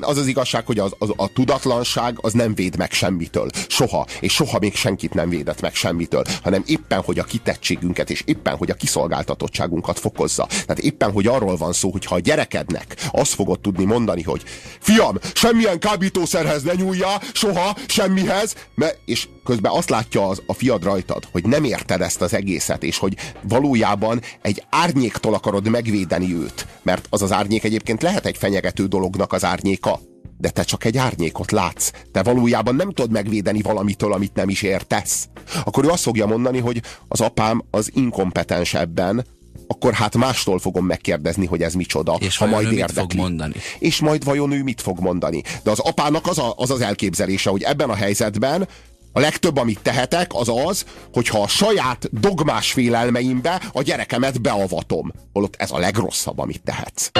az 0.00 0.16
az 0.16 0.26
igazság, 0.26 0.66
hogy 0.66 0.78
az, 0.78 0.94
az, 0.98 1.12
a 1.16 1.28
tudatlanság 1.32 2.18
az 2.20 2.32
nem 2.32 2.54
véd 2.54 2.76
meg 2.76 2.92
semmitől. 2.92 3.48
Soha. 3.68 4.06
És 4.20 4.32
soha 4.32 4.58
még 4.58 4.74
senkit 4.74 5.14
nem 5.14 5.28
védett 5.28 5.60
meg 5.60 5.74
semmitől, 5.74 6.24
hanem 6.42 6.62
éppen, 6.66 7.00
hogy 7.00 7.18
a 7.18 7.24
kitettségünket, 7.24 8.10
és 8.10 8.22
éppen, 8.26 8.56
hogy 8.56 8.70
a 8.70 8.74
kiszolgáltatottságunkat 8.74 9.98
fokozza. 9.98 10.46
Tehát 10.46 10.78
éppen, 10.78 11.12
hogy 11.12 11.26
arról 11.26 11.56
van 11.56 11.72
szó, 11.72 11.90
hogy 11.90 12.04
ha 12.04 12.14
a 12.14 12.18
gyerekednek 12.18 12.96
azt 13.12 13.34
fogod 13.34 13.60
tudni 13.60 13.84
mondani, 13.84 14.22
hogy 14.22 14.42
fiam, 14.80 15.18
semmilyen 15.34 15.78
kábítószerhez 15.78 16.53
ne 16.62 16.74
nyúlja, 16.74 17.20
soha, 17.32 17.76
semmihez, 17.86 18.54
mert, 18.74 18.98
és 19.04 19.28
közben 19.44 19.72
azt 19.72 19.90
látja 19.90 20.28
az, 20.28 20.42
a 20.46 20.52
fiad 20.52 20.84
rajtad, 20.84 21.28
hogy 21.32 21.46
nem 21.46 21.64
érted 21.64 22.00
ezt 22.00 22.22
az 22.22 22.34
egészet, 22.34 22.82
és 22.82 22.98
hogy 22.98 23.16
valójában 23.42 24.20
egy 24.42 24.62
árnyéktól 24.70 25.34
akarod 25.34 25.68
megvédeni 25.68 26.34
őt, 26.34 26.66
mert 26.82 27.06
az 27.10 27.22
az 27.22 27.32
árnyék 27.32 27.64
egyébként 27.64 28.02
lehet 28.02 28.26
egy 28.26 28.36
fenyegető 28.36 28.86
dolognak 28.86 29.32
az 29.32 29.44
árnyéka, 29.44 30.00
de 30.38 30.50
te 30.50 30.62
csak 30.62 30.84
egy 30.84 30.96
árnyékot 30.96 31.52
látsz. 31.52 31.90
Te 32.12 32.22
valójában 32.22 32.74
nem 32.74 32.92
tudod 32.92 33.10
megvédeni 33.10 33.62
valamitől, 33.62 34.12
amit 34.12 34.34
nem 34.34 34.48
is 34.48 34.62
értesz. 34.62 35.28
Akkor 35.64 35.84
ő 35.84 35.88
azt 35.88 36.02
fogja 36.02 36.26
mondani, 36.26 36.58
hogy 36.58 36.82
az 37.08 37.20
apám 37.20 37.64
az 37.70 37.90
inkompetens 37.94 38.74
ebben, 38.74 39.26
akkor 39.74 39.92
hát 39.92 40.16
mástól 40.16 40.58
fogom 40.58 40.86
megkérdezni, 40.86 41.46
hogy 41.46 41.62
ez 41.62 41.74
micsoda, 41.74 42.16
és 42.20 42.36
ha 42.36 42.46
majd 42.46 42.72
érdekli. 42.72 43.02
Mit 43.02 43.12
fog 43.12 43.14
mondani? 43.14 43.54
És 43.78 44.00
majd 44.00 44.24
vajon 44.24 44.52
ő 44.52 44.62
mit 44.62 44.80
fog 44.80 45.00
mondani. 45.00 45.42
De 45.62 45.70
az 45.70 45.78
apának 45.78 46.26
az, 46.26 46.38
a, 46.38 46.54
az 46.56 46.70
az 46.70 46.80
elképzelése, 46.80 47.50
hogy 47.50 47.62
ebben 47.62 47.90
a 47.90 47.94
helyzetben 47.94 48.68
a 49.12 49.20
legtöbb, 49.20 49.56
amit 49.56 49.80
tehetek, 49.82 50.30
az 50.34 50.48
az, 50.66 50.84
hogyha 51.12 51.42
a 51.42 51.48
saját 51.48 52.20
dogmás 52.20 52.72
félelmeimbe 52.72 53.60
a 53.72 53.82
gyerekemet 53.82 54.40
beavatom. 54.40 55.12
Holott 55.32 55.54
ez 55.58 55.70
a 55.70 55.78
legrosszabb, 55.78 56.38
amit 56.38 56.62
tehetsz. 56.62 57.10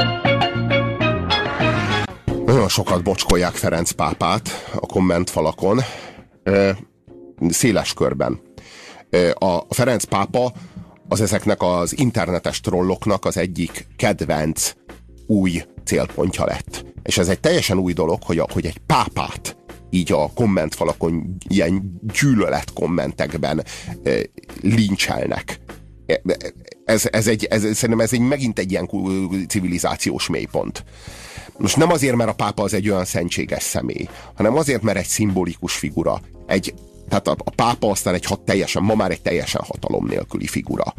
Nagyon 2.47 2.69
sokat 2.69 3.03
bocskolják 3.03 3.55
Ferenc 3.55 3.91
pápát 3.91 4.71
a 4.75 4.87
kommentfalakon, 4.87 5.81
széles 7.49 7.95
körben. 7.95 8.41
A 9.35 9.75
Ferenc 9.75 10.05
pápa 10.05 10.53
az 11.09 11.21
ezeknek 11.21 11.63
az 11.63 11.99
internetes 11.99 12.61
trolloknak 12.61 13.25
az 13.25 13.37
egyik 13.37 13.87
kedvenc 13.97 14.73
új 15.27 15.63
célpontja 15.85 16.45
lett. 16.45 16.85
És 17.03 17.19
ez 17.19 17.29
egy 17.29 17.41
teljesen 17.41 17.79
új 17.79 17.93
dolog, 17.93 18.23
hogy, 18.23 18.39
a, 18.39 18.47
hogy 18.53 18.67
egy 18.67 18.79
pápát 18.79 19.57
így 19.91 20.13
a 20.13 20.31
kommentfalakon 20.35 21.37
ilyen 21.49 22.01
gyűlölet 22.21 22.73
kommentekben 22.73 23.65
e, 24.03 24.11
lincselnek. 24.61 25.61
Ez, 26.85 27.09
ez, 27.11 27.27
egy, 27.27 27.45
ez, 27.45 27.61
szerintem 27.61 28.01
ez 28.01 28.13
egy, 28.13 28.21
megint 28.21 28.59
egy 28.59 28.71
ilyen 28.71 28.89
civilizációs 29.49 30.29
mélypont. 30.29 30.85
Most 31.59 31.77
nem 31.77 31.91
azért, 31.91 32.17
mert 32.17 32.31
a 32.31 32.35
pápa 32.35 32.63
az 32.63 32.75
egy 32.75 32.91
olyan 32.91 33.05
szentséges 33.05 33.63
személy, 33.63 34.09
hanem 34.35 34.57
azért, 34.57 34.83
mert 34.83 34.99
egy 34.99 35.07
szimbolikus 35.07 35.75
figura. 35.75 36.21
Egy, 36.47 36.75
tehát 37.21 37.41
a, 37.41 37.45
a 37.45 37.51
pápa 37.51 37.91
aztán 37.91 38.15
egy 38.15 38.25
hat, 38.25 38.41
teljesen, 38.41 38.83
ma 38.83 38.95
már 38.95 39.11
egy 39.11 39.23
teljesen 39.23 39.63
hatalom 39.65 40.07
nélküli 40.07 40.47
figura. 40.47 40.95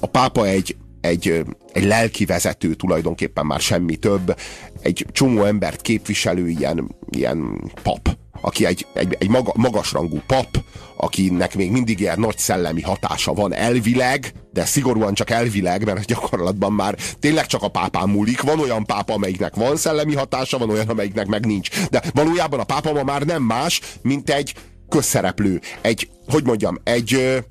A 0.00 0.06
pápa 0.06 0.46
egy, 0.46 0.76
egy, 1.00 1.44
egy 1.72 1.84
lelki 1.84 2.24
vezető 2.24 2.74
tulajdonképpen 2.74 3.46
már 3.46 3.60
semmi 3.60 3.96
több, 3.96 4.36
egy 4.80 5.06
csomó 5.12 5.44
embert 5.44 5.80
képviselő 5.80 6.48
ilyen, 6.48 6.96
ilyen 7.10 7.70
pap, 7.82 8.16
aki 8.40 8.66
egy, 8.66 8.86
egy, 8.92 9.16
egy 9.18 9.28
maga, 9.28 9.52
magasrangú 9.56 10.20
pap, 10.26 10.48
akinek 10.96 11.54
még 11.54 11.70
mindig 11.70 12.00
ilyen 12.00 12.20
nagy 12.20 12.38
szellemi 12.38 12.80
hatása 12.80 13.32
van 13.32 13.54
elvileg, 13.54 14.32
de 14.52 14.64
szigorúan 14.64 15.14
csak 15.14 15.30
elvileg, 15.30 15.84
mert 15.84 16.04
gyakorlatban 16.04 16.72
már 16.72 16.96
tényleg 17.20 17.46
csak 17.46 17.62
a 17.62 17.68
pápán 17.68 18.08
múlik. 18.08 18.40
Van 18.40 18.60
olyan 18.60 18.84
pápa, 18.84 19.12
amelyiknek 19.12 19.54
van 19.54 19.76
szellemi 19.76 20.14
hatása, 20.14 20.58
van 20.58 20.70
olyan, 20.70 20.88
amelyiknek 20.88 21.26
meg 21.26 21.46
nincs. 21.46 21.88
De 21.90 22.02
valójában 22.14 22.60
a 22.60 22.64
pápa 22.64 22.92
ma 22.92 23.02
már 23.02 23.22
nem 23.22 23.42
más, 23.42 23.80
mint 24.02 24.30
egy 24.30 24.54
közszereplő. 24.92 25.60
Egy, 25.80 26.08
hogy 26.26 26.44
mondjam, 26.44 26.78
egy, 26.84 27.42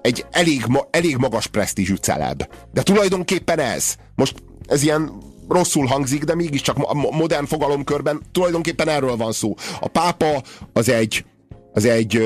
egy 0.00 0.26
elég, 0.30 0.66
elég 0.90 1.16
magas 1.16 1.46
presztízsű 1.46 1.94
celeb. 1.94 2.42
De 2.72 2.82
tulajdonképpen 2.82 3.58
ez. 3.58 3.94
Most 4.14 4.34
ez 4.66 4.82
ilyen 4.82 5.12
rosszul 5.48 5.86
hangzik, 5.86 6.24
de 6.24 6.34
mégiscsak 6.34 6.92
modern 7.10 7.44
fogalomkörben 7.44 8.22
tulajdonképpen 8.32 8.88
erről 8.88 9.16
van 9.16 9.32
szó. 9.32 9.54
A 9.80 9.88
pápa 9.88 10.42
az 10.72 10.88
egy, 10.88 11.24
az 11.72 11.84
egy, 11.84 12.22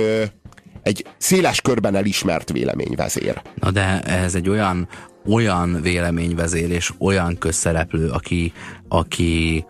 egy 0.83 1.07
széles 1.19 1.61
körben 1.61 1.95
elismert 1.95 2.53
véleményvezér. 2.53 3.43
Na 3.55 3.71
de 3.71 4.01
ez 4.01 4.35
egy 4.35 4.49
olyan, 4.49 4.89
olyan 5.27 5.81
véleményvezér 5.83 6.71
és 6.71 6.93
olyan 6.99 7.39
közszereplő, 7.39 8.09
aki, 8.09 8.53
aki 8.93 9.65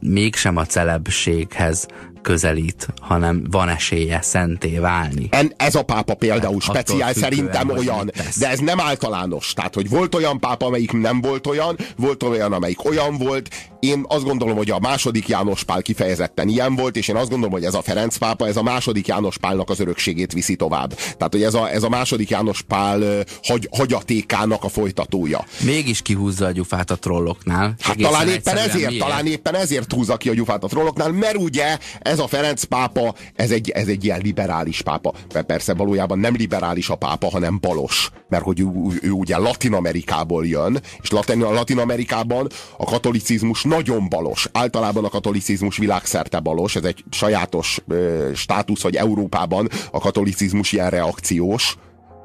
mégsem 0.00 0.56
a 0.56 0.66
celebséghez 0.66 1.86
közelít, 2.26 2.88
hanem 3.00 3.44
van 3.50 3.68
esélye 3.68 4.22
szenté 4.22 4.78
válni. 4.78 5.26
En, 5.30 5.52
ez 5.56 5.74
a 5.74 5.82
pápa 5.82 6.14
például 6.14 6.58
hát 6.64 6.76
speciál 6.76 7.12
szerintem 7.12 7.70
olyan, 7.70 8.10
de 8.38 8.48
ez 8.48 8.58
nem 8.58 8.80
általános. 8.80 9.52
Tehát, 9.52 9.74
hogy 9.74 9.88
volt 9.88 10.14
olyan 10.14 10.40
pápa, 10.40 10.66
amelyik 10.66 10.92
nem 10.92 11.20
volt 11.20 11.46
olyan, 11.46 11.76
volt 11.96 12.22
olyan, 12.22 12.52
amelyik 12.52 12.84
olyan 12.84 13.16
volt. 13.16 13.48
Én 13.80 14.04
azt 14.08 14.24
gondolom, 14.24 14.56
hogy 14.56 14.70
a 14.70 14.78
második 14.78 15.28
János 15.28 15.64
Pál 15.64 15.82
kifejezetten 15.82 16.48
ilyen 16.48 16.74
volt, 16.74 16.96
és 16.96 17.08
én 17.08 17.16
azt 17.16 17.28
gondolom, 17.28 17.52
hogy 17.52 17.64
ez 17.64 17.74
a 17.74 17.82
Ferenc 17.82 18.16
pápa, 18.16 18.46
ez 18.46 18.56
a 18.56 18.62
második 18.62 19.06
János 19.06 19.38
Pálnak 19.38 19.70
az 19.70 19.80
örökségét 19.80 20.32
viszi 20.32 20.56
tovább. 20.56 20.94
Tehát, 20.94 21.32
hogy 21.32 21.42
ez 21.42 21.54
a, 21.54 21.70
ez 21.70 21.82
a 21.82 21.88
második 21.88 22.30
János 22.30 22.62
Pál 22.62 23.24
hagy, 23.42 23.68
hagyatékának 23.76 24.64
a 24.64 24.68
folytatója. 24.68 25.44
Mégis 25.60 26.02
kihúzza 26.02 26.46
a 26.46 26.50
gyufát 26.50 26.90
a 26.90 26.96
trolloknál. 26.96 27.74
Hát 27.80 27.96
talán 27.96 28.28
éppen 28.28 28.56
ezért, 28.74 28.90
miért? 28.90 29.04
talán 29.04 29.26
éppen 29.26 29.54
ezért 29.54 29.92
húzza 29.92 30.16
ki 30.16 30.28
a 30.28 30.34
gyufát 30.34 30.64
a 30.64 30.66
trolloknál, 30.66 31.12
mert 31.12 31.36
ugye 31.36 31.78
ez 32.00 32.18
a 32.18 32.26
Ferenc 32.26 32.64
pápa, 32.64 33.14
ez 33.34 33.50
egy, 33.50 33.70
ez 33.70 33.88
egy 33.88 34.04
ilyen 34.04 34.20
liberális 34.22 34.82
pápa. 34.82 35.12
Mert 35.34 35.46
persze 35.46 35.74
valójában 35.74 36.18
nem 36.18 36.34
liberális 36.34 36.88
a 36.88 36.94
pápa, 36.94 37.30
hanem 37.30 37.58
balos. 37.60 38.10
Mert 38.28 38.44
hogy 38.44 38.60
ő, 38.60 38.66
ő 39.02 39.10
ugye 39.10 39.36
Latin 39.36 39.72
Amerikából 39.72 40.46
jön, 40.46 40.80
és 41.02 41.10
Latin, 41.10 41.38
Latin 41.38 41.78
Amerikában 41.78 42.48
a 42.76 42.84
katolicizmus 42.84 43.62
nagyon 43.62 44.08
balos. 44.08 44.48
Általában 44.52 45.04
a 45.04 45.08
katolicizmus 45.08 45.76
világszerte 45.76 46.40
balos, 46.40 46.76
ez 46.76 46.84
egy 46.84 47.04
sajátos 47.10 47.80
ö, 47.88 48.30
státusz, 48.34 48.82
hogy 48.82 48.96
Európában 48.96 49.68
a 49.90 49.98
katolicizmus 49.98 50.72
ilyen 50.72 50.90
reakciós, 50.90 51.76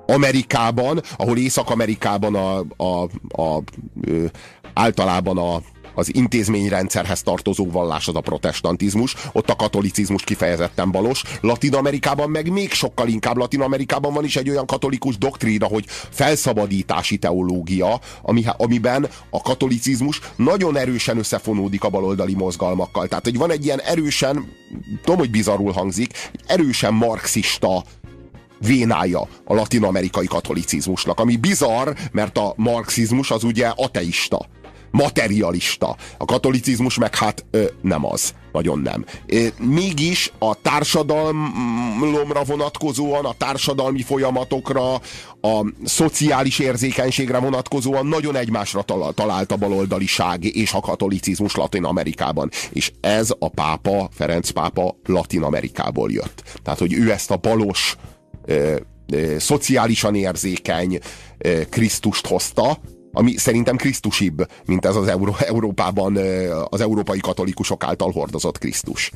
Amerikában, 0.07 1.01
ahol 1.17 1.37
Észak-Amerikában 1.37 2.35
a, 2.35 2.57
a, 2.77 3.03
a, 3.41 3.63
ö, 4.01 4.25
általában 4.73 5.37
a 5.37 5.61
az 5.93 6.15
intézményrendszerhez 6.15 7.21
tartozó 7.21 7.71
vallás 7.71 8.07
az 8.07 8.15
a 8.15 8.21
protestantizmus, 8.21 9.15
ott 9.31 9.49
a 9.49 9.55
katolicizmus 9.55 10.23
kifejezetten 10.23 10.91
balos. 10.91 11.23
Latin 11.41 11.73
Amerikában 11.73 12.29
meg 12.29 12.51
még 12.51 12.71
sokkal 12.71 13.07
inkább 13.07 13.37
Latin 13.37 13.61
Amerikában 13.61 14.13
van 14.13 14.23
is 14.23 14.35
egy 14.35 14.49
olyan 14.49 14.65
katolikus 14.65 15.17
doktrína, 15.17 15.65
hogy 15.65 15.85
felszabadítási 16.09 17.17
teológia, 17.17 17.99
ami, 18.21 18.43
amiben 18.57 19.09
a 19.29 19.41
katolicizmus 19.41 20.21
nagyon 20.35 20.77
erősen 20.77 21.17
összefonódik 21.17 21.83
a 21.83 21.89
baloldali 21.89 22.35
mozgalmakkal. 22.35 23.07
Tehát, 23.07 23.23
hogy 23.23 23.37
van 23.37 23.51
egy 23.51 23.65
ilyen 23.65 23.79
erősen, 23.81 24.51
tudom, 25.03 25.19
hogy 25.19 25.31
bizarul 25.31 25.71
hangzik, 25.71 26.13
erősen 26.47 26.93
marxista 26.93 27.83
vénája 28.59 29.27
a 29.45 29.53
latin-amerikai 29.53 30.25
katolicizmusnak, 30.25 31.19
ami 31.19 31.35
bizarr, 31.35 31.89
mert 32.11 32.37
a 32.37 32.53
marxizmus 32.55 33.31
az 33.31 33.43
ugye 33.43 33.71
ateista 33.75 34.45
materialista. 34.91 35.95
A 36.17 36.25
katolicizmus 36.25 36.97
meg 36.97 37.15
hát 37.15 37.45
ö, 37.51 37.63
nem 37.81 38.05
az. 38.05 38.33
Nagyon 38.51 38.79
nem. 38.79 39.05
Mégis 39.57 40.31
a 40.39 40.55
társadalomra 40.61 42.43
vonatkozóan, 42.45 43.25
a 43.25 43.33
társadalmi 43.33 44.01
folyamatokra, 44.01 44.93
a 45.41 45.65
szociális 45.83 46.59
érzékenységre 46.59 47.37
vonatkozóan 47.37 48.05
nagyon 48.05 48.35
egymásra 48.35 48.83
talált 49.13 49.51
a 49.51 49.55
baloldaliság 49.55 50.43
és 50.43 50.73
a 50.73 50.79
katolicizmus 50.79 51.55
Latin 51.55 51.83
Amerikában. 51.83 52.49
És 52.69 52.91
ez 53.01 53.29
a 53.39 53.49
pápa, 53.49 54.09
Ferenc 54.13 54.49
pápa 54.49 54.95
Latin 55.05 55.41
Amerikából 55.41 56.11
jött. 56.11 56.43
Tehát, 56.63 56.79
hogy 56.79 56.93
ő 56.93 57.11
ezt 57.11 57.31
a 57.31 57.37
balos, 57.37 57.95
ö, 58.45 58.75
ö, 59.11 59.35
szociálisan 59.39 60.15
érzékeny 60.15 60.99
ö, 61.37 61.61
Krisztust 61.69 62.27
hozta, 62.27 62.77
ami 63.13 63.37
szerintem 63.37 63.75
Krisztusibb, 63.75 64.47
mint 64.65 64.85
ez 64.85 64.95
az 64.95 65.07
Euró- 65.07 65.35
Európában 65.39 66.17
az 66.69 66.81
európai 66.81 67.19
katolikusok 67.19 67.83
által 67.83 68.11
hordozott 68.11 68.57
Krisztus. 68.57 69.11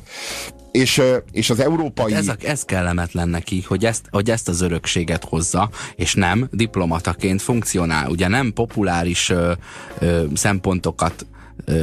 És, 0.70 1.02
és 1.32 1.50
az 1.50 1.60
európai... 1.60 2.12
Hát 2.12 2.20
ez, 2.20 2.28
a, 2.28 2.36
ez 2.42 2.62
kellemetlen 2.62 3.28
neki, 3.28 3.64
hogy 3.66 3.84
ezt, 3.84 4.04
hogy 4.10 4.30
ezt 4.30 4.48
az 4.48 4.60
örökséget 4.60 5.24
hozza, 5.24 5.70
és 5.96 6.14
nem 6.14 6.48
diplomataként 6.50 7.42
funkcionál. 7.42 8.10
Ugye 8.10 8.28
nem 8.28 8.52
populáris 8.52 9.30
ö, 9.30 9.52
ö, 9.98 10.24
szempontokat 10.34 11.26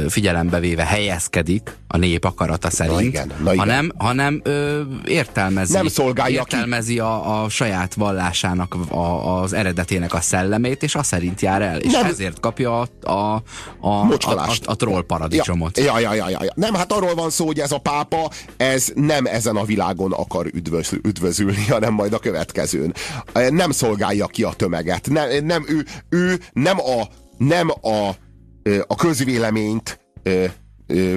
figyelembe 0.08 0.60
véve 0.60 0.84
helyezkedik 0.84 1.76
a 1.88 1.96
nép 1.96 2.24
akarata 2.24 2.70
szerint, 2.70 2.96
na 2.96 3.02
igen, 3.02 3.32
na 3.42 3.52
igen. 3.52 3.58
hanem, 3.58 3.92
hanem 3.96 4.40
ö, 4.44 4.80
értelmezi, 5.04 5.72
Nem 5.72 5.88
szolgálja 5.88 6.38
értelmezi 6.38 6.98
a, 6.98 7.42
a 7.42 7.48
saját 7.48 7.94
vallásának 7.94 8.74
a, 8.88 9.40
az 9.40 9.52
eredetének 9.52 10.14
a 10.14 10.20
szellemét, 10.20 10.82
és 10.82 10.94
azt 10.94 11.08
szerint 11.08 11.40
jár 11.40 11.62
el, 11.62 11.80
és 11.80 11.92
Nem. 11.92 12.04
ezért 12.04 12.40
kapja 12.40 12.80
a, 12.80 12.88
a, 13.00 13.10
a, 13.10 13.42
a, 13.80 14.16
a, 14.20 14.54
a 14.64 14.76
troll 14.76 15.02
paradicsomot. 15.02 15.78
Ja, 15.78 15.98
ja, 15.98 16.14
ja, 16.14 16.28
ja, 16.28 16.44
ja. 16.44 16.52
Nem, 16.54 16.74
hát 16.74 16.92
arról 16.92 17.14
van 17.14 17.30
szó, 17.30 17.46
hogy 17.46 17.58
ez 17.58 17.72
a 17.72 17.78
pápa, 17.78 18.30
ez 18.56 18.92
nem 18.94 19.26
ezen 19.26 19.56
a 19.56 19.64
világon 19.64 20.12
akar 20.12 20.46
üdvöz, 20.52 20.92
üdvözülni, 21.02 21.66
hanem 21.76 21.92
majd 21.92 22.12
a 22.12 22.18
következőn. 22.18 22.94
Nem 23.50 23.70
szolgálja 23.70 24.26
ki 24.26 24.42
a 24.42 24.52
tömeget. 24.52 25.08
Nem, 25.10 25.44
nem 25.44 25.64
ő, 25.68 25.84
ő 26.08 26.40
nem 26.52 26.80
a, 26.80 27.08
nem 27.38 27.70
a, 27.70 28.10
a 28.86 28.94
közvéleményt 28.94 30.00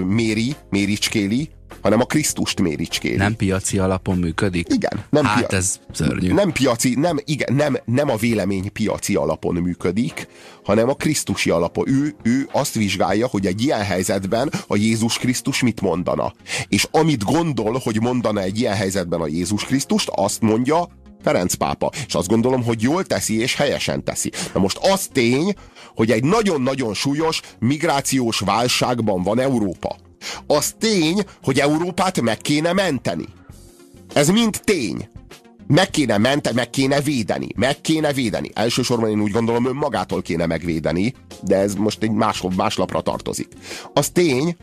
méri, 0.05 0.55
méricskéli, 0.69 1.49
hanem 1.81 1.99
a 1.99 2.05
Krisztust 2.05 2.61
méricskéli. 2.61 3.15
Nem 3.15 3.35
piaci 3.35 3.79
alapon 3.79 4.17
működik? 4.17 4.73
Igen. 4.73 5.05
Nem 5.09 5.25
hát 5.25 5.37
pia- 5.37 5.53
ez 5.53 5.79
szörnyű. 5.91 6.33
Nem 6.33 6.51
piaci, 6.51 6.95
nem, 6.95 7.17
igen, 7.25 7.53
nem, 7.53 7.77
nem 7.85 8.09
a 8.09 8.15
vélemény 8.15 8.71
piaci 8.71 9.15
alapon 9.15 9.55
működik, 9.55 10.27
hanem 10.63 10.89
a 10.89 10.93
Krisztusi 10.93 11.49
alapon. 11.49 11.89
Ő, 11.89 12.15
ő 12.23 12.49
azt 12.51 12.73
vizsgálja, 12.73 13.27
hogy 13.27 13.45
egy 13.45 13.61
ilyen 13.63 13.83
helyzetben 13.83 14.51
a 14.67 14.75
Jézus 14.75 15.17
Krisztus 15.17 15.61
mit 15.61 15.81
mondana. 15.81 16.33
És 16.67 16.87
amit 16.91 17.23
gondol, 17.23 17.81
hogy 17.83 18.01
mondana 18.01 18.41
egy 18.41 18.59
ilyen 18.59 18.75
helyzetben 18.75 19.21
a 19.21 19.27
Jézus 19.27 19.65
Krisztust, 19.65 20.09
azt 20.11 20.41
mondja 20.41 20.87
Ferenc 21.23 21.53
pápa. 21.53 21.91
És 22.07 22.15
azt 22.15 22.27
gondolom, 22.27 22.63
hogy 22.63 22.81
jól 22.81 23.03
teszi 23.03 23.39
és 23.39 23.55
helyesen 23.55 24.03
teszi. 24.03 24.31
Na 24.53 24.59
most 24.59 24.77
az 24.81 25.07
tény, 25.11 25.55
hogy 25.97 26.11
egy 26.11 26.23
nagyon-nagyon 26.23 26.93
súlyos 26.93 27.41
migrációs 27.59 28.39
válságban 28.39 29.23
van 29.23 29.39
Európa. 29.39 29.95
Az 30.47 30.75
tény, 30.79 31.23
hogy 31.43 31.59
Európát 31.59 32.21
meg 32.21 32.37
kéne 32.37 32.73
menteni. 32.73 33.25
Ez 34.13 34.29
mind 34.29 34.61
tény. 34.63 35.09
Meg 35.67 35.89
kéne 35.89 36.17
mente, 36.17 36.53
meg 36.53 36.69
kéne 36.69 37.01
védeni. 37.01 37.47
Meg 37.55 37.81
kéne 37.81 38.13
védeni. 38.13 38.49
Elsősorban 38.53 39.09
én 39.09 39.21
úgy 39.21 39.31
gondolom, 39.31 39.65
önmagától 39.65 40.21
kéne 40.21 40.45
megvédeni, 40.45 41.13
de 41.41 41.55
ez 41.55 41.73
most 41.73 42.03
egy 42.03 42.11
más, 42.11 42.43
más 42.55 42.77
lapra 42.77 43.01
tartozik. 43.01 43.47
Az 43.93 44.09
tény, 44.09 44.55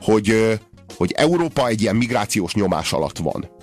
hogy, 0.00 0.58
hogy 0.96 1.12
Európa 1.12 1.68
egy 1.68 1.80
ilyen 1.80 1.96
migrációs 1.96 2.54
nyomás 2.54 2.92
alatt 2.92 3.18
van 3.18 3.55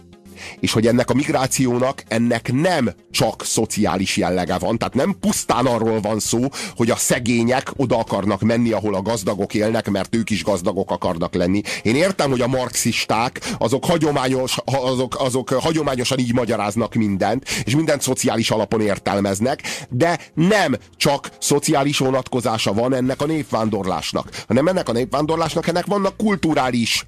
és 0.60 0.72
hogy 0.72 0.88
ennek 0.88 1.10
a 1.10 1.14
migrációnak 1.14 2.04
ennek 2.08 2.52
nem 2.54 2.94
csak 3.12 3.44
szociális 3.46 4.18
jellege 4.18 4.58
van, 4.58 4.78
tehát 4.78 4.94
nem 4.94 5.16
pusztán 5.20 5.66
arról 5.66 6.00
van 6.00 6.20
szó, 6.20 6.40
hogy 6.76 6.90
a 6.90 6.96
szegények 6.96 7.72
oda 7.76 7.98
akarnak 7.98 8.42
menni, 8.42 8.72
ahol 8.72 8.96
a 8.96 9.02
gazdagok 9.02 9.54
élnek, 9.54 9.90
mert 9.90 10.16
ők 10.16 10.30
is 10.30 10.44
gazdagok 10.44 10.92
akarnak 10.92 11.34
lenni. 11.34 11.62
Én 11.82 11.96
értem, 11.96 12.30
hogy 12.30 12.42
a 12.42 12.48
marxisták 12.48 13.42
azok, 13.58 13.86
hagyományos, 13.86 14.58
azok, 14.66 15.20
azok 15.20 15.50
hagyományosan 15.50 16.20
így 16.20 16.34
magyaráznak 16.34 16.94
mindent, 16.94 17.50
és 17.64 17.76
mindent 17.76 18.02
szociális 18.02 18.52
alapon 18.52 18.82
értelmeznek, 18.82 19.62
de 19.90 20.20
nem 20.34 20.78
csak 20.98 21.30
szociális 21.40 21.98
vonatkozása 21.98 22.74
van 22.74 22.94
ennek 22.94 23.22
a 23.22 23.26
népvándorlásnak, 23.26 24.30
hanem 24.48 24.68
ennek 24.68 24.90
a 24.90 24.92
népvándorlásnak 24.92 25.68
ennek 25.68 25.86
vannak 25.86 26.18
kulturális 26.18 27.06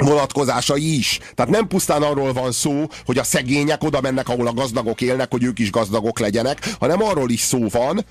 vonatkozásai 0.00 0.96
is. 0.98 1.18
Tehát 1.34 1.50
nem 1.50 1.66
pusztán 1.66 2.02
arról 2.02 2.32
van 2.32 2.52
szó, 2.52 2.86
hogy 3.04 3.18
a 3.18 3.24
szegények 3.24 3.84
oda 3.84 4.00
mennek, 4.00 4.28
ahol 4.28 4.46
a 4.46 4.52
gazdagok 4.52 5.00
élnek, 5.00 5.30
hogy 5.30 5.44
ők 5.44 5.58
is 5.58 5.70
gazdagok 5.70 6.18
legyenek, 6.18 6.74
hanem 6.78 7.02
arról 7.02 7.30
is 7.30 7.40
szó 7.40 7.68
van, 7.68 8.04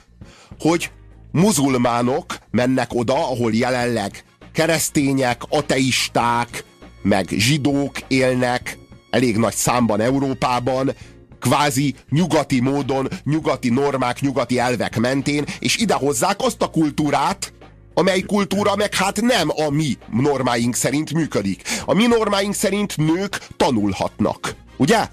hogy 0.59 0.91
muzulmánok 1.31 2.37
mennek 2.51 2.93
oda, 2.93 3.13
ahol 3.13 3.53
jelenleg 3.53 4.23
keresztények, 4.53 5.41
ateisták, 5.49 6.63
meg 7.01 7.27
zsidók 7.29 7.99
élnek 8.07 8.77
elég 9.09 9.37
nagy 9.37 9.53
számban 9.53 10.01
Európában, 10.01 10.91
kvázi 11.39 11.95
nyugati 12.09 12.59
módon, 12.59 13.07
nyugati 13.23 13.69
normák, 13.69 14.21
nyugati 14.21 14.59
elvek 14.59 14.97
mentén, 14.97 15.45
és 15.59 15.77
idehozzák 15.77 16.35
azt 16.39 16.61
a 16.61 16.67
kultúrát, 16.67 17.53
amely 17.93 18.19
kultúra 18.19 18.75
meg 18.75 18.93
hát 18.93 19.21
nem 19.21 19.49
a 19.49 19.69
mi 19.69 19.97
normáink 20.11 20.75
szerint 20.75 21.13
működik. 21.13 21.61
A 21.85 21.93
mi 21.93 22.07
normáink 22.07 22.53
szerint 22.53 22.97
nők 22.97 23.47
tanulhatnak, 23.57 24.55
ugye? 24.77 25.07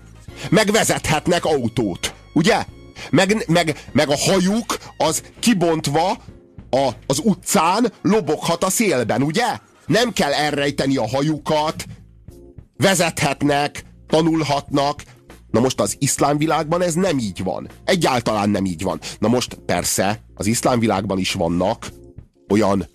Meg 0.50 0.70
vezethetnek 0.70 1.44
autót, 1.44 2.14
ugye? 2.32 2.64
Meg, 3.10 3.44
meg, 3.48 3.84
meg 3.92 4.08
a 4.08 4.16
hajuk 4.16 4.78
az 4.96 5.22
kibontva 5.40 6.10
a, 6.70 6.88
az 7.06 7.20
utcán 7.22 7.92
loboghat 8.02 8.64
a 8.64 8.70
szélben, 8.70 9.22
ugye? 9.22 9.58
Nem 9.86 10.12
kell 10.12 10.32
elrejteni 10.32 10.96
a 10.96 11.08
hajukat, 11.08 11.84
vezethetnek, 12.76 13.84
tanulhatnak, 14.06 15.02
Na 15.50 15.62
most 15.62 15.80
az 15.80 15.96
iszlám 15.98 16.38
világban 16.38 16.82
ez 16.82 16.94
nem 16.94 17.18
így 17.18 17.42
van. 17.42 17.68
Egyáltalán 17.84 18.50
nem 18.50 18.64
így 18.64 18.82
van. 18.82 19.00
Na 19.18 19.28
most 19.28 19.54
persze, 19.54 20.20
az 20.34 20.46
iszlám 20.46 20.78
világban 20.78 21.18
is 21.18 21.32
vannak 21.32 21.88
olyan 22.48 22.86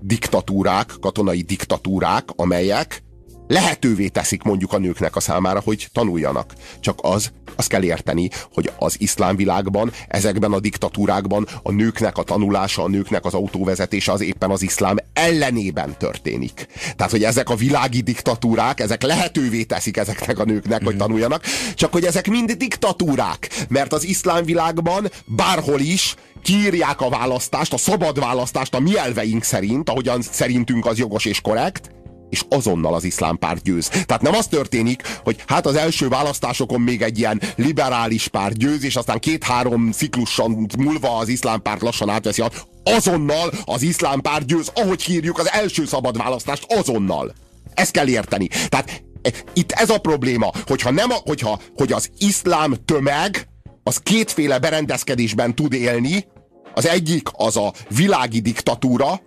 diktatúrák, 0.00 0.94
katonai 1.00 1.40
diktatúrák, 1.42 2.28
amelyek 2.36 3.03
lehetővé 3.48 4.08
teszik 4.08 4.42
mondjuk 4.42 4.72
a 4.72 4.78
nőknek 4.78 5.16
a 5.16 5.20
számára, 5.20 5.60
hogy 5.64 5.88
tanuljanak. 5.92 6.52
Csak 6.80 6.98
az, 7.02 7.32
azt 7.56 7.68
kell 7.68 7.82
érteni, 7.82 8.30
hogy 8.52 8.70
az 8.78 9.00
iszlám 9.00 9.36
világban, 9.36 9.92
ezekben 10.08 10.52
a 10.52 10.60
diktatúrákban 10.60 11.46
a 11.62 11.72
nőknek 11.72 12.18
a 12.18 12.22
tanulása, 12.22 12.82
a 12.82 12.88
nőknek 12.88 13.24
az 13.24 13.34
autóvezetése 13.34 14.12
az 14.12 14.20
éppen 14.20 14.50
az 14.50 14.62
iszlám 14.62 14.96
ellenében 15.12 15.96
történik. 15.98 16.66
Tehát, 16.96 17.12
hogy 17.12 17.24
ezek 17.24 17.50
a 17.50 17.54
világi 17.54 18.00
diktatúrák, 18.00 18.80
ezek 18.80 19.02
lehetővé 19.02 19.62
teszik 19.62 19.96
ezeknek 19.96 20.38
a 20.38 20.44
nőknek, 20.44 20.84
hogy 20.84 20.96
tanuljanak, 20.96 21.42
csak 21.74 21.92
hogy 21.92 22.04
ezek 22.04 22.28
mind 22.28 22.52
diktatúrák, 22.52 23.66
mert 23.68 23.92
az 23.92 24.04
iszlám 24.04 24.44
világban 24.44 25.10
bárhol 25.26 25.80
is 25.80 26.14
kiírják 26.42 27.00
a 27.00 27.08
választást, 27.08 27.72
a 27.72 27.76
szabad 27.76 28.18
választást 28.18 28.74
a 28.74 28.80
mi 28.80 28.98
elveink 28.98 29.42
szerint, 29.42 29.90
ahogyan 29.90 30.22
szerintünk 30.22 30.86
az 30.86 30.98
jogos 30.98 31.24
és 31.24 31.40
korrekt, 31.40 31.90
és 32.34 32.44
azonnal 32.48 32.94
az 32.94 33.04
iszlám 33.04 33.38
párt 33.38 33.62
győz. 33.62 33.88
Tehát 33.88 34.22
nem 34.22 34.34
az 34.34 34.46
történik, 34.46 35.02
hogy 35.24 35.42
hát 35.46 35.66
az 35.66 35.74
első 35.74 36.08
választásokon 36.08 36.80
még 36.80 37.02
egy 37.02 37.18
ilyen 37.18 37.40
liberális 37.56 38.28
párt 38.28 38.56
győz, 38.56 38.84
és 38.84 38.96
aztán 38.96 39.18
két-három 39.18 39.92
cikluson 39.92 40.66
múlva 40.78 41.16
az 41.16 41.28
iszlám 41.28 41.62
párt 41.62 41.80
lassan 41.80 42.08
átveszi 42.08 42.42
azonnal 42.84 43.52
az 43.64 43.82
iszlám 43.82 44.20
párt 44.20 44.46
győz, 44.46 44.70
ahogy 44.74 45.02
hírjuk 45.02 45.38
az 45.38 45.50
első 45.50 45.84
szabad 45.86 46.16
választást, 46.16 46.66
azonnal. 46.68 47.34
Ezt 47.74 47.90
kell 47.90 48.08
érteni. 48.08 48.48
Tehát 48.68 49.02
e, 49.22 49.30
itt 49.52 49.72
ez 49.72 49.90
a 49.90 49.98
probléma, 49.98 50.50
hogyha 50.66 50.90
nem 50.90 51.10
a, 51.10 51.16
hogyha, 51.24 51.60
hogy 51.74 51.92
az 51.92 52.10
iszlám 52.18 52.74
tömeg 52.84 53.48
az 53.82 53.96
kétféle 53.96 54.58
berendezkedésben 54.58 55.54
tud 55.54 55.72
élni, 55.72 56.24
az 56.74 56.86
egyik 56.86 57.28
az 57.32 57.56
a 57.56 57.72
világi 57.88 58.40
diktatúra, 58.40 59.20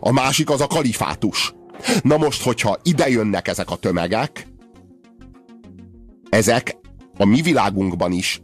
a 0.00 0.12
másik 0.12 0.50
az 0.50 0.60
a 0.60 0.66
kalifátus. 0.66 1.54
Na 2.02 2.16
most, 2.16 2.42
hogyha 2.42 2.78
ide 2.82 3.08
jönnek 3.08 3.48
ezek 3.48 3.70
a 3.70 3.76
tömegek, 3.76 4.46
ezek 6.28 6.76
a 7.18 7.24
mi 7.24 7.42
világunkban 7.42 8.12
is 8.12 8.42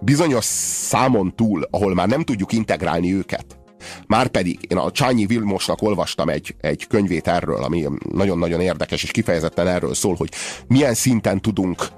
bizonyos 0.00 0.44
számon 0.44 1.34
túl, 1.36 1.68
ahol 1.70 1.94
már 1.94 2.08
nem 2.08 2.22
tudjuk 2.22 2.52
integrálni 2.52 3.14
őket, 3.14 3.58
Márpedig 4.06 4.58
én 4.68 4.78
a 4.78 4.90
Csányi 4.90 5.26
Vilmosnak 5.26 5.82
olvastam 5.82 6.28
egy, 6.28 6.54
egy 6.60 6.86
könyvét 6.86 7.28
erről, 7.28 7.64
ami 7.64 7.86
nagyon-nagyon 8.12 8.60
érdekes, 8.60 9.02
és 9.02 9.10
kifejezetten 9.10 9.68
erről 9.68 9.94
szól, 9.94 10.14
hogy 10.14 10.28
milyen 10.66 10.94
szinten 10.94 11.40
tudunk 11.40 11.88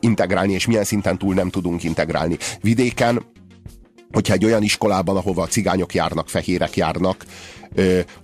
integrálni, 0.00 0.52
és 0.52 0.66
milyen 0.66 0.84
szinten 0.84 1.18
túl 1.18 1.34
nem 1.34 1.50
tudunk 1.50 1.82
integrálni. 1.82 2.36
Vidéken, 2.60 3.22
hogyha 4.14 4.34
egy 4.34 4.44
olyan 4.44 4.62
iskolában, 4.62 5.16
ahova 5.16 5.42
a 5.42 5.46
cigányok 5.46 5.94
járnak, 5.94 6.28
fehérek 6.28 6.76
járnak, 6.76 7.24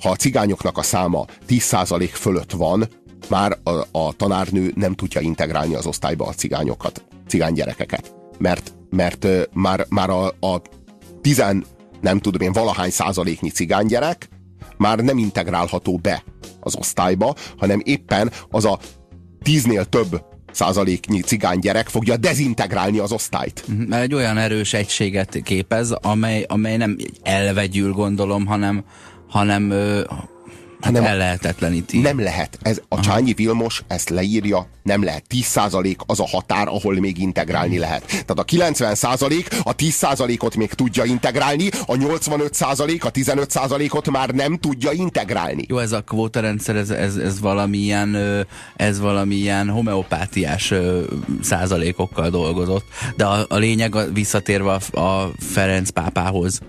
ha 0.00 0.10
a 0.10 0.16
cigányoknak 0.16 0.78
a 0.78 0.82
száma 0.82 1.24
10% 1.48 2.08
fölött 2.12 2.52
van, 2.52 2.88
már 3.28 3.58
a, 3.62 3.98
a 3.98 4.12
tanárnő 4.16 4.72
nem 4.74 4.94
tudja 4.94 5.20
integrálni 5.20 5.74
az 5.74 5.86
osztályba 5.86 6.26
a 6.26 6.32
cigányokat, 6.32 7.04
cigány 7.28 7.52
gyerekeket. 7.52 8.14
Mert, 8.38 8.72
mert 8.90 9.26
már, 9.52 9.86
már 9.88 10.10
a, 10.10 10.26
a 10.26 10.62
tizen, 11.20 11.64
nem 12.00 12.18
tudom 12.18 12.40
én, 12.40 12.52
valahány 12.52 12.90
százaléknyi 12.90 13.50
cigánygyerek 13.50 14.28
már 14.76 14.98
nem 14.98 15.18
integrálható 15.18 15.96
be 15.96 16.24
az 16.60 16.76
osztályba, 16.76 17.34
hanem 17.58 17.80
éppen 17.84 18.32
az 18.50 18.64
a 18.64 18.78
tíznél 19.42 19.84
több 19.84 20.24
százaléknyi 20.52 21.20
cigány 21.20 21.58
gyerek 21.58 21.88
fogja 21.88 22.16
dezintegrálni 22.16 22.98
az 22.98 23.12
osztályt. 23.12 23.64
Mert 23.88 24.02
egy 24.02 24.14
olyan 24.14 24.38
erős 24.38 24.72
egységet 24.72 25.40
képez, 25.42 25.90
amely, 25.90 26.44
amely 26.48 26.76
nem 26.76 26.96
elvegyül 27.22 27.92
gondolom, 27.92 28.46
hanem, 28.46 28.84
hanem 29.28 29.72
hanem 30.80 31.04
ellehetetleníti. 31.04 31.98
Nem 31.98 32.20
lehet. 32.20 32.58
Ez, 32.62 32.78
a 32.78 32.82
Aha. 32.88 33.02
Csányi 33.02 33.32
Vilmos 33.32 33.82
ezt 33.88 34.08
leírja, 34.08 34.68
nem 34.82 35.04
lehet. 35.04 35.24
10% 35.34 35.96
az 36.06 36.20
a 36.20 36.26
határ, 36.26 36.68
ahol 36.68 36.94
még 36.94 37.18
integrálni 37.18 37.78
lehet. 37.78 38.06
Tehát 38.06 38.38
a 38.38 38.44
90% 38.44 39.62
a 39.62 39.74
10%-ot 39.74 40.56
még 40.56 40.72
tudja 40.72 41.04
integrálni, 41.04 41.68
a 41.86 41.94
85% 41.94 43.00
a 43.00 43.10
15%-ot 43.10 44.10
már 44.10 44.30
nem 44.30 44.58
tudja 44.58 44.92
integrálni. 44.92 45.64
Jó, 45.68 45.78
ez 45.78 45.92
a 45.92 46.00
kvótarendszer, 46.00 46.76
ez, 46.76 46.90
ez, 46.90 47.16
ez 47.16 47.40
valamilyen 47.40 48.16
ez 48.76 49.00
valamilyen 49.00 49.68
homeopátiás 49.68 50.74
százalékokkal 51.42 52.30
dolgozott. 52.30 52.84
De 53.16 53.24
a, 53.24 53.46
a 53.48 53.56
lényeg, 53.56 53.94
a, 53.94 54.12
visszatérve 54.12 54.78
a, 54.92 55.00
a 55.00 55.30
Ferenc 55.38 55.90
pápához, 55.90 56.60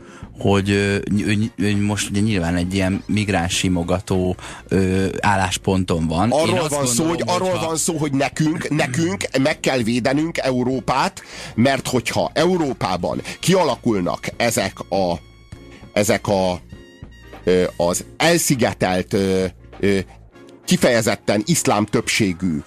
hogy 0.41 0.69
ő, 0.69 1.03
ő, 1.25 1.51
ő 1.55 1.81
most 1.81 2.09
ugye 2.09 2.19
nyilván 2.19 2.55
egy 2.55 2.73
ilyen 2.73 3.03
migráns 3.05 3.53
simogató 3.57 4.35
ö, 4.67 5.05
állásponton 5.19 6.07
van. 6.07 6.31
Arról 6.31 6.45
van 6.45 6.57
gondolom, 6.57 6.85
szó, 6.85 7.05
hogy 7.05 7.23
arról 7.25 7.49
ha... 7.49 7.65
van 7.65 7.77
szó, 7.77 7.97
hogy 7.97 8.11
nekünk, 8.11 8.69
nekünk 8.69 9.37
meg 9.41 9.59
kell 9.59 9.77
védenünk 9.77 10.37
Európát, 10.37 11.21
mert 11.55 11.87
hogyha 11.87 12.31
Európában 12.33 13.21
kialakulnak 13.39 14.27
ezek 14.37 14.79
a 14.79 15.19
ezek 15.93 16.27
a 16.27 16.61
az 17.77 18.05
elszigetelt 18.17 19.15
kifejezetten 20.65 21.41
iszlám 21.45 21.85
többségű 21.85 22.57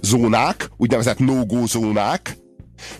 zónák, 0.00 0.70
úgynevezett 0.76 1.18
no-go 1.18 1.66
zónák, 1.66 2.36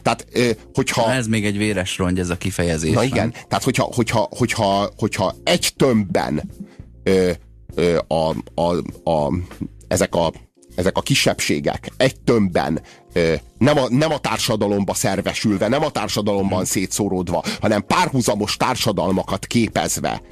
tehát, 0.03 0.27
hogyha... 0.75 1.07
Na 1.07 1.13
ez 1.13 1.27
még 1.27 1.45
egy 1.45 1.59
véres 1.59 1.99
rongy, 1.99 2.19
ez 2.19 2.31
a 2.31 2.37
kifejezés. 2.37 2.93
Na 2.95 3.05
igen, 3.05 3.29
nem? 3.29 3.43
tehát 3.49 3.65
hogyha, 3.65 3.89
hogyha, 3.95 4.29
hogyha, 4.37 4.91
hogyha 4.97 5.35
egy 5.45 5.73
tömbben 5.77 6.51
ö, 7.03 7.31
ö, 7.75 7.99
a, 8.07 8.35
a, 8.55 8.75
a, 9.11 9.33
ezek 9.89 10.15
a 10.15 10.33
ezek 10.75 10.97
a 10.97 11.01
kisebbségek 11.01 11.93
egy 11.97 12.21
tömbben 12.21 12.81
nem, 13.59 13.79
a, 13.79 13.89
nem 13.89 14.13
a 14.13 14.19
társadalomba 14.19 14.95
szervesülve, 14.95 15.69
nem 15.69 15.85
a 15.85 15.91
társadalomban 15.91 16.59
hmm. 16.59 16.67
szétszóródva, 16.67 17.45
hanem 17.61 17.87
párhuzamos 17.87 18.57
társadalmakat 18.57 19.47
képezve 19.47 20.23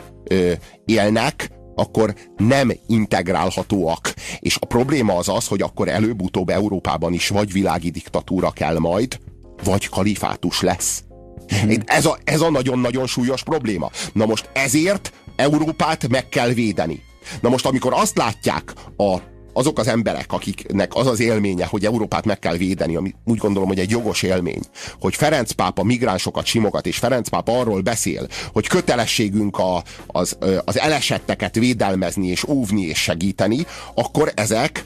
élnek, 0.84 1.50
akkor 1.74 2.14
nem 2.36 2.72
integrálhatóak. 2.86 4.14
És 4.38 4.56
a 4.60 4.66
probléma 4.66 5.16
az 5.16 5.28
az, 5.28 5.46
hogy 5.46 5.62
akkor 5.62 5.88
előbb-utóbb 5.88 6.48
Európában 6.48 7.12
is 7.12 7.28
vagy 7.28 7.52
világi 7.52 7.90
diktatúra 7.90 8.50
kell 8.50 8.78
majd, 8.78 9.18
vagy 9.64 9.88
kalifátus 9.88 10.60
lesz. 10.60 11.04
Mhm. 11.48 11.72
Ez 11.84 12.06
a, 12.06 12.18
ez 12.24 12.40
a 12.40 12.50
nagyon-nagyon 12.50 13.06
súlyos 13.06 13.42
probléma. 13.42 13.90
Na 14.12 14.26
most 14.26 14.48
ezért 14.52 15.12
Európát 15.36 16.08
meg 16.08 16.28
kell 16.28 16.48
védeni. 16.48 17.02
Na 17.40 17.48
most, 17.48 17.66
amikor 17.66 17.92
azt 17.92 18.16
látják 18.16 18.72
a, 18.96 19.16
azok 19.52 19.78
az 19.78 19.88
emberek, 19.88 20.32
akiknek 20.32 20.94
az 20.94 21.06
az 21.06 21.20
élménye, 21.20 21.66
hogy 21.66 21.84
Európát 21.84 22.24
meg 22.24 22.38
kell 22.38 22.56
védeni, 22.56 22.96
ami 22.96 23.14
úgy 23.24 23.38
gondolom, 23.38 23.68
hogy 23.68 23.78
egy 23.78 23.90
jogos 23.90 24.22
élmény, 24.22 24.62
hogy 25.00 25.14
Ferenc 25.14 25.52
pápa 25.52 25.82
migránsokat 25.82 26.44
simogat, 26.44 26.86
és 26.86 26.98
Ferenc 26.98 27.28
pápa 27.28 27.58
arról 27.58 27.80
beszél, 27.80 28.26
hogy 28.52 28.66
kötelességünk 28.66 29.58
a, 29.58 29.82
az, 30.06 30.38
az 30.64 30.78
elesetteket 30.78 31.54
védelmezni, 31.54 32.26
és 32.26 32.44
óvni, 32.44 32.82
és 32.82 32.98
segíteni, 32.98 33.66
akkor 33.94 34.32
ezek 34.34 34.84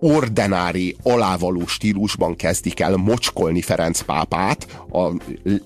ordinári, 0.00 0.96
alávaló 1.02 1.66
stílusban 1.66 2.36
kezdik 2.36 2.80
el 2.80 2.96
mocskolni 2.96 3.62
Ferenc 3.62 4.00
pápát 4.00 4.82
a 4.92 5.12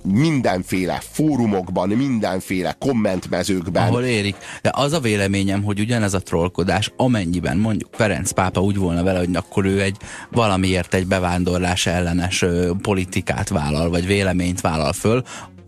mindenféle 0.02 1.02
fórumokban, 1.10 1.88
mindenféle 1.88 2.76
kommentmezőkben. 2.78 3.88
Ahol 3.88 4.02
érik. 4.02 4.36
De 4.62 4.70
az 4.74 4.92
a 4.92 5.00
véleményem, 5.00 5.62
hogy 5.62 5.80
ugyanez 5.80 6.14
a 6.14 6.20
trollkodás, 6.20 6.92
amennyiben 6.96 7.56
mondjuk 7.56 7.90
Ferenc 7.92 8.30
pápa 8.30 8.60
úgy 8.60 8.76
volna 8.76 9.02
vele, 9.02 9.18
hogy 9.18 9.36
akkor 9.36 9.64
ő 9.64 9.80
egy 9.82 9.96
valamiért 10.30 10.94
egy 10.94 11.06
bevándorlás 11.06 11.86
ellenes 11.86 12.42
ö, 12.42 12.70
politikát 12.82 13.48
vállal, 13.48 13.90
vagy 13.90 14.06
véleményt 14.06 14.60
vállal 14.60 14.92
föl, 14.92 15.22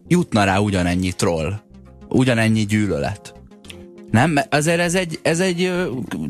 jutna 0.09 0.45
rá 0.45 0.59
ugyanennyi 0.59 1.13
troll, 1.13 1.53
ugyanennyi 2.09 2.65
gyűlölet. 2.65 3.35
Nem, 4.15 4.39
azért 4.51 4.81
ez 4.81 4.95
egy, 4.95 5.19
ez 5.23 5.41
egy 5.41 5.73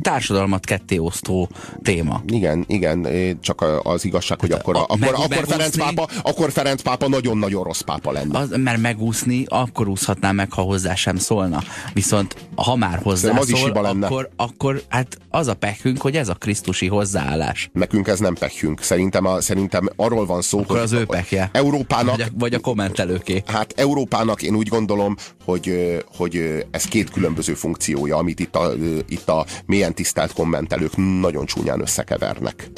társadalmat 0.03 0.65
kettéosztó 0.65 1.49
téma. 1.83 2.23
Igen, 2.27 2.65
igen, 2.69 3.09
csak 3.41 3.65
az 3.83 4.05
igazság, 4.05 4.41
hogy 4.41 4.51
hát 4.51 4.61
akkor, 4.61 4.77
a, 4.77 4.83
akkor, 4.83 4.99
meg, 4.99 5.09
akkor, 5.09 5.29
megúszni, 5.29 5.53
Ferenc 5.53 5.77
pápa, 5.77 6.09
akkor 6.23 6.53
Ferenc 6.53 6.83
pápa 6.83 7.09
nagyon-nagyon 7.09 7.65
rossz 7.65 7.81
pápa 7.81 8.13
lenne. 8.13 8.39
Az, 8.39 8.55
mert 8.57 8.81
megúszni, 8.81 9.45
akkor 9.49 9.89
úszhatná 9.89 10.33
meg, 10.33 10.53
ha 10.53 10.63
hozzá 10.63 10.95
sem 10.95 11.17
szólna. 11.17 11.63
Viszont 11.93 12.37
ha 12.55 12.77
már 12.77 13.01
hozzá 13.03 13.39
az 13.39 13.49
szól. 13.49 13.85
Akkor, 13.85 14.31
akkor 14.37 14.83
hát 14.89 15.19
az 15.31 15.47
a 15.47 15.55
pekünk, 15.55 16.01
hogy 16.01 16.17
ez 16.17 16.29
a 16.29 16.35
krisztusi 16.35 16.87
hozzáállás. 16.87 17.71
Nekünk 17.73 18.09
ez 18.09 18.19
nem 18.19 18.35
pekünk. 18.35 18.83
Szerintem, 18.83 19.27
a, 19.27 19.41
szerintem 19.41 19.89
arról 19.97 20.27
van 20.27 20.43
szó, 20.43 20.59
akkor 20.59 20.77
hogy 20.77 20.85
az 20.85 20.93
ő 20.93 21.05
pekje. 21.05 21.51
Európának... 21.53 22.17
Vagy 22.17 22.21
a, 22.21 22.39
vagy 22.39 22.55
a 22.55 22.59
kommentelőké. 22.59 23.43
Hát 23.47 23.73
Európának 23.77 24.43
én 24.43 24.55
úgy 24.55 24.69
gondolom, 24.69 25.17
hogy, 25.45 25.97
hogy 26.17 26.65
ez 26.71 26.85
két 26.85 27.11
különböző 27.11 27.55
funkció 27.55 27.74
funkciója, 27.75 28.17
amit 28.17 28.41
itt 28.41 28.57
a, 28.57 28.73
itt 29.09 29.29
a 29.29 29.47
mélyen 29.67 29.95
tisztelt 29.95 30.33
kommentelők 30.33 30.97
nagyon 30.97 31.47
csúnyán 31.47 31.81
összekevernek. 31.81 32.71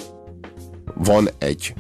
Van 0.95 1.29
egy 1.39 1.75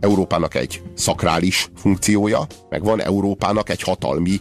Európának 0.00 0.54
egy 0.54 0.82
szakrális 0.94 1.70
funkciója, 1.76 2.46
meg 2.68 2.82
van 2.82 3.02
Európának 3.02 3.68
egy 3.68 3.82
hatalmi, 3.82 4.40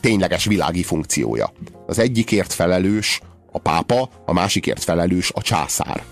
tényleges 0.00 0.44
világi 0.44 0.82
funkciója. 0.82 1.52
Az 1.86 1.98
egyikért 1.98 2.52
felelős 2.52 3.20
a 3.52 3.58
pápa, 3.58 4.08
a 4.26 4.32
másikért 4.32 4.82
felelős 4.84 5.30
a 5.34 5.42
császár. 5.42 6.02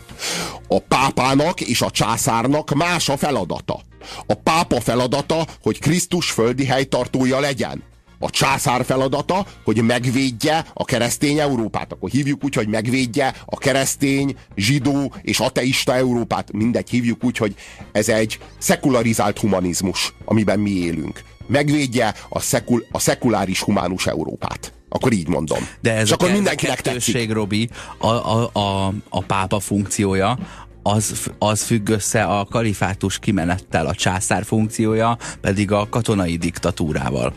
A 0.69 0.79
pápának 0.79 1.61
és 1.61 1.83
a 1.83 1.91
császárnak 1.91 2.75
más 2.75 3.09
a 3.09 3.17
feladata. 3.17 3.81
A 4.27 4.35
pápa 4.35 4.81
feladata, 4.81 5.47
hogy 5.63 5.79
Krisztus 5.79 6.31
földi 6.31 6.65
helytartója 6.65 7.41
legyen 7.41 7.83
a 8.23 8.31
császár 8.31 8.85
feladata, 8.85 9.47
hogy 9.65 9.83
megvédje 9.83 10.65
a 10.75 10.85
keresztény 10.85 11.39
Európát. 11.39 11.93
Akkor 11.93 12.11
hívjuk 12.11 12.45
úgy, 12.45 12.55
hogy 12.55 12.69
megvédje 12.69 13.35
a 13.45 13.59
keresztény, 13.59 14.37
zsidó 14.57 15.15
és 15.23 15.39
ateista 15.39 15.95
Európát. 15.95 16.53
Mindegy, 16.53 16.91
hívjuk 16.91 17.25
úgy, 17.25 17.37
hogy 17.37 17.55
ez 17.93 18.09
egy 18.09 18.39
szekularizált 18.59 19.39
humanizmus, 19.39 20.15
amiben 20.25 20.59
mi 20.61 20.71
élünk. 20.71 21.23
Megvédje 21.47 22.15
a, 22.29 22.41
szekul, 22.41 22.87
a 22.91 22.99
szekuláris 22.99 23.61
humánus 23.61 24.07
Európát. 24.07 24.73
Akkor 24.89 25.13
így 25.13 25.29
mondom. 25.29 25.59
De 25.81 25.95
ez 25.95 26.05
és 26.05 26.11
a 26.11 26.15
akkor 26.15 26.31
mindenkinek 26.31 26.81
tetszik. 26.81 27.33
Robi, 27.33 27.69
a, 27.99 28.07
a, 28.07 28.51
a, 28.53 28.95
a 29.09 29.23
pápa 29.23 29.61
funkciója, 29.61 30.39
az, 30.83 31.31
az 31.39 31.63
függ 31.63 31.89
össze 31.89 32.25
a 32.25 32.45
kalifátus 32.45 33.19
kimenettel, 33.19 33.87
a 33.87 33.95
császár 33.95 34.45
funkciója 34.45 35.19
pedig 35.41 35.73
a 35.73 35.89
katonai 35.89 36.37
diktatúrával. 36.37 37.35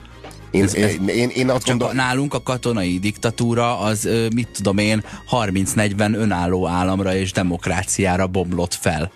Én, 0.53 0.63
ez, 0.63 0.75
én, 0.75 1.07
én, 1.07 1.29
én 1.29 1.49
azt 1.49 1.67
gondolom... 1.67 1.95
Nálunk 1.95 2.33
a 2.33 2.43
katonai 2.43 2.99
diktatúra 2.99 3.79
az, 3.79 4.09
mit 4.35 4.47
tudom 4.53 4.77
én, 4.77 5.03
30-40 5.31 6.15
önálló 6.15 6.67
államra 6.67 7.15
és 7.15 7.31
demokráciára 7.31 8.27
bomlott 8.27 8.73
fel. 8.73 9.11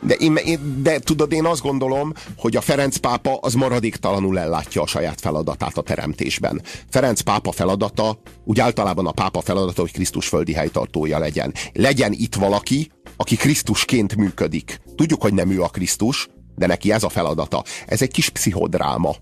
De, 0.00 0.14
én, 0.14 0.36
én, 0.36 0.82
de 0.82 0.98
tudod, 0.98 1.32
én 1.32 1.44
azt 1.44 1.62
gondolom, 1.62 2.12
hogy 2.36 2.56
a 2.56 2.60
Ferenc 2.60 2.96
pápa 2.96 3.38
az 3.40 3.54
maradéktalanul 3.54 4.38
ellátja 4.38 4.82
a 4.82 4.86
saját 4.86 5.20
feladatát 5.20 5.76
a 5.76 5.82
teremtésben. 5.82 6.62
Ferenc 6.90 7.20
pápa 7.20 7.52
feladata, 7.52 8.18
úgy 8.44 8.60
általában 8.60 9.06
a 9.06 9.12
pápa 9.12 9.40
feladata, 9.40 9.80
hogy 9.80 9.92
Krisztus 9.92 10.28
földi 10.28 10.52
helytartója 10.52 11.18
legyen. 11.18 11.54
Legyen 11.72 12.12
itt 12.12 12.34
valaki, 12.34 12.90
aki 13.16 13.36
Krisztusként 13.36 14.16
működik. 14.16 14.80
Tudjuk, 14.96 15.22
hogy 15.22 15.34
nem 15.34 15.50
ő 15.50 15.62
a 15.62 15.68
Krisztus, 15.68 16.28
de 16.54 16.66
neki 16.66 16.92
ez 16.92 17.02
a 17.02 17.08
feladata. 17.08 17.64
Ez 17.86 18.02
egy 18.02 18.10
kis 18.10 18.28
pszichodráma. 18.28 19.14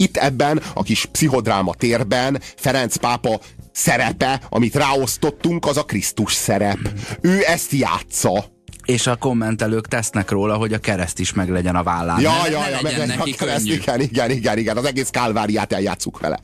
Itt 0.00 0.16
ebben 0.16 0.62
a 0.74 0.82
kis 0.82 1.04
pszichodráma 1.04 1.74
térben 1.74 2.40
Ferenc 2.56 2.96
pápa 2.96 3.40
szerepe, 3.72 4.40
amit 4.48 4.74
ráosztottunk, 4.74 5.66
az 5.66 5.76
a 5.76 5.84
Krisztus 5.84 6.32
szerep. 6.32 6.78
Ő 7.20 7.44
ezt 7.46 7.72
játsza. 7.72 8.44
És 8.84 9.06
a 9.06 9.16
kommentelők 9.16 9.88
tesznek 9.88 10.30
róla, 10.30 10.56
hogy 10.56 10.72
a 10.72 10.78
kereszt 10.78 11.18
is 11.18 11.32
meg 11.32 11.50
legyen 11.50 11.76
a 11.76 11.82
vállán. 11.82 12.20
Ja, 12.20 12.30
ne, 12.42 12.50
ja, 12.50 12.60
ne 12.60 12.68
ja, 12.68 12.78
meg 12.82 12.92
legyen 12.92 13.06
neki 13.16 13.30
a 13.30 13.36
kereszt, 13.36 13.64
könnyű. 13.64 13.80
igen, 13.80 14.00
igen, 14.00 14.30
igen, 14.30 14.58
igen, 14.58 14.76
az 14.76 14.84
egész 14.84 15.08
kálváriát 15.08 15.72
eljátszuk 15.72 16.18
vele. 16.18 16.40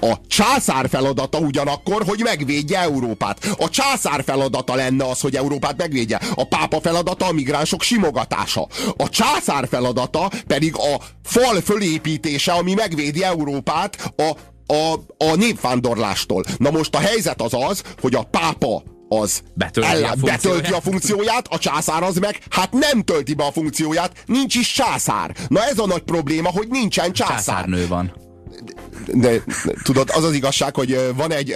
A 0.00 0.14
császár 0.28 0.88
feladata 0.88 1.38
ugyanakkor, 1.38 2.02
hogy 2.06 2.20
megvédje 2.22 2.80
Európát. 2.80 3.56
A 3.58 3.68
császár 3.68 4.22
feladata 4.24 4.74
lenne 4.74 5.04
az, 5.04 5.20
hogy 5.20 5.36
Európát 5.36 5.76
megvédje. 5.76 6.20
A 6.34 6.44
pápa 6.44 6.80
feladata 6.80 7.26
a 7.26 7.32
migránsok 7.32 7.82
simogatása. 7.82 8.68
A 8.96 9.08
császár 9.08 9.68
feladata 9.68 10.30
pedig 10.46 10.74
a 10.76 11.00
fal 11.24 11.60
fölépítése, 11.60 12.52
ami 12.52 12.74
megvédi 12.74 13.24
Európát 13.24 14.12
a, 14.16 14.30
a, 14.74 14.92
a 15.18 15.34
népvándorlástól. 15.36 16.44
Na 16.58 16.70
most 16.70 16.94
a 16.94 16.98
helyzet 16.98 17.42
az 17.42 17.54
az, 17.54 17.82
hogy 18.00 18.14
a 18.14 18.22
pápa 18.22 18.82
az 19.08 19.42
betölti, 19.54 19.90
ellen, 19.90 20.10
a 20.10 20.14
betölti 20.24 20.72
a 20.72 20.80
funkcióját, 20.80 21.46
a 21.50 21.58
császár 21.58 22.02
az 22.02 22.16
meg, 22.16 22.38
hát 22.50 22.72
nem 22.72 23.02
tölti 23.02 23.34
be 23.34 23.44
a 23.44 23.52
funkcióját, 23.52 24.22
nincs 24.26 24.54
is 24.54 24.72
császár. 24.72 25.36
Na 25.48 25.64
ez 25.64 25.78
a 25.78 25.86
nagy 25.86 26.02
probléma, 26.02 26.50
hogy 26.50 26.68
nincsen 26.68 27.12
császár. 27.12 27.36
Császárnő 27.36 27.86
van 27.86 28.25
de, 29.12 29.42
tudod, 29.82 30.10
az 30.14 30.24
az 30.24 30.34
igazság, 30.34 30.74
hogy 30.74 31.00
van 31.16 31.32
egy, 31.32 31.54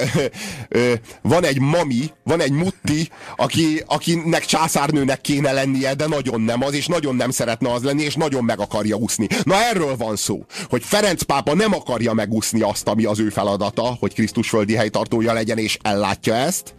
van 1.23 1.45
egy 1.45 1.61
mami, 1.61 2.11
van 2.25 2.41
egy 2.41 2.53
mutti, 2.53 3.09
aki, 3.37 3.83
akinek 3.87 4.45
császárnőnek 4.45 5.21
kéne 5.21 5.53
lennie, 5.53 5.95
de 5.95 6.07
nagyon 6.07 6.41
nem 6.41 6.63
az, 6.63 6.75
és 6.75 6.87
nagyon 6.87 7.17
nem 7.17 7.31
szeretne 7.31 7.73
az 7.73 7.83
lenni, 7.83 8.03
és 8.03 8.15
nagyon 8.15 8.45
meg 8.45 8.61
akarja 8.61 8.97
úszni. 8.97 9.27
Na 9.43 9.55
erről 9.55 9.97
van 9.97 10.17
szó, 10.17 10.45
hogy 10.69 10.83
Ferenc 10.85 11.23
pápa 11.23 11.55
nem 11.55 11.75
akarja 11.75 12.13
megúszni 12.13 12.61
azt, 12.61 12.89
ami 12.89 13.05
az 13.05 13.19
ő 13.21 13.29
feladata, 13.29 13.97
hogy 14.01 14.15
Krisztus 14.15 14.49
földi 14.49 14.75
helytartója 14.75 15.33
legyen, 15.33 15.59
és 15.59 15.79
ellátja 15.83 16.35
ezt, 16.35 16.75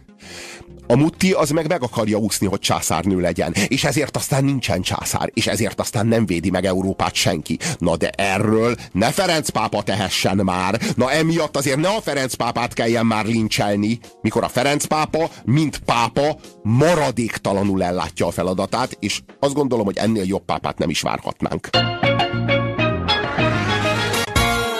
a 0.92 0.96
mutti 0.96 1.32
az 1.32 1.50
meg 1.50 1.68
meg 1.68 1.82
akarja 1.82 2.18
úszni, 2.18 2.46
hogy 2.46 2.58
császárnő 2.58 3.20
legyen, 3.20 3.54
és 3.68 3.84
ezért 3.84 4.16
aztán 4.16 4.44
nincsen 4.44 4.82
császár, 4.82 5.30
és 5.34 5.46
ezért 5.46 5.80
aztán 5.80 6.06
nem 6.06 6.26
védi 6.26 6.50
meg 6.50 6.64
Európát 6.64 7.14
senki. 7.14 7.58
Na 7.78 7.96
de 7.96 8.10
erről 8.10 8.76
ne 8.92 9.10
Ferenc 9.10 9.48
pápa 9.48 9.82
tehessen 9.82 10.36
már, 10.36 10.80
na 10.96 11.10
emiatt 11.10 11.56
azért 11.56 11.80
ne 11.80 11.88
a 11.88 12.00
Ferenc 12.00 12.34
pápát 12.34 12.72
kelljen 12.72 13.06
már 13.06 13.24
lincselni, 13.24 13.98
mikor 14.20 14.44
a 14.44 14.48
Ferenc 14.48 14.84
pápa, 14.84 15.30
mint 15.44 15.78
pápa, 15.78 16.36
maradéktalanul 16.62 17.82
ellátja 17.82 18.26
a 18.26 18.30
feladatát, 18.30 18.96
és 19.00 19.20
azt 19.40 19.54
gondolom, 19.54 19.84
hogy 19.84 19.96
ennél 19.96 20.24
jobb 20.24 20.44
pápát 20.44 20.78
nem 20.78 20.90
is 20.90 21.00
várhatnánk. 21.00 21.68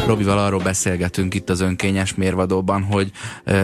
Robival 0.07 0.38
arról 0.38 0.62
beszélgetünk 0.62 1.34
itt 1.34 1.50
az 1.50 1.61
önkényes 1.61 2.14
mérvadóban, 2.14 2.82
hogy 2.82 3.11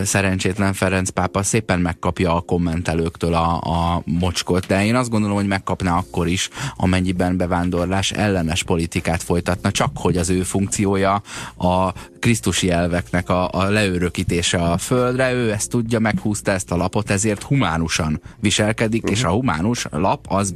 szerencsétlen 0.02 0.72
Ferenc 0.72 1.10
pápa 1.10 1.42
szépen 1.42 1.80
megkapja 1.80 2.34
a 2.34 2.40
kommentelőktől 2.40 3.34
a, 3.34 3.60
a 3.60 4.02
mocskot, 4.04 4.66
de 4.66 4.84
én 4.84 4.94
azt 4.94 5.10
gondolom, 5.10 5.36
hogy 5.36 5.46
megkapná 5.46 5.96
akkor 5.96 6.26
is, 6.26 6.48
amennyiben 6.76 7.36
bevándorlás 7.36 8.10
ellenes 8.10 8.62
politikát 8.62 9.22
folytatna, 9.22 9.70
csak 9.70 9.90
hogy 9.94 10.16
az 10.16 10.30
ő 10.30 10.42
funkciója 10.42 11.22
a 11.56 11.92
krisztusi 12.20 12.70
elveknek 12.70 13.28
a, 13.28 13.48
a 13.52 13.64
leörökítése 13.64 14.58
a 14.58 14.78
földre, 14.78 15.32
ő 15.32 15.52
ezt 15.52 15.70
tudja, 15.70 15.98
meghúzta 15.98 16.50
ezt 16.50 16.70
a 16.70 16.76
lapot, 16.76 17.10
ezért 17.10 17.42
humánusan 17.42 18.22
viselkedik, 18.40 19.02
uh-huh. 19.02 19.18
és 19.18 19.24
a 19.24 19.30
humánus 19.30 19.86
lap 19.90 20.26
az, 20.28 20.54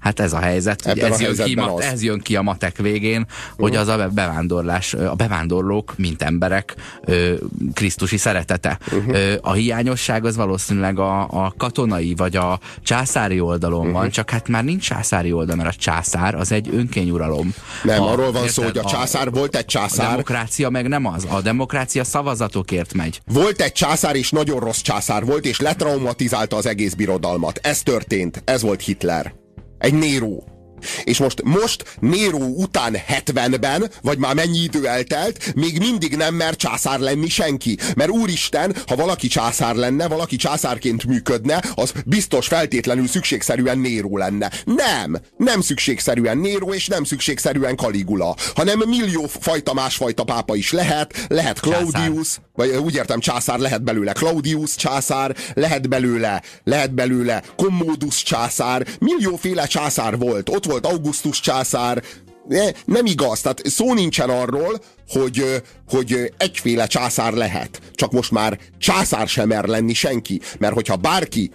hát 0.00 0.20
ez 0.20 0.32
a 0.32 0.38
helyzet, 0.38 0.86
ez 0.86 1.20
jön, 1.20 1.34
ki, 1.34 1.54
az. 1.54 1.80
ez 1.80 2.02
jön 2.02 2.20
ki 2.20 2.36
a 2.36 2.42
matek 2.42 2.76
végén, 2.76 3.20
uh-huh. 3.20 3.58
hogy 3.58 3.76
az 3.76 3.88
a 3.88 4.08
bevándorlás, 4.08 4.94
a 4.94 5.14
bevándorlók, 5.14 5.94
mint 5.96 6.22
emberek 6.22 6.74
ö, 7.00 7.34
krisztusi 7.74 8.16
szeretete. 8.16 8.78
Uh-huh. 8.92 9.14
Ö, 9.14 9.34
a 9.40 9.52
hiányosság 9.52 10.24
az 10.24 10.36
valószínűleg 10.36 10.98
a, 10.98 11.20
a 11.22 11.54
katonai 11.56 12.14
vagy 12.14 12.36
a 12.36 12.60
császári 12.82 13.40
oldalon 13.40 13.78
uh-huh. 13.78 13.92
van, 13.92 14.10
csak 14.10 14.30
hát 14.30 14.48
már 14.48 14.64
nincs 14.64 14.88
császári 14.88 15.32
oldal, 15.32 15.56
mert 15.56 15.68
a 15.68 15.78
császár 15.78 16.34
az 16.34 16.52
egy 16.52 16.68
önkényuralom. 16.74 17.54
Nem, 17.82 18.02
a, 18.02 18.10
arról 18.12 18.32
van 18.32 18.34
érted, 18.34 18.50
szó, 18.50 18.62
hogy 18.62 18.78
a 18.78 18.84
császár 18.84 19.26
a, 19.26 19.30
volt 19.30 19.56
egy 19.56 19.64
császár. 19.64 20.06
A 20.06 20.10
demokrácia 20.10 20.70
meg 20.70 20.88
nem 20.88 20.99
az. 21.06 21.26
A 21.30 21.40
demokrácia 21.40 22.04
szavazatokért 22.04 22.94
megy. 22.94 23.20
Volt 23.32 23.60
egy 23.60 23.72
császár, 23.72 24.16
és 24.16 24.30
nagyon 24.30 24.60
rossz 24.60 24.80
császár 24.80 25.24
volt, 25.24 25.44
és 25.44 25.60
letraumatizálta 25.60 26.56
az 26.56 26.66
egész 26.66 26.94
birodalmat. 26.94 27.58
Ez 27.62 27.82
történt. 27.82 28.42
Ez 28.44 28.62
volt 28.62 28.80
Hitler. 28.80 29.34
Egy 29.78 29.94
Néró. 29.94 30.59
És 31.04 31.18
most, 31.18 31.42
most 31.42 31.84
Néró 32.00 32.54
után 32.56 32.96
70-ben, 33.08 33.90
vagy 34.02 34.18
már 34.18 34.34
mennyi 34.34 34.58
idő 34.58 34.86
eltelt, 34.86 35.54
még 35.54 35.78
mindig 35.78 36.16
nem 36.16 36.34
mer 36.34 36.56
császár 36.56 36.98
lenni 36.98 37.28
senki. 37.28 37.78
Mert 37.96 38.10
úristen, 38.10 38.76
ha 38.86 38.96
valaki 38.96 39.26
császár 39.26 39.74
lenne, 39.74 40.08
valaki 40.08 40.36
császárként 40.36 41.04
működne, 41.04 41.62
az 41.74 41.92
biztos 42.06 42.46
feltétlenül 42.46 43.06
szükségszerűen 43.08 43.78
Néró 43.78 44.16
lenne. 44.16 44.50
Nem! 44.64 45.16
Nem 45.36 45.60
szükségszerűen 45.60 46.38
Néró, 46.38 46.72
és 46.72 46.86
nem 46.86 47.04
szükségszerűen 47.04 47.76
Kaligula, 47.76 48.36
hanem 48.54 48.82
millió 48.86 49.26
fajta 49.40 49.74
másfajta 49.74 50.24
pápa 50.24 50.54
is 50.54 50.72
lehet, 50.72 51.24
lehet 51.28 51.60
Claudius, 51.60 52.26
császár. 52.26 52.44
vagy 52.54 52.68
úgy 52.68 52.94
értem, 52.94 53.20
császár, 53.20 53.58
lehet 53.58 53.82
belőle 53.82 54.12
Claudius 54.12 54.74
császár, 54.74 55.36
lehet 55.54 55.88
belőle, 55.88 56.42
lehet 56.64 56.94
belőle 56.94 57.42
Commodus 57.56 58.22
császár, 58.22 58.86
millióféle 58.98 59.66
császár 59.66 60.18
volt. 60.18 60.48
Ott 60.48 60.64
volt 60.70 60.86
Augustus 60.86 61.40
császár, 61.40 62.02
ne, 62.48 62.70
nem 62.84 63.06
igaz, 63.06 63.40
tehát 63.40 63.66
szó 63.66 63.94
nincsen 63.94 64.30
arról, 64.30 64.80
hogy, 65.08 65.62
hogy 65.88 66.32
egyféle 66.36 66.86
császár 66.86 67.32
lehet. 67.32 67.80
Csak 67.94 68.12
most 68.12 68.30
már 68.30 68.58
császár 68.78 69.28
sem 69.28 69.48
mer 69.48 69.64
lenni 69.64 69.92
senki, 69.92 70.40
mert 70.58 70.74
hogyha 70.74 70.96
bárki 70.96 71.50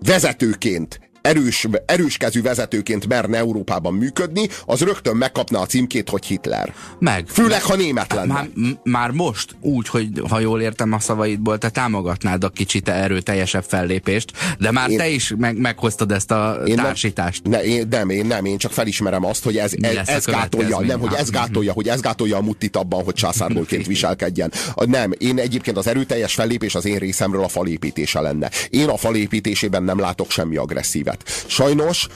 vezetőként 0.00 1.00
erős, 1.26 1.68
erős 1.86 2.16
kezű 2.16 2.42
vezetőként 2.42 3.06
merne 3.06 3.36
Európában 3.36 3.94
működni, 3.94 4.48
az 4.66 4.80
rögtön 4.80 5.16
megkapna 5.16 5.60
a 5.60 5.66
címkét, 5.66 6.08
hogy 6.08 6.24
Hitler. 6.24 6.74
Meg. 6.98 7.24
Főleg, 7.28 7.62
ha 7.62 7.76
német 7.76 8.12
lenne. 8.12 8.32
Már, 8.32 8.48
már 8.82 9.10
most 9.10 9.56
úgy, 9.60 9.88
hogy 9.88 10.08
ha 10.28 10.38
jól 10.40 10.60
értem 10.60 10.92
a 10.92 10.98
szavaidból, 10.98 11.58
te 11.58 11.70
támogatnád 11.70 12.44
a 12.44 12.48
kicsit 12.48 12.88
erőteljesebb 12.88 13.64
fellépést, 13.64 14.32
de 14.58 14.70
már 14.70 14.90
én, 14.90 14.96
te 14.96 15.08
is 15.08 15.34
meg, 15.38 15.56
meghoztad 15.58 16.12
ezt 16.12 16.30
a 16.30 16.60
én 16.64 16.76
társítást. 16.76 17.42
Ne, 17.44 17.64
én, 17.64 17.86
nem, 17.90 18.10
én 18.10 18.26
nem, 18.26 18.44
én 18.44 18.58
csak 18.58 18.72
felismerem 18.72 19.24
azt, 19.24 19.44
hogy 19.44 19.56
ez, 19.56 19.72
ez, 19.80 20.08
ez 20.08 20.24
gátolja, 20.24 20.80
nem, 20.80 21.00
hogy 21.00 21.14
ez 21.18 21.30
gátolja, 21.30 21.72
hogy 21.72 21.88
ez 21.88 22.00
gátolja 22.00 22.36
a 22.36 22.40
muttit 22.40 22.76
abban, 22.76 23.04
hogy 23.04 23.14
császárnőként 23.14 23.86
viselkedjen. 23.86 24.52
Nem, 24.74 25.12
én 25.18 25.38
egyébként 25.38 25.76
az 25.76 25.86
erőteljes 25.86 26.34
fellépés 26.34 26.74
az 26.74 26.84
én 26.84 26.98
részemről 26.98 27.44
a 27.44 27.48
falépítése 27.48 28.20
lenne. 28.20 28.50
Én 28.70 28.88
a 28.88 28.96
falépítésében 28.96 29.82
nem 29.82 29.98
látok 29.98 30.30
semmi 30.30 30.56
agresszívet 30.56 31.15
őket. 31.16 31.44
Sajnos 31.48 32.08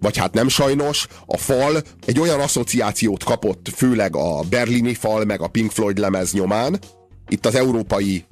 vagy 0.00 0.16
hát 0.16 0.34
nem 0.34 0.48
sajnos, 0.48 1.06
a 1.26 1.36
fal 1.36 1.82
egy 2.06 2.20
olyan 2.20 2.40
asszociációt 2.40 3.24
kapott, 3.24 3.68
főleg 3.76 4.16
a 4.16 4.40
berlini 4.48 4.94
fal, 4.94 5.24
meg 5.24 5.40
a 5.40 5.48
Pink 5.48 5.70
Floyd 5.70 5.98
lemez 5.98 6.32
nyomán, 6.32 6.78
itt 7.28 7.46
az 7.46 7.54
európai 7.54 8.24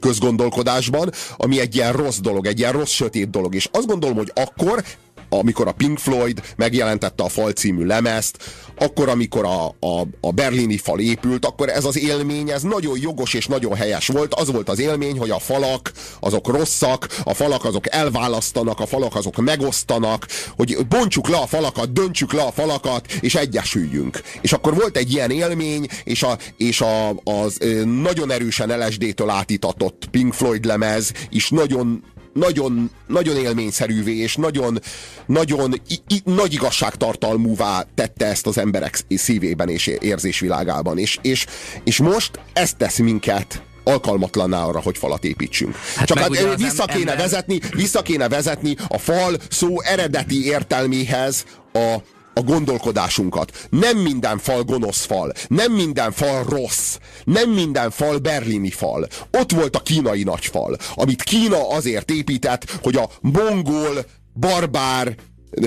közgondolkodásban, 0.00 1.10
ami 1.36 1.60
egy 1.60 1.74
ilyen 1.74 1.92
rossz 1.92 2.18
dolog, 2.18 2.46
egy 2.46 2.58
ilyen 2.58 2.72
rossz 2.72 2.90
sötét 2.90 3.30
dolog. 3.30 3.54
És 3.54 3.68
azt 3.72 3.86
gondolom, 3.86 4.16
hogy 4.16 4.32
akkor 4.34 4.84
amikor 5.30 5.68
a 5.68 5.72
Pink 5.72 5.98
Floyd 5.98 6.42
megjelentette 6.56 7.22
a 7.22 7.28
Fal 7.28 7.50
című 7.50 7.84
lemezt, 7.84 8.38
akkor, 8.80 9.08
amikor 9.08 9.44
a, 9.44 9.66
a, 9.66 10.06
a 10.20 10.30
berlini 10.30 10.76
fal 10.76 11.00
épült, 11.00 11.44
akkor 11.44 11.68
ez 11.68 11.84
az 11.84 11.98
élmény, 11.98 12.50
ez 12.50 12.62
nagyon 12.62 12.98
jogos 13.00 13.34
és 13.34 13.46
nagyon 13.46 13.74
helyes 13.74 14.06
volt. 14.06 14.34
Az 14.34 14.50
volt 14.50 14.68
az 14.68 14.78
élmény, 14.78 15.18
hogy 15.18 15.30
a 15.30 15.38
falak 15.38 15.92
azok 16.20 16.48
rosszak, 16.48 17.08
a 17.24 17.34
falak 17.34 17.64
azok 17.64 17.94
elválasztanak, 17.94 18.80
a 18.80 18.86
falak 18.86 19.14
azok 19.14 19.36
megosztanak, 19.36 20.26
hogy 20.56 20.86
bontsuk 20.88 21.28
le 21.28 21.36
a 21.36 21.46
falakat, 21.46 21.92
döntsük 21.92 22.32
le 22.32 22.42
a 22.42 22.52
falakat, 22.52 23.12
és 23.12 23.34
egyesüljünk. 23.34 24.20
És 24.40 24.52
akkor 24.52 24.74
volt 24.74 24.96
egy 24.96 25.12
ilyen 25.12 25.30
élmény, 25.30 25.86
és, 26.04 26.22
a, 26.22 26.38
és 26.56 26.80
a, 26.80 27.08
az 27.24 27.58
nagyon 28.02 28.30
erősen 28.30 28.86
LSD-től 28.86 29.30
átítatott 29.30 30.08
Pink 30.10 30.34
Floyd 30.34 30.64
lemez 30.64 31.12
is 31.30 31.50
nagyon 31.50 32.04
nagyon, 32.32 32.90
nagyon 33.06 33.36
élményszerűvé 33.36 34.16
és 34.16 34.36
nagyon, 34.36 34.80
nagyon 35.26 35.72
i, 35.88 35.98
i, 36.08 36.20
nagy 36.24 36.52
igazságtartalmúvá 36.52 37.86
tette 37.94 38.26
ezt 38.26 38.46
az 38.46 38.58
emberek 38.58 38.98
szívében 39.08 39.68
és 39.68 39.86
érzésvilágában. 39.86 40.98
És, 40.98 41.18
és, 41.22 41.46
és 41.84 41.98
most 41.98 42.40
ezt 42.52 42.76
tesz 42.76 42.98
minket 42.98 43.62
alkalmatlanná 43.84 44.64
arra, 44.64 44.80
hogy 44.80 44.98
falat 44.98 45.24
építsünk. 45.24 45.76
Hát 45.96 46.06
Csak 46.06 46.18
hát 46.18 46.56
vissza 46.56 46.84
kéne, 46.84 46.98
ember... 46.98 47.16
vezetni, 47.16 47.60
vissza 47.70 48.02
kéne 48.02 48.28
vezetni 48.28 48.76
a 48.88 48.98
fal 48.98 49.36
szó 49.50 49.82
eredeti 49.82 50.46
értelméhez 50.46 51.44
a, 51.72 51.96
a 52.34 52.42
gondolkodásunkat. 52.42 53.66
Nem 53.70 53.98
minden 53.98 54.38
fal 54.38 54.62
gonosz 54.62 55.04
fal, 55.04 55.32
nem 55.48 55.72
minden 55.72 56.12
fal 56.12 56.44
rossz, 56.48 56.96
nem 57.24 57.50
minden 57.50 57.90
fal 57.90 58.18
berlini 58.18 58.70
fal. 58.70 59.06
Ott 59.30 59.52
volt 59.52 59.76
a 59.76 59.82
kínai 59.82 60.22
nagyfal, 60.22 60.76
amit 60.94 61.22
Kína 61.22 61.68
azért 61.68 62.10
épített, 62.10 62.78
hogy 62.82 62.96
a 62.96 63.10
mongol, 63.20 64.04
barbár, 64.34 65.14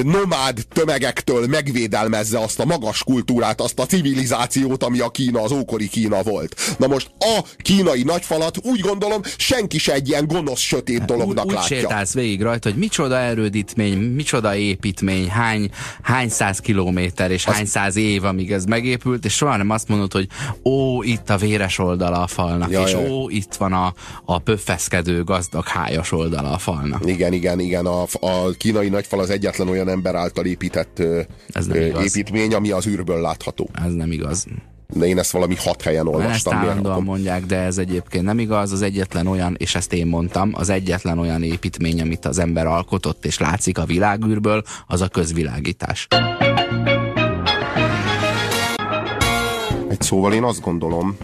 nomád 0.03 0.59
tömegektől 0.73 1.47
megvédelmezze 1.47 2.39
azt 2.39 2.59
a 2.59 2.65
magas 2.65 3.03
kultúrát, 3.03 3.61
azt 3.61 3.79
a 3.79 3.86
civilizációt, 3.86 4.84
ami 4.84 4.99
a 4.99 5.09
Kína, 5.09 5.41
az 5.41 5.51
ókori 5.51 5.88
Kína 5.88 6.21
volt. 6.23 6.75
Na 6.77 6.88
most 6.88 7.11
a 7.19 7.41
kínai 7.57 8.03
nagyfalat 8.03 8.57
úgy 8.63 8.79
gondolom 8.79 9.21
senki 9.38 9.77
se 9.77 9.93
egy 9.93 10.07
ilyen 10.07 10.27
gonosz, 10.27 10.59
sötét 10.59 10.99
hát 10.99 11.07
dolognak 11.07 11.45
úgy, 11.45 11.51
látja. 11.51 11.75
Úgy 11.75 11.81
sétálsz 11.81 12.13
végig 12.13 12.41
rajta, 12.41 12.69
hogy 12.69 12.77
micsoda 12.77 13.17
erődítmény, 13.17 13.97
micsoda 13.97 14.55
építmény, 14.55 15.29
hány, 15.29 15.69
hány 16.01 16.29
száz 16.29 16.59
kilométer 16.59 17.31
és 17.31 17.45
az... 17.45 17.53
hány 17.53 17.65
száz 17.65 17.95
év, 17.95 18.23
amíg 18.23 18.51
ez 18.51 18.65
megépült, 18.65 19.25
és 19.25 19.34
soha 19.34 19.57
nem 19.57 19.69
azt 19.69 19.88
mondod, 19.88 20.11
hogy 20.11 20.27
ó, 20.63 21.03
itt 21.03 21.29
a 21.29 21.38
véres 21.38 21.79
oldala 21.79 22.21
a 22.21 22.27
falnak, 22.27 22.71
ja, 22.71 22.81
és 22.81 22.93
ó, 22.93 23.29
itt 23.29 23.53
van 23.53 23.73
a, 23.73 23.93
a 24.25 24.39
pöffeszkedő, 24.39 25.23
gazdag, 25.23 25.67
hájas 25.67 26.11
oldala 26.11 26.51
a 26.51 26.57
falnak. 26.57 27.01
Igen, 27.05 27.34
igen, 27.34 27.59
igen, 27.59 27.86
a, 27.86 28.01
a 28.01 28.49
kínai 28.57 28.89
nagyfal 28.89 29.19
az 29.19 29.29
egyetlen 29.29 29.67
olyan 29.74 29.89
ember 29.89 30.15
által 30.15 30.45
épített 30.45 30.99
Ez 31.47 31.65
nem 31.65 31.78
építmény, 31.78 32.53
ami 32.53 32.71
az 32.71 32.88
űrből 32.88 33.21
látható. 33.21 33.69
Ez 33.86 33.93
nem 33.93 34.11
igaz. 34.11 34.45
De 34.93 35.05
én 35.05 35.17
ezt 35.17 35.32
valami 35.32 35.55
hat 35.55 35.82
helyen 35.82 36.07
olvastam. 36.07 36.53
Ezt 36.53 36.65
állandóan 36.65 37.03
mondják, 37.03 37.45
de 37.45 37.57
ez 37.57 37.78
egyébként 37.78 38.24
nem 38.24 38.39
igaz. 38.39 38.71
Az 38.71 38.82
egyetlen 38.82 39.28
olyan, 39.28 39.55
és 39.57 39.76
ezt 39.76 39.93
én 39.93 40.07
mondtam, 40.07 40.51
az 40.53 40.69
egyetlen 40.69 41.19
olyan 41.19 41.43
építmény, 41.43 42.01
amit 42.01 42.26
az 42.26 42.39
ember 42.39 42.65
alkotott, 42.65 43.26
és 43.26 43.38
látszik 43.38 43.78
a 43.78 43.86
világűrből, 43.86 44.63
az 44.88 45.01
a 45.01 45.07
közvilágítás. 45.07 46.07
Szóval 49.99 50.34
én 50.34 50.43
azt 50.43 50.61
gondolom, 50.61 51.17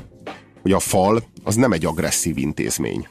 hogy 0.61 0.71
a 0.71 0.79
fal 0.79 1.23
az 1.43 1.55
nem 1.55 1.71
egy 1.71 1.85
agresszív 1.85 2.37
intézmény. 2.37 3.07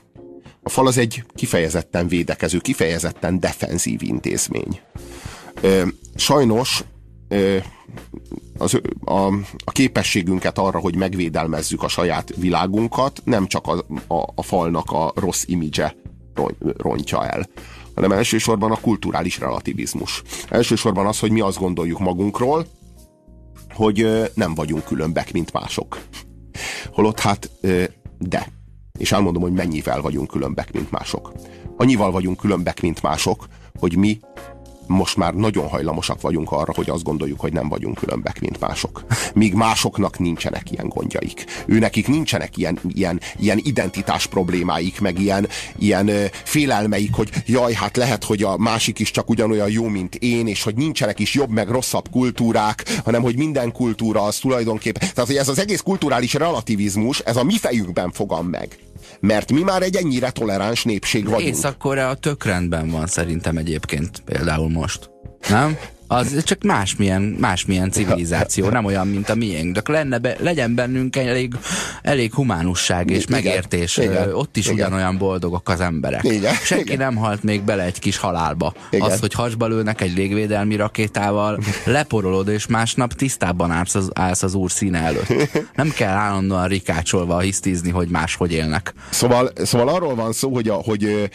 A 0.62 0.68
fal 0.68 0.86
az 0.86 0.98
egy 0.98 1.24
kifejezetten 1.34 2.08
védekező, 2.08 2.58
kifejezetten 2.58 3.40
defenzív 3.40 4.02
intézmény. 4.02 4.80
Sajnos 6.14 6.84
az, 8.58 8.80
a, 9.04 9.26
a 9.64 9.70
képességünket 9.72 10.58
arra, 10.58 10.78
hogy 10.78 10.96
megvédelmezzük 10.96 11.82
a 11.82 11.88
saját 11.88 12.34
világunkat, 12.36 13.22
nem 13.24 13.46
csak 13.46 13.66
a, 13.66 13.84
a, 14.14 14.28
a 14.34 14.42
falnak 14.42 14.90
a 14.90 15.12
rossz 15.14 15.44
imidzse 15.46 15.96
rontja 16.76 17.26
el, 17.26 17.48
hanem 17.94 18.12
elsősorban 18.12 18.70
a 18.70 18.80
kulturális 18.80 19.38
relativizmus. 19.38 20.22
Elsősorban 20.48 21.06
az, 21.06 21.18
hogy 21.18 21.30
mi 21.30 21.40
azt 21.40 21.58
gondoljuk 21.58 21.98
magunkról, 21.98 22.66
hogy 23.74 24.30
nem 24.34 24.54
vagyunk 24.54 24.84
különbek, 24.84 25.32
mint 25.32 25.52
mások. 25.52 26.00
Holott 26.92 27.20
hát 27.20 27.50
de. 28.18 28.52
És 28.98 29.12
elmondom, 29.12 29.42
hogy 29.42 29.52
mennyivel 29.52 30.00
vagyunk 30.00 30.28
különbek, 30.28 30.72
mint 30.72 30.90
mások. 30.90 31.32
Annyival 31.76 32.10
vagyunk 32.10 32.36
különbek, 32.36 32.80
mint 32.80 33.02
mások, 33.02 33.46
hogy 33.78 33.96
mi 33.96 34.18
most 34.88 35.16
már 35.16 35.34
nagyon 35.34 35.68
hajlamosak 35.68 36.20
vagyunk 36.20 36.52
arra, 36.52 36.72
hogy 36.74 36.90
azt 36.90 37.02
gondoljuk, 37.02 37.40
hogy 37.40 37.52
nem 37.52 37.68
vagyunk 37.68 37.98
különbek, 37.98 38.40
mint 38.40 38.60
mások. 38.60 39.04
Míg 39.34 39.54
másoknak 39.54 40.18
nincsenek 40.18 40.70
ilyen 40.70 40.88
gondjaik. 40.88 41.44
Őnekik 41.66 42.08
nincsenek 42.08 42.56
ilyen, 42.56 42.78
ilyen, 42.88 43.20
ilyen 43.38 43.60
identitás 43.62 44.26
problémáik, 44.26 45.00
meg 45.00 45.20
ilyen, 45.20 45.48
ilyen 45.78 46.10
félelmeik, 46.30 47.14
hogy 47.14 47.30
jaj, 47.46 47.72
hát 47.72 47.96
lehet, 47.96 48.24
hogy 48.24 48.42
a 48.42 48.56
másik 48.56 48.98
is 48.98 49.10
csak 49.10 49.30
ugyanolyan 49.30 49.70
jó, 49.70 49.88
mint 49.88 50.14
én, 50.14 50.46
és 50.46 50.62
hogy 50.62 50.74
nincsenek 50.74 51.18
is 51.18 51.34
jobb, 51.34 51.50
meg 51.50 51.68
rosszabb 51.68 52.10
kultúrák, 52.10 53.00
hanem 53.04 53.22
hogy 53.22 53.36
minden 53.36 53.72
kultúra 53.72 54.22
az 54.22 54.38
tulajdonképpen. 54.38 55.08
Tehát, 55.14 55.26
hogy 55.30 55.36
ez 55.36 55.48
az 55.48 55.58
egész 55.58 55.80
kulturális 55.80 56.34
relativizmus, 56.34 57.18
ez 57.18 57.36
a 57.36 57.44
mi 57.44 57.58
fejünkben 57.58 58.10
fogam 58.10 58.46
meg. 58.46 58.78
Mert 59.20 59.52
mi 59.52 59.62
már 59.62 59.82
egy 59.82 59.96
ennyire 59.96 60.30
toleráns 60.30 60.84
népség 60.84 61.24
vagyunk. 61.24 61.56
Észak-Korea 61.56 62.14
tökrendben 62.14 62.90
van 62.90 63.06
szerintem 63.06 63.56
egyébként 63.56 64.22
például 64.24 64.68
most. 64.68 65.10
Nem? 65.48 65.78
Az 66.10 66.42
csak 66.44 66.62
másmilyen, 66.62 67.22
másmilyen 67.22 67.90
civilizáció, 67.90 68.68
nem 68.68 68.84
olyan, 68.84 69.06
mint 69.06 69.28
a 69.28 69.34
miénk. 69.34 69.78
De 69.78 69.92
lenne 69.92 70.18
be, 70.18 70.36
legyen 70.40 70.74
bennünk 70.74 71.16
elég, 71.16 71.54
elég 72.02 72.34
humánusság 72.34 73.10
és 73.10 73.22
igen, 73.22 73.42
megértés. 73.42 73.96
Igen, 73.96 74.34
Ott 74.34 74.56
is 74.56 74.64
igen. 74.64 74.76
ugyanolyan 74.76 75.18
boldogok 75.18 75.68
az 75.68 75.80
emberek. 75.80 76.24
Igen, 76.24 76.54
Senki 76.54 76.92
igen. 76.92 76.98
nem 76.98 77.16
halt 77.16 77.42
még 77.42 77.62
bele 77.62 77.82
egy 77.82 77.98
kis 77.98 78.16
halálba. 78.16 78.74
Igen. 78.90 79.10
Az, 79.10 79.20
hogy 79.20 79.32
hasba 79.32 79.66
lőnek 79.66 80.00
egy 80.00 80.16
légvédelmi 80.16 80.76
rakétával, 80.76 81.58
leporolod, 81.84 82.48
és 82.48 82.66
másnap 82.66 83.12
tisztában 83.12 83.70
állsz 83.70 83.94
az, 83.94 84.10
állsz 84.14 84.42
az 84.42 84.54
úr 84.54 84.70
színe 84.70 84.98
előtt. 84.98 85.50
Nem 85.74 85.90
kell 85.90 86.16
állandóan 86.16 86.68
rikácsolva 86.68 87.38
hisztizni, 87.38 87.90
hogy 87.90 88.08
máshogy 88.08 88.52
élnek. 88.52 88.94
Szóval, 89.10 89.52
szóval 89.54 89.88
arról 89.88 90.14
van 90.14 90.32
szó, 90.32 90.54
hogy, 90.54 90.68
a, 90.68 90.74
hogy 90.74 91.30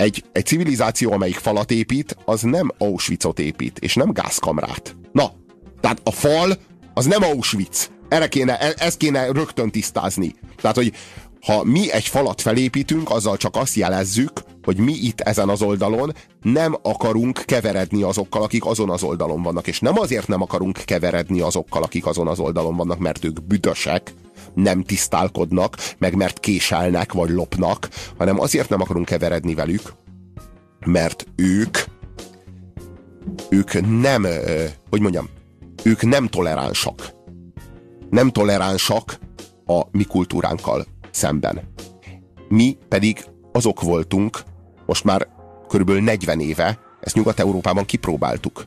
egy, 0.00 0.24
egy 0.32 0.46
civilizáció, 0.46 1.12
amelyik 1.12 1.36
falat 1.36 1.70
épít, 1.70 2.16
az 2.24 2.42
nem 2.42 2.70
Auschwitzot 2.78 3.38
épít, 3.38 3.78
és 3.78 3.94
nem 3.94 4.12
gázkamrát. 4.12 4.96
Na, 5.12 5.32
tehát 5.80 6.00
a 6.04 6.10
fal 6.10 6.58
az 6.94 7.04
nem 7.04 7.22
Auschwitz. 7.22 7.90
Erre 8.08 8.28
kéne, 8.28 8.58
e, 8.58 8.74
ezt 8.76 8.96
kéne 8.96 9.26
rögtön 9.26 9.70
tisztázni. 9.70 10.34
Tehát, 10.60 10.76
hogy 10.76 10.92
ha 11.40 11.64
mi 11.64 11.92
egy 11.92 12.06
falat 12.06 12.40
felépítünk, 12.40 13.10
azzal 13.10 13.36
csak 13.36 13.56
azt 13.56 13.74
jelezzük, 13.74 14.32
hogy 14.62 14.76
mi 14.76 14.92
itt 14.92 15.20
ezen 15.20 15.48
az 15.48 15.62
oldalon 15.62 16.14
nem 16.42 16.76
akarunk 16.82 17.42
keveredni 17.44 18.02
azokkal, 18.02 18.42
akik 18.42 18.66
azon 18.66 18.90
az 18.90 19.02
oldalon 19.02 19.42
vannak. 19.42 19.66
És 19.66 19.80
nem 19.80 19.98
azért 19.98 20.28
nem 20.28 20.42
akarunk 20.42 20.78
keveredni 20.84 21.40
azokkal, 21.40 21.82
akik 21.82 22.06
azon 22.06 22.28
az 22.28 22.38
oldalon 22.38 22.76
vannak, 22.76 22.98
mert 22.98 23.24
ők 23.24 23.42
büdösek, 23.42 24.14
nem 24.54 24.82
tisztálkodnak, 24.82 25.76
meg 25.98 26.14
mert 26.14 26.40
késelnek, 26.40 27.12
vagy 27.12 27.30
lopnak, 27.30 27.88
hanem 28.18 28.40
azért 28.40 28.68
nem 28.68 28.80
akarunk 28.80 29.06
keveredni 29.06 29.54
velük, 29.54 29.92
mert 30.86 31.26
ők 31.36 31.78
ők 33.48 34.00
nem, 34.00 34.26
hogy 34.90 35.00
mondjam, 35.00 35.28
ők 35.84 36.02
nem 36.02 36.28
toleránsak. 36.28 37.12
Nem 38.10 38.30
toleránsak 38.30 39.18
a 39.66 39.82
mi 39.90 40.04
kultúránkkal 40.04 40.86
szemben. 41.10 41.60
Mi 42.48 42.76
pedig 42.88 43.24
azok 43.52 43.82
voltunk, 43.82 44.42
most 44.86 45.04
már 45.04 45.28
körülbelül 45.68 46.02
40 46.02 46.40
éve, 46.40 46.78
ezt 47.00 47.14
Nyugat-Európában 47.14 47.84
kipróbáltuk. 47.84 48.64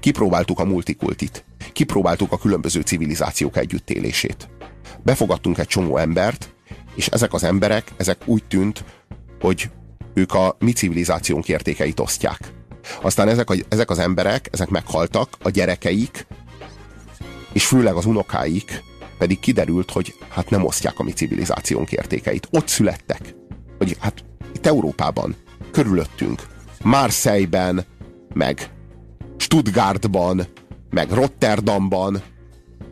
Kipróbáltuk 0.00 0.58
a 0.58 0.64
multikultit. 0.64 1.44
Kipróbáltuk 1.72 2.32
a 2.32 2.38
különböző 2.38 2.80
civilizációk 2.80 3.56
együttélését 3.56 4.48
befogadtunk 5.02 5.58
egy 5.58 5.66
csomó 5.66 5.96
embert, 5.96 6.54
és 6.94 7.06
ezek 7.06 7.32
az 7.32 7.44
emberek, 7.44 7.92
ezek 7.96 8.22
úgy 8.24 8.44
tűnt, 8.44 8.84
hogy 9.40 9.70
ők 10.14 10.34
a 10.34 10.56
mi 10.58 10.72
civilizációnk 10.72 11.48
értékeit 11.48 12.00
osztják. 12.00 12.52
Aztán 13.02 13.28
ezek, 13.28 13.50
a, 13.50 13.54
ezek 13.68 13.90
az 13.90 13.98
emberek, 13.98 14.48
ezek 14.52 14.68
meghaltak, 14.68 15.28
a 15.42 15.50
gyerekeik, 15.50 16.26
és 17.52 17.66
főleg 17.66 17.94
az 17.94 18.06
unokáik 18.06 18.82
pedig 19.18 19.40
kiderült, 19.40 19.90
hogy 19.90 20.14
hát 20.28 20.50
nem 20.50 20.64
osztják 20.64 20.98
a 20.98 21.02
mi 21.02 21.12
civilizációnk 21.12 21.92
értékeit. 21.92 22.48
Ott 22.50 22.68
születtek. 22.68 23.34
Hogy 23.78 23.96
hát 24.00 24.24
itt 24.54 24.66
Európában, 24.66 25.36
körülöttünk, 25.70 26.42
Marseille-ben, 26.82 27.84
meg 28.34 28.70
Stuttgartban, 29.36 30.46
meg 30.90 31.10
Rotterdamban, 31.10 32.22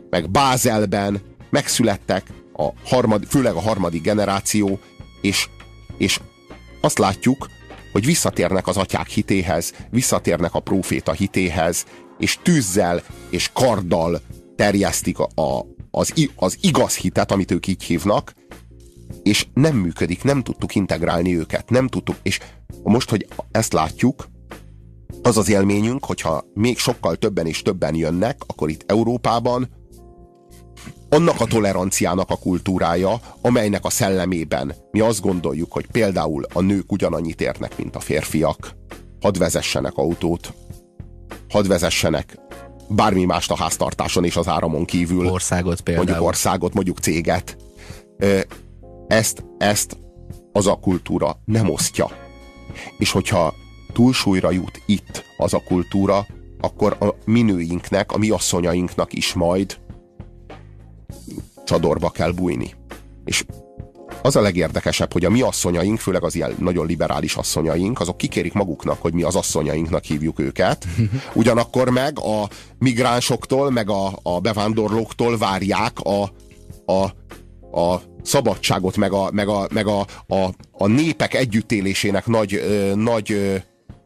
meg 0.09 0.29
Bázelben, 0.29 1.21
megszülettek, 1.53 2.27
a 2.53 2.69
harmad, 2.83 3.25
főleg 3.25 3.53
a 3.53 3.61
harmadik 3.61 4.01
generáció, 4.01 4.79
és, 5.21 5.49
és 5.97 6.19
azt 6.81 6.97
látjuk, 6.97 7.47
hogy 7.91 8.05
visszatérnek 8.05 8.67
az 8.67 8.77
atyák 8.77 9.07
hitéhez, 9.07 9.73
visszatérnek 9.89 10.53
a 10.53 10.59
próféta 10.59 11.11
hitéhez, 11.11 11.85
és 12.17 12.39
tűzzel 12.43 13.03
és 13.29 13.49
karddal 13.53 14.21
terjesztik 14.55 15.19
a, 15.19 15.41
a, 15.41 15.65
az, 15.91 16.13
az 16.35 16.57
igaz 16.61 16.95
hitet, 16.95 17.31
amit 17.31 17.51
ők 17.51 17.67
így 17.67 17.83
hívnak, 17.83 18.33
és 19.23 19.47
nem 19.53 19.75
működik, 19.75 20.23
nem 20.23 20.43
tudtuk 20.43 20.75
integrálni 20.75 21.37
őket, 21.37 21.69
nem 21.69 21.87
tudtuk, 21.87 22.15
és 22.21 22.39
most, 22.83 23.09
hogy 23.09 23.27
ezt 23.51 23.73
látjuk, 23.73 24.27
az 25.21 25.37
az 25.37 25.49
élményünk, 25.49 26.05
hogyha 26.05 26.43
még 26.53 26.77
sokkal 26.77 27.15
többen 27.15 27.47
és 27.47 27.61
többen 27.61 27.95
jönnek, 27.95 28.41
akkor 28.47 28.69
itt 28.69 28.91
Európában 28.91 29.69
annak 31.09 31.41
a 31.41 31.45
toleranciának 31.45 32.29
a 32.29 32.35
kultúrája, 32.35 33.19
amelynek 33.41 33.85
a 33.85 33.89
szellemében 33.89 34.75
mi 34.91 34.99
azt 34.99 35.21
gondoljuk, 35.21 35.71
hogy 35.71 35.85
például 35.91 36.45
a 36.53 36.61
nők 36.61 36.91
ugyanannyit 36.91 37.41
érnek, 37.41 37.77
mint 37.77 37.95
a 37.95 37.99
férfiak, 37.99 38.75
hadd 39.21 39.37
vezessenek 39.37 39.95
autót, 39.95 40.53
hadd 41.49 41.67
vezessenek 41.67 42.37
bármi 42.89 43.25
mást 43.25 43.51
a 43.51 43.55
háztartáson 43.55 44.25
és 44.25 44.35
az 44.35 44.47
áramon 44.47 44.85
kívül. 44.85 45.27
Országot 45.27 45.81
például. 45.81 46.05
Mondjuk 46.05 46.27
országot, 46.27 46.73
mondjuk 46.73 46.97
céget. 46.97 47.57
Ezt, 49.07 49.45
ezt 49.57 49.97
az 50.51 50.67
a 50.67 50.75
kultúra 50.75 51.37
nem 51.45 51.69
osztja. 51.69 52.09
És 52.97 53.11
hogyha 53.11 53.53
túlsúlyra 53.93 54.51
jut 54.51 54.81
itt 54.85 55.23
az 55.37 55.53
a 55.53 55.63
kultúra, 55.65 56.25
akkor 56.59 56.97
a 56.99 57.15
minőinknek, 57.25 58.11
a 58.11 58.17
mi 58.17 58.29
asszonyainknak 58.29 59.13
is 59.13 59.33
majd 59.33 59.77
csadorba 61.63 62.09
kell 62.09 62.31
bújni. 62.31 62.73
És 63.25 63.45
az 64.21 64.35
a 64.35 64.41
legérdekesebb, 64.41 65.13
hogy 65.13 65.25
a 65.25 65.29
mi 65.29 65.41
asszonyaink, 65.41 65.99
főleg 65.99 66.23
az 66.23 66.35
ilyen 66.35 66.55
nagyon 66.59 66.85
liberális 66.85 67.35
asszonyaink, 67.35 67.99
azok 67.99 68.17
kikérik 68.17 68.53
maguknak, 68.53 69.01
hogy 69.01 69.13
mi 69.13 69.23
az 69.23 69.35
asszonyainknak 69.35 70.03
hívjuk 70.03 70.39
őket. 70.39 70.85
Ugyanakkor 71.33 71.89
meg 71.89 72.19
a 72.19 72.49
migránsoktól, 72.79 73.71
meg 73.71 73.89
a, 73.89 74.19
a 74.21 74.39
bevándorlóktól 74.39 75.37
várják 75.37 75.99
a, 75.99 76.23
a, 76.93 77.03
a 77.79 78.01
szabadságot, 78.21 78.97
meg 78.97 79.13
a, 79.13 79.29
meg 79.31 79.47
a, 79.47 79.67
meg 79.71 79.87
a, 79.87 79.99
a, 80.27 80.49
a 80.71 80.87
népek 80.87 81.33
együttélésének 81.33 82.25
nagy, 82.25 82.53
ö, 82.53 82.95
nagy 82.95 83.31
ö, 83.31 83.55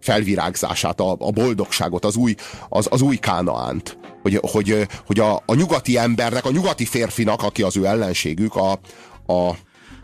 felvirágzását, 0.08 1.00
a, 1.00 1.12
a 1.20 1.32
boldogságot, 1.32 2.06
az 2.06 2.16
új, 2.16 2.36
az, 2.70 2.88
az 2.90 3.02
új 3.02 3.16
kánaánt 3.16 3.98
hogy, 4.22 4.40
hogy, 4.42 4.88
hogy 5.06 5.20
a, 5.20 5.36
a 5.46 5.56
nyugati 5.56 5.98
embernek, 5.98 6.46
a 6.46 6.52
nyugati 6.52 6.86
férfinak, 6.86 7.44
aki 7.44 7.62
az 7.62 7.78
ő 7.78 7.86
ellenségük, 7.86 8.56
a, 8.56 8.72
a, 9.34 9.56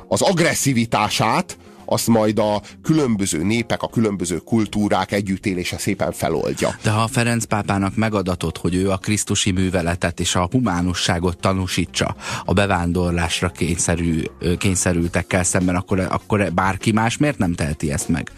az 0.07 0.21
agresszivitását, 0.21 1.57
azt 1.85 2.07
majd 2.07 2.39
a 2.39 2.61
különböző 2.81 3.43
népek, 3.43 3.81
a 3.81 3.87
különböző 3.87 4.37
kultúrák 4.37 5.11
együttélése 5.11 5.77
szépen 5.77 6.11
feloldja. 6.11 6.75
De 6.81 6.89
ha 6.89 7.07
Ferenc 7.07 7.45
pápának 7.45 7.95
megadatott, 7.95 8.57
hogy 8.57 8.75
ő 8.75 8.89
a 8.89 8.97
krisztusi 8.97 9.51
műveletet 9.51 10.19
és 10.19 10.35
a 10.35 10.47
humánusságot 10.51 11.37
tanúsítsa 11.37 12.15
a 12.45 12.53
bevándorlásra 12.53 13.49
kényszerű, 13.49 14.23
kényszerültekkel 14.57 15.43
szemben, 15.43 15.75
akkor, 15.75 15.99
akkor 15.99 16.51
bárki 16.53 16.91
más 16.91 17.17
miért 17.17 17.37
nem 17.37 17.53
teheti 17.53 17.91
ezt 17.91 18.09
meg? 18.09 18.31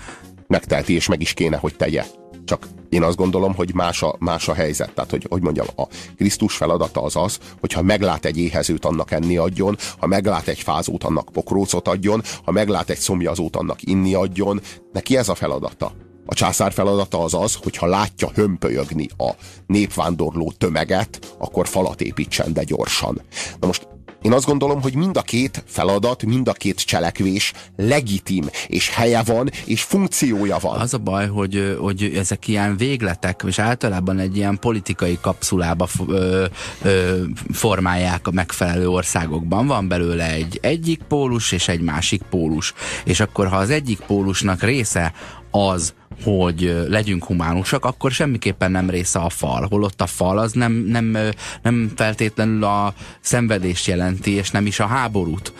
Megteheti, 0.47 0.93
és 0.93 1.07
meg 1.07 1.21
is 1.21 1.33
kéne, 1.33 1.57
hogy 1.57 1.75
tegye. 1.75 2.03
Csak 2.45 2.67
én 2.89 3.03
azt 3.03 3.17
gondolom, 3.17 3.55
hogy 3.55 3.73
más 3.73 4.01
a, 4.01 4.15
más 4.19 4.47
a 4.47 4.53
helyzet. 4.53 4.93
Tehát, 4.93 5.09
hogy, 5.09 5.25
hogy 5.29 5.41
mondjam, 5.41 5.67
a 5.75 5.87
Krisztus 6.17 6.55
feladata 6.55 7.03
az 7.03 7.15
az, 7.15 7.39
hogyha 7.59 7.81
meglát 7.81 8.25
egy 8.25 8.37
éhezőt, 8.37 8.85
annak 8.85 9.11
enni 9.11 9.37
adjon, 9.37 9.77
ha 9.97 10.07
meglát 10.07 10.47
egy 10.47 10.59
fázót, 10.59 11.03
annak 11.03 11.29
pokrócot 11.31 11.87
adjon, 11.87 12.23
ha 12.43 12.51
meglát 12.51 12.89
egy 12.89 12.97
szomjazót, 12.97 13.55
annak 13.55 13.81
inni 13.81 14.13
adjon. 14.13 14.61
Neki 14.91 15.17
ez 15.17 15.29
a 15.29 15.35
feladata. 15.35 15.91
A 16.25 16.33
császár 16.33 16.71
feladata 16.71 17.23
az 17.23 17.33
az, 17.33 17.55
hogy 17.55 17.77
ha 17.77 17.85
látja 17.85 18.29
hömpölyögni 18.33 19.09
a 19.17 19.29
népvándorló 19.67 20.53
tömeget, 20.57 21.35
akkor 21.37 21.67
falat 21.67 22.01
építsen, 22.01 22.53
de 22.53 22.63
gyorsan. 22.63 23.21
Na 23.59 23.67
most 23.67 23.87
én 24.25 24.33
azt 24.33 24.45
gondolom, 24.45 24.81
hogy 24.81 24.95
mind 24.95 25.17
a 25.17 25.21
két 25.21 25.63
feladat, 25.67 26.23
mind 26.23 26.47
a 26.47 26.53
két 26.53 26.79
cselekvés 26.79 27.53
legitim, 27.75 28.49
és 28.67 28.89
helye 28.89 29.23
van, 29.23 29.49
és 29.65 29.83
funkciója 29.83 30.57
van. 30.61 30.79
Az 30.79 30.93
a 30.93 30.97
baj, 30.97 31.27
hogy, 31.27 31.77
hogy 31.79 32.13
ezek 32.15 32.47
ilyen 32.47 32.77
végletek, 32.77 33.43
és 33.47 33.59
általában 33.59 34.19
egy 34.19 34.37
ilyen 34.37 34.59
politikai 34.59 35.17
kapszulába 35.21 35.87
ö, 36.07 36.45
ö, 36.81 37.23
formálják 37.51 38.27
a 38.27 38.31
megfelelő 38.31 38.89
országokban. 38.89 39.67
Van 39.67 39.87
belőle 39.87 40.31
egy 40.31 40.59
egyik 40.61 41.01
pólus 41.07 41.51
és 41.51 41.67
egy 41.67 41.81
másik 41.81 42.21
pólus. 42.21 42.73
És 43.03 43.19
akkor, 43.19 43.47
ha 43.47 43.55
az 43.55 43.69
egyik 43.69 43.99
pólusnak 43.99 44.63
része 44.63 45.13
az, 45.55 45.93
hogy 46.23 46.85
legyünk 46.87 47.23
humánusak, 47.23 47.85
akkor 47.85 48.11
semmiképpen 48.11 48.71
nem 48.71 48.89
része 48.89 49.19
a 49.19 49.29
fal. 49.29 49.67
Holott 49.69 50.01
a 50.01 50.05
fal 50.05 50.37
az 50.37 50.51
nem, 50.51 50.71
nem, 50.71 51.17
nem 51.61 51.91
feltétlenül 51.95 52.63
a 52.63 52.93
szenvedést 53.21 53.87
jelenti, 53.87 54.31
és 54.31 54.51
nem 54.51 54.65
is 54.65 54.79
a 54.79 54.85
háborút. 54.85 55.53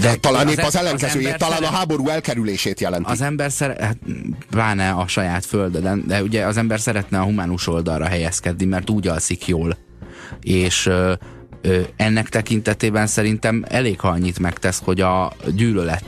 De 0.00 0.08
hát 0.08 0.20
talán 0.20 0.48
épp 0.48 0.58
az, 0.58 0.64
az 0.64 0.76
ellenkezőjét, 0.76 1.32
az 1.32 1.48
talán 1.48 1.62
a 1.62 1.76
háború 1.76 2.08
elkerülését 2.08 2.80
jelenti. 2.80 3.10
Az 3.10 3.20
ember 3.20 3.52
szeret, 3.52 3.80
hát, 3.80 3.98
pláne 4.50 4.90
a 4.90 5.08
saját 5.08 5.44
földeden, 5.44 6.04
de 6.06 6.22
ugye 6.22 6.46
az 6.46 6.56
ember 6.56 6.80
szeretne 6.80 7.18
a 7.18 7.24
humánus 7.24 7.66
oldalra 7.66 8.06
helyezkedni, 8.06 8.64
mert 8.64 8.90
úgy 8.90 9.08
alszik 9.08 9.46
jól. 9.46 9.76
És 10.40 10.86
ö, 10.86 11.12
ö, 11.62 11.80
ennek 11.96 12.28
tekintetében 12.28 13.06
szerintem 13.06 13.64
elég 13.68 14.00
ha 14.00 14.08
annyit 14.08 14.38
megtesz, 14.38 14.80
hogy 14.84 15.00
a 15.00 15.32
gyűlölet 15.54 16.04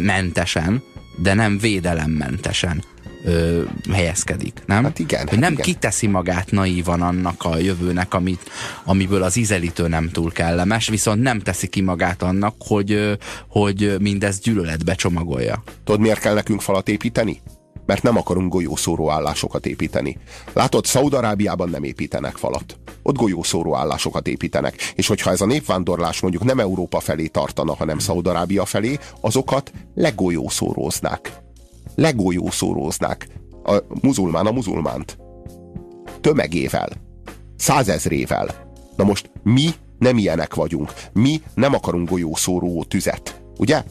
mentesen, 0.00 0.82
de 1.22 1.34
nem 1.34 1.58
védelemmentesen 1.58 2.84
ö, 3.24 3.62
helyezkedik, 3.92 4.62
nem? 4.66 4.84
Hát 4.84 4.98
igen. 4.98 5.20
Hogy 5.20 5.30
hát 5.30 5.40
nem 5.40 5.52
igen. 5.52 5.64
kiteszi 5.64 6.06
magát 6.06 6.50
naívan 6.50 7.02
annak 7.02 7.44
a 7.44 7.58
jövőnek, 7.58 8.14
amit, 8.14 8.50
amiből 8.84 9.22
az 9.22 9.36
ízelítő 9.36 9.88
nem 9.88 10.10
túl 10.10 10.32
kellemes, 10.32 10.88
viszont 10.88 11.22
nem 11.22 11.40
teszi 11.40 11.66
ki 11.66 11.80
magát 11.80 12.22
annak, 12.22 12.54
hogy, 12.58 13.18
hogy 13.48 13.96
mindezt 14.00 14.42
gyűlöletbe 14.42 14.94
csomagolja. 14.94 15.62
Tudod, 15.84 16.00
miért 16.00 16.20
kell 16.20 16.34
nekünk 16.34 16.60
falat 16.60 16.88
építeni? 16.88 17.40
Mert 17.86 18.02
nem 18.02 18.16
akarunk 18.16 18.52
golyószóró 18.52 19.10
állásokat 19.10 19.66
építeni. 19.66 20.16
Látod, 20.52 20.84
Szaudarábiában 20.84 21.68
nem 21.68 21.82
építenek 21.82 22.36
falat. 22.36 22.78
Ott 23.02 23.16
golyószóró 23.16 23.74
állásokat 23.76 24.28
építenek. 24.28 24.92
És 24.94 25.06
hogyha 25.06 25.30
ez 25.30 25.40
a 25.40 25.46
népvándorlás 25.46 26.20
mondjuk 26.20 26.44
nem 26.44 26.60
Európa 26.60 27.00
felé 27.00 27.26
tartana, 27.26 27.74
hanem 27.74 27.98
Szaudarábia 27.98 28.64
felé, 28.64 28.98
azokat 29.20 29.72
legolyószóróznák 29.94 31.40
legójószóróznák 31.94 33.26
a 33.62 33.76
muzulmán 34.02 34.46
a 34.46 34.50
muzulmánt. 34.50 35.18
Tömegével. 36.20 36.88
Százezrével. 37.56 38.72
Na 38.96 39.04
most 39.04 39.30
mi 39.42 39.68
nem 39.98 40.18
ilyenek 40.18 40.54
vagyunk. 40.54 40.92
Mi 41.12 41.42
nem 41.54 41.74
akarunk 41.74 42.08
golyószóró 42.08 42.84
tüzet. 42.84 43.42
Ugye? 43.58 43.84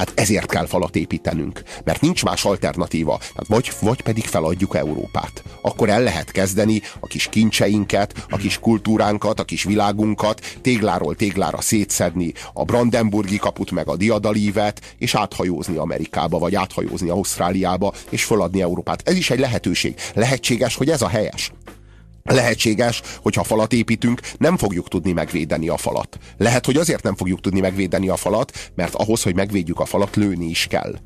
Hát 0.00 0.12
ezért 0.14 0.50
kell 0.50 0.66
falat 0.66 0.96
építenünk, 0.96 1.62
mert 1.84 2.00
nincs 2.00 2.24
más 2.24 2.44
alternatíva. 2.44 3.18
Hát 3.36 3.46
vagy, 3.46 3.72
vagy 3.80 4.00
pedig 4.00 4.24
feladjuk 4.24 4.76
Európát. 4.76 5.42
Akkor 5.60 5.88
el 5.88 6.02
lehet 6.02 6.30
kezdeni 6.30 6.82
a 7.00 7.06
kis 7.06 7.28
kincseinket, 7.28 8.26
a 8.30 8.36
kis 8.36 8.58
kultúránkat, 8.58 9.40
a 9.40 9.44
kis 9.44 9.64
világunkat 9.64 10.58
tégláról 10.60 11.14
téglára 11.14 11.60
szétszedni, 11.60 12.32
a 12.52 12.64
Brandenburgi 12.64 13.36
kaput 13.36 13.70
meg 13.70 13.88
a 13.88 13.96
diadalívet, 13.96 14.94
és 14.98 15.14
áthajózni 15.14 15.76
Amerikába, 15.76 16.38
vagy 16.38 16.54
áthajózni 16.54 17.08
Ausztráliába, 17.08 17.92
és 18.10 18.24
feladni 18.24 18.62
Európát. 18.62 19.08
Ez 19.08 19.16
is 19.16 19.30
egy 19.30 19.38
lehetőség. 19.38 19.94
Lehetséges, 20.14 20.76
hogy 20.76 20.90
ez 20.90 21.02
a 21.02 21.08
helyes. 21.08 21.52
Lehetséges, 22.22 23.02
hogy 23.22 23.34
ha 23.34 23.44
falat 23.44 23.72
építünk, 23.72 24.20
nem 24.38 24.56
fogjuk 24.56 24.88
tudni 24.88 25.12
megvédeni 25.12 25.68
a 25.68 25.76
falat. 25.76 26.18
Lehet, 26.36 26.66
hogy 26.66 26.76
azért 26.76 27.02
nem 27.02 27.16
fogjuk 27.16 27.40
tudni 27.40 27.60
megvédeni 27.60 28.08
a 28.08 28.16
falat, 28.16 28.72
mert 28.74 28.94
ahhoz, 28.94 29.22
hogy 29.22 29.34
megvédjük 29.34 29.80
a 29.80 29.84
falat, 29.84 30.16
lőni 30.16 30.46
is 30.46 30.66
kell. 30.66 30.98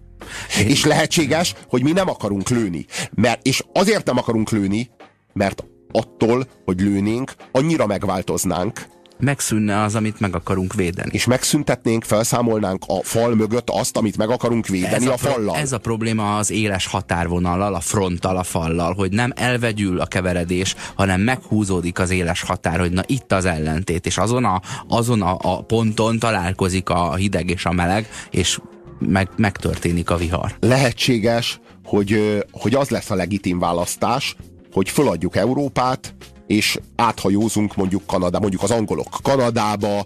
Én... 0.59 0.69
És 0.69 0.85
lehetséges, 0.85 1.55
hogy 1.69 1.83
mi 1.83 1.93
nem 1.93 2.09
akarunk 2.09 2.49
lőni. 2.49 2.87
Mert, 3.15 3.47
és 3.47 3.65
azért 3.73 4.07
nem 4.07 4.19
akarunk 4.19 4.51
lőni, 4.51 4.91
mert 5.33 5.65
attól, 5.93 6.47
hogy 6.65 6.81
lőnénk, 6.81 7.35
annyira 7.53 7.87
megváltoznánk, 7.87 8.87
megszűnne 9.19 9.83
az, 9.83 9.95
amit 9.95 10.21
meg 10.21 10.35
akarunk 10.35 10.75
védeni. 10.75 11.11
És 11.13 11.25
megszüntetnénk, 11.25 12.05
felszámolnánk 12.05 12.85
a 12.87 13.03
fal 13.03 13.35
mögött 13.35 13.71
azt, 13.71 13.97
amit 13.97 14.17
meg 14.17 14.31
akarunk 14.31 14.67
védeni 14.67 14.95
ez 14.95 15.07
a, 15.07 15.13
a 15.13 15.17
fallal. 15.17 15.57
Ez 15.57 15.73
a 15.73 15.79
probléma 15.79 16.37
az 16.37 16.51
éles 16.51 16.87
határvonallal, 16.87 17.75
a 17.75 17.81
fronttal, 17.81 18.37
a 18.37 18.43
fallal, 18.43 18.95
hogy 18.95 19.13
nem 19.13 19.33
elvegyül 19.37 20.01
a 20.01 20.07
keveredés, 20.07 20.75
hanem 20.95 21.21
meghúzódik 21.21 21.99
az 21.99 22.11
éles 22.11 22.43
határ, 22.43 22.79
hogy 22.79 22.93
na 22.93 23.03
itt 23.07 23.33
az 23.33 23.45
ellentét, 23.45 24.07
és 24.07 24.19
azon 24.19 24.45
a, 24.45 24.61
azon 24.89 25.23
a, 25.23 25.37
a 25.41 25.63
ponton 25.63 26.19
találkozik 26.19 26.89
a 26.89 27.15
hideg 27.15 27.51
és 27.51 27.65
a 27.65 27.73
meleg, 27.73 28.09
és 28.31 28.59
meg, 28.99 29.29
megtörténik 29.37 30.11
a 30.11 30.17
vihar. 30.17 30.55
Lehetséges, 30.61 31.61
hogy, 31.85 32.45
hogy 32.51 32.75
az 32.75 32.89
lesz 32.89 33.11
a 33.11 33.15
legitim 33.15 33.59
választás, 33.59 34.37
hogy 34.73 34.89
föladjuk 34.89 35.37
Európát, 35.37 36.15
és 36.47 36.79
áthajózunk 36.97 37.77
mondjuk 37.77 38.07
Kanada, 38.07 38.41
mondjuk 38.41 38.63
az 38.63 38.71
angolok 38.71 39.19
Kanadába, 39.23 40.05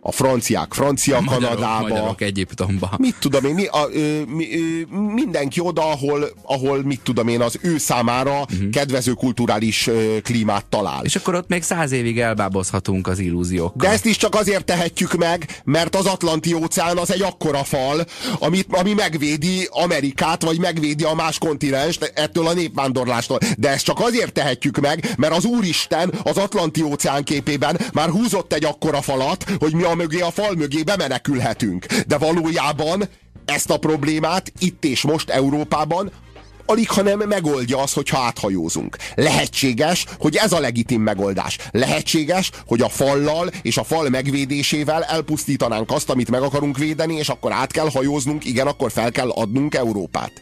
a 0.00 0.12
franciák 0.12 0.72
francia 0.72 1.16
a 1.16 1.24
Kanadába. 1.24 1.88
Magyarok 1.88 2.20
Egyiptomba. 2.20 2.90
Mit 2.96 3.16
tudom 3.20 3.44
én, 3.44 3.54
mi, 3.54 3.64
a, 3.66 3.88
ö, 3.92 4.22
mi, 4.26 4.48
ö, 4.54 4.96
mindenki 5.14 5.60
oda, 5.60 5.90
ahol, 5.90 6.30
ahol 6.42 6.82
mit 6.82 7.00
tudom 7.00 7.28
én, 7.28 7.40
az 7.40 7.58
ő 7.62 7.78
számára 7.78 8.40
uh-huh. 8.40 8.70
kedvező 8.70 9.12
kulturális 9.12 9.86
ö, 9.86 10.16
klímát 10.22 10.66
talál. 10.66 11.04
És 11.04 11.16
akkor 11.16 11.34
ott 11.34 11.48
még 11.48 11.62
száz 11.62 11.92
évig 11.92 12.20
elbábozhatunk 12.20 13.06
az 13.06 13.18
illúziókkal. 13.18 13.88
De 13.88 13.88
ezt 13.88 14.04
is 14.04 14.16
csak 14.16 14.34
azért 14.34 14.64
tehetjük 14.64 15.16
meg, 15.16 15.60
mert 15.64 15.96
az 15.96 16.06
Atlanti 16.06 16.54
óceán 16.54 16.96
az 16.96 17.12
egy 17.12 17.22
akkora 17.22 17.64
fal, 17.64 18.04
amit, 18.38 18.66
ami 18.70 18.92
megvédi 18.92 19.68
Amerikát, 19.70 20.42
vagy 20.42 20.58
megvédi 20.58 21.04
a 21.04 21.14
más 21.14 21.38
kontinenst 21.38 22.12
ettől 22.14 22.46
a 22.46 22.52
népvándorlástól. 22.52 23.38
De 23.58 23.68
ezt 23.68 23.84
csak 23.84 24.00
azért 24.00 24.32
tehetjük 24.32 24.80
meg, 24.80 25.14
mert 25.16 25.36
az 25.36 25.44
Úristen 25.44 26.12
az 26.22 26.36
Atlanti 26.36 26.82
óceán 26.82 27.24
képében 27.24 27.78
már 27.92 28.08
húzott 28.08 28.52
egy 28.52 28.64
akkora 28.64 29.00
falat, 29.00 29.44
hogy 29.58 29.74
mi 29.74 29.82
a 29.90 29.94
mögé, 30.00 30.20
a 30.20 30.30
fal 30.30 30.54
mögé 30.54 30.82
bemenekülhetünk. 30.82 31.86
De 31.86 32.18
valójában 32.18 33.08
ezt 33.44 33.70
a 33.70 33.78
problémát 33.78 34.52
itt 34.58 34.84
és 34.84 35.02
most 35.02 35.30
Európában 35.30 36.10
alig, 36.66 36.90
hanem 36.90 37.18
megoldja 37.18 37.82
az, 37.82 37.92
hogyha 37.92 38.18
áthajózunk. 38.18 38.96
Lehetséges, 39.14 40.06
hogy 40.18 40.36
ez 40.36 40.52
a 40.52 40.60
legitim 40.60 41.02
megoldás. 41.02 41.58
Lehetséges, 41.70 42.50
hogy 42.66 42.80
a 42.80 42.88
fallal 42.88 43.50
és 43.62 43.76
a 43.76 43.84
fal 43.84 44.08
megvédésével 44.08 45.02
elpusztítanánk 45.02 45.90
azt, 45.90 46.10
amit 46.10 46.30
meg 46.30 46.42
akarunk 46.42 46.78
védeni, 46.78 47.14
és 47.14 47.28
akkor 47.28 47.52
át 47.52 47.72
kell 47.72 47.90
hajóznunk, 47.90 48.44
igen, 48.44 48.66
akkor 48.66 48.90
fel 48.90 49.10
kell 49.10 49.30
adnunk 49.30 49.74
Európát. 49.74 50.32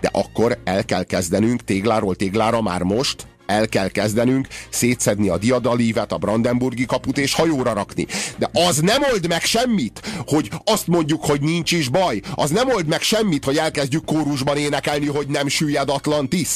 De 0.00 0.10
akkor 0.12 0.58
el 0.64 0.84
kell 0.84 1.04
kezdenünk 1.04 1.64
tégláról 1.64 2.16
téglára 2.16 2.62
már 2.62 2.82
most, 2.82 3.26
el 3.48 3.68
kell 3.68 3.88
kezdenünk 3.88 4.46
szétszedni 4.70 5.28
a 5.28 5.38
diadalívet, 5.38 6.12
a 6.12 6.18
Brandenburgi 6.18 6.86
kaput 6.86 7.18
és 7.18 7.34
hajóra 7.34 7.72
rakni. 7.72 8.06
De 8.38 8.50
az 8.52 8.78
nem 8.78 9.02
old 9.12 9.28
meg 9.28 9.42
semmit, 9.42 10.00
hogy 10.26 10.50
azt 10.64 10.86
mondjuk, 10.86 11.24
hogy 11.24 11.40
nincs 11.40 11.72
is 11.72 11.88
baj. 11.88 12.20
Az 12.34 12.50
nem 12.50 12.68
old 12.68 12.86
meg 12.86 13.00
semmit, 13.02 13.44
hogy 13.44 13.56
elkezdjük 13.56 14.04
kórusban 14.04 14.56
énekelni, 14.56 15.06
hogy 15.06 15.26
nem 15.26 15.48
süllyed 15.48 15.88
Atlantis. 15.88 16.48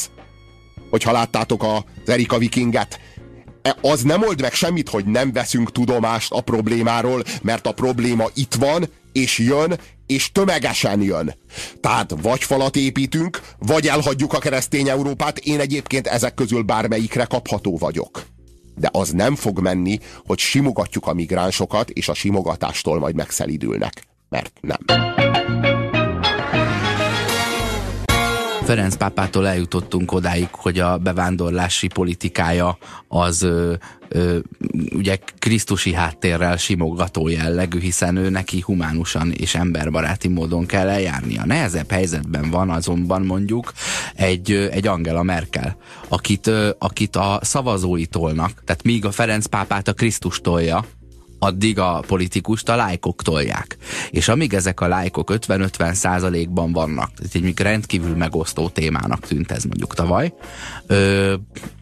Hogyha 0.91 1.13
láttátok 1.13 1.63
az 1.63 1.83
Erika 2.07 2.39
Vikinget, 2.39 3.01
e, 3.63 3.77
az 3.81 4.03
nem 4.03 4.23
old 4.23 4.41
meg 4.41 4.53
semmit, 4.53 4.89
hogy 4.89 5.05
nem 5.05 5.33
veszünk 5.33 5.73
tudomást 5.73 6.33
a 6.33 6.41
problémáról, 6.41 7.23
mert 7.43 7.67
a 7.67 7.73
probléma 7.73 8.25
itt 8.35 8.55
van, 8.55 8.89
és 9.13 9.39
jön, 9.39 9.79
és 10.13 10.33
tömegesen 10.33 11.03
jön. 11.03 11.35
Tehát 11.81 12.15
vagy 12.23 12.43
falat 12.43 12.77
építünk, 12.77 13.41
vagy 13.59 13.87
elhagyjuk 13.87 14.33
a 14.33 14.39
keresztény 14.39 14.89
Európát, 14.89 15.39
én 15.39 15.61
egyébként 15.61 16.07
ezek 16.07 16.35
közül 16.35 16.63
bármelyikre 16.63 17.25
kapható 17.25 17.77
vagyok. 17.79 18.23
De 18.75 18.89
az 18.93 19.11
nem 19.11 19.35
fog 19.35 19.61
menni, 19.61 19.99
hogy 20.27 20.39
simogatjuk 20.39 21.07
a 21.07 21.15
migránsokat, 21.15 21.91
és 21.91 22.09
a 22.09 22.15
simogatástól 22.15 22.99
majd 22.99 23.15
megszelidülnek. 23.15 24.05
Mert 24.29 24.53
nem. 24.61 25.42
Ferenc 28.65 28.97
pápától 28.97 29.49
eljutottunk 29.49 30.13
odáig, 30.13 30.49
hogy 30.51 30.79
a 30.79 30.99
bevándorlási 30.99 31.87
politikája 31.87 32.79
az 33.09 33.43
ö, 33.43 33.75
ö, 34.09 34.39
ugye 34.95 35.19
krisztusi 35.39 35.93
háttérrel 35.93 36.57
simogató 36.57 37.29
jellegű, 37.29 37.81
hiszen 37.81 38.17
ő 38.17 38.29
neki 38.29 38.61
humánusan 38.61 39.33
és 39.33 39.55
emberbaráti 39.55 40.29
módon 40.29 40.67
kell 40.67 40.89
eljárnia. 40.89 41.45
Nehezebb 41.45 41.91
helyzetben 41.91 42.51
van 42.51 42.71
azonban 42.71 43.23
mondjuk 43.23 43.73
egy, 44.15 44.53
egy 44.53 44.87
Angela 44.87 45.23
Merkel, 45.23 45.77
akit, 46.09 46.51
akit 46.79 47.17
a 47.17 47.39
szavazói 47.43 48.07
tolnak, 48.07 48.65
tehát 48.65 48.83
míg 48.83 49.05
a 49.05 49.11
Ferenc 49.11 49.47
pápát 49.47 49.89
a 49.89 49.93
Krisztus 49.93 50.41
tolja, 50.41 50.85
addig 51.43 51.79
a 51.79 52.05
politikust 52.07 52.69
a 52.69 52.77
lájkok 52.77 53.23
tolják. 53.23 53.77
És 54.11 54.29
amíg 54.29 54.55
ezek 54.55 54.81
a 54.81 54.89
lájkok 54.89 55.33
50-50 55.35 55.93
százalékban 55.93 56.73
vannak, 56.73 57.11
ez 57.23 57.31
egy 57.33 57.61
rendkívül 57.61 58.17
megosztó 58.17 58.69
témának 58.69 59.27
tűnt 59.27 59.51
ez 59.51 59.65
mondjuk 59.65 59.95
tavaly, 59.95 60.33
ö, 60.87 61.35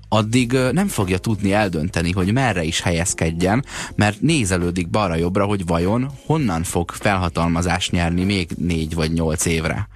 addig 0.09 0.53
nem 0.73 0.89
fogja 0.89 1.19
tudni 1.19 1.53
eldönteni, 1.53 2.13
hogy 2.13 2.33
merre 2.33 2.63
is 2.63 2.81
helyezkedjen, 2.81 3.65
mert 3.95 4.21
nézelődik 4.21 4.89
balra-jobbra, 4.89 5.45
hogy 5.45 5.67
vajon 5.67 6.11
honnan 6.27 6.63
fog 6.63 6.91
felhatalmazást 6.91 7.93
nyerni 7.93 8.25
még 8.25 8.51
négy 8.59 8.95
vagy 8.95 9.13
nyolc 9.13 9.45
évre. 9.45 9.89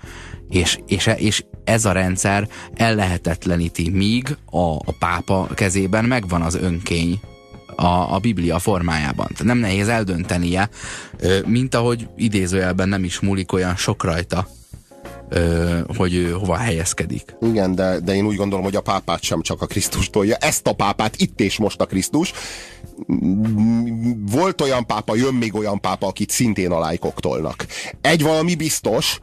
És, 0.49 0.79
és, 0.87 1.11
és 1.17 1.45
ez 1.65 1.85
a 1.85 1.93
rendszer 1.93 2.49
ellehetetleníti, 2.75 3.91
míg 3.91 4.37
a, 4.51 4.75
a 4.75 4.95
pápa 4.99 5.49
kezében 5.55 6.05
megvan 6.05 6.43
az 6.43 6.55
önkény 6.55 7.21
a, 7.77 8.15
a 8.15 8.19
Biblia 8.19 8.59
formájában. 8.59 9.27
Tehát 9.27 9.45
nem 9.45 9.59
nehéz 9.59 9.89
eldöntenie, 9.89 10.69
mint 11.47 11.75
ahogy 11.75 12.09
idézőjelben 12.17 12.89
nem 12.89 13.05
is 13.05 13.21
múlik 13.21 13.53
olyan 13.53 13.77
sok 13.77 14.05
rajta, 14.05 14.47
hogy 15.97 16.35
hova 16.39 16.57
helyezkedik. 16.57 17.37
Igen, 17.41 17.75
de, 17.75 18.01
de 18.01 18.15
én 18.15 18.27
úgy 18.27 18.37
gondolom, 18.37 18.65
hogy 18.65 18.77
a 18.77 18.81
pápát 18.81 19.23
sem 19.23 19.41
csak 19.41 19.63
a 19.63 19.67
Krisztus 19.67 20.11
tolja. 20.11 20.37
Ezt 20.37 20.67
a 20.67 20.73
pápát 20.73 21.17
itt 21.17 21.41
és 21.41 21.59
most 21.59 21.81
a 21.81 21.87
Krisztus. 21.87 22.33
Volt 24.31 24.61
olyan 24.61 24.87
pápa, 24.87 25.15
jön 25.15 25.35
még 25.35 25.55
olyan 25.55 25.81
pápa, 25.81 26.07
akit 26.07 26.31
szintén 26.31 26.71
a 26.71 26.79
lájkok 26.79 27.21
tolnak. 27.21 27.67
Egy 28.01 28.23
valami 28.23 28.55
biztos, 28.55 29.21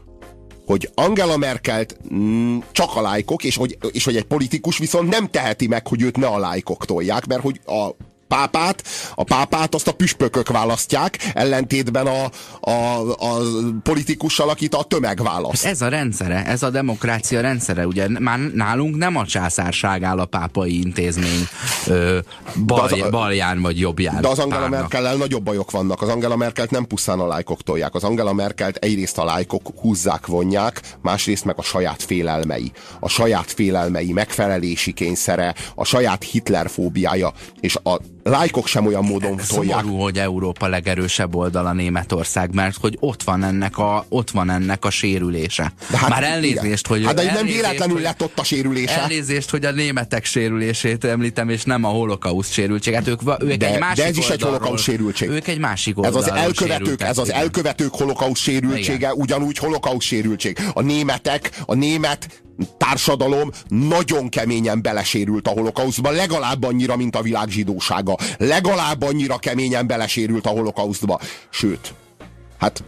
hogy 0.65 0.89
Angela 0.95 1.37
Merkelt 1.37 1.97
mm, 2.13 2.57
csak 2.71 2.95
a 2.95 3.01
lájkok, 3.01 3.43
és 3.43 3.55
hogy, 3.55 3.77
és 3.91 4.03
hogy 4.03 4.15
egy 4.15 4.23
politikus 4.23 4.77
viszont 4.77 5.09
nem 5.09 5.29
teheti 5.29 5.67
meg, 5.67 5.87
hogy 5.87 6.01
őt 6.01 6.17
ne 6.17 6.27
a 6.27 6.39
lájkok 6.39 6.85
tolják, 6.85 7.25
mert 7.25 7.41
hogy 7.41 7.59
a 7.65 7.89
pápát, 8.31 8.83
a 9.15 9.23
pápát 9.23 9.75
azt 9.75 9.87
a 9.87 9.91
püspökök 9.91 10.49
választják, 10.49 11.31
ellentétben 11.33 12.07
a, 12.07 12.29
a, 12.59 13.09
a 13.09 13.41
politikussal, 13.83 14.49
akit 14.49 14.75
a 14.75 14.83
tömeg 14.83 15.23
választ. 15.23 15.65
Ez 15.65 15.81
a 15.81 15.87
rendszere, 15.87 16.45
ez 16.45 16.63
a 16.63 16.69
demokrácia 16.69 17.41
rendszere. 17.41 17.87
Ugye 17.87 18.07
már 18.19 18.39
nálunk 18.39 18.97
nem 18.97 19.15
a 19.15 19.25
császárság 19.25 20.03
áll 20.03 20.19
a 20.19 20.25
pápai 20.25 20.77
intézmény 20.77 21.47
ö, 21.87 22.19
bal, 22.65 22.79
az, 22.79 23.09
balján 23.09 23.61
vagy 23.61 23.79
jobbján. 23.79 24.21
De 24.21 24.27
az 24.27 24.39
Angela 24.39 24.69
Merkel-el 24.69 25.15
nagyobb 25.15 25.43
bajok 25.43 25.71
vannak. 25.71 26.01
Az 26.01 26.09
Angela 26.09 26.35
Merkelt 26.35 26.71
nem 26.71 26.85
pusztán 26.85 27.19
a 27.19 27.27
lájkok 27.27 27.61
tolják. 27.61 27.95
Az 27.95 28.03
Angela 28.03 28.33
Merkelt 28.33 28.75
egyrészt 28.75 29.17
a 29.17 29.23
lájkok 29.23 29.67
húzzák, 29.81 30.25
vonják, 30.27 30.81
másrészt 31.01 31.45
meg 31.45 31.55
a 31.57 31.61
saját 31.63 32.03
félelmei. 32.03 32.71
A 32.99 33.09
saját 33.09 33.51
félelmei, 33.51 34.11
megfelelési 34.11 34.93
kényszere, 34.93 35.55
a 35.75 35.85
saját 35.85 36.23
Hitlerfóbiája, 36.23 37.33
és 37.59 37.75
a 37.83 37.99
lájkok 38.23 38.67
sem 38.67 38.85
olyan 38.85 39.03
módon 39.03 39.39
tolják. 39.47 39.79
Szomorú, 39.79 40.01
hogy 40.03 40.17
Európa 40.17 40.67
legerősebb 40.67 41.35
oldala 41.35 41.73
Németország, 41.73 42.53
mert 42.53 42.77
hogy 42.77 42.97
ott 42.99 43.23
van 43.23 43.43
ennek 43.43 43.77
a, 43.77 44.05
ott 44.09 44.31
van 44.31 44.49
ennek 44.49 44.85
a 44.85 44.89
sérülése. 44.89 45.73
De 45.89 45.97
hát, 45.97 46.09
Már 46.09 46.23
elnézést, 46.23 46.85
igen. 46.85 46.97
hogy... 46.97 47.05
Hát 47.05 47.15
de 47.15 47.33
nem 47.33 47.45
véletlenül 47.45 47.95
hogy, 47.95 48.03
lett 48.03 48.21
ott 48.21 48.39
a 48.39 48.43
sérülése. 48.43 49.01
Elnézést, 49.01 49.49
hogy 49.49 49.65
a 49.65 49.71
németek 49.71 50.25
sérülését 50.25 51.03
említem, 51.03 51.49
és 51.49 51.63
nem 51.63 51.83
a 51.83 51.87
holokauszt 51.87 52.51
sérültséget. 52.51 53.07
Ők, 53.07 53.21
ők 53.39 53.53
de, 53.53 53.73
egy 53.73 53.79
másik 53.79 54.03
de 54.03 54.09
ez 54.09 54.17
is 54.17 54.29
egy 54.29 54.41
holokauszt 54.41 54.83
sérültség. 54.83 55.29
Ők 55.29 55.47
egy 55.47 55.59
másik 55.59 55.95
ez 56.01 56.15
az 56.15 56.31
elkövetők, 56.31 57.01
Ez 57.01 57.17
az 57.17 57.31
elkövetők 57.31 57.93
holokauszt 57.93 58.41
sérültsége, 58.41 58.93
igen. 58.93 59.11
ugyanúgy 59.11 59.57
holokauszt 59.57 60.07
sérültség. 60.07 60.59
A 60.73 60.81
németek, 60.81 61.49
a 61.65 61.73
német 61.73 62.41
társadalom 62.77 63.51
nagyon 63.67 64.29
keményen 64.29 64.81
belesérült 64.81 65.47
a 65.47 65.51
holokauszba, 65.51 66.11
legalább 66.11 66.63
annyira, 66.63 66.95
mint 66.95 67.15
a 67.15 67.21
világ 67.21 67.49
zsidósága. 67.49 68.10
Legalább 68.37 69.01
annyira 69.01 69.37
keményen 69.37 69.87
belesérült 69.87 70.45
a 70.45 70.49
holokauszba. 70.49 71.19
Sőt, 71.49 71.93
hát 72.57 72.83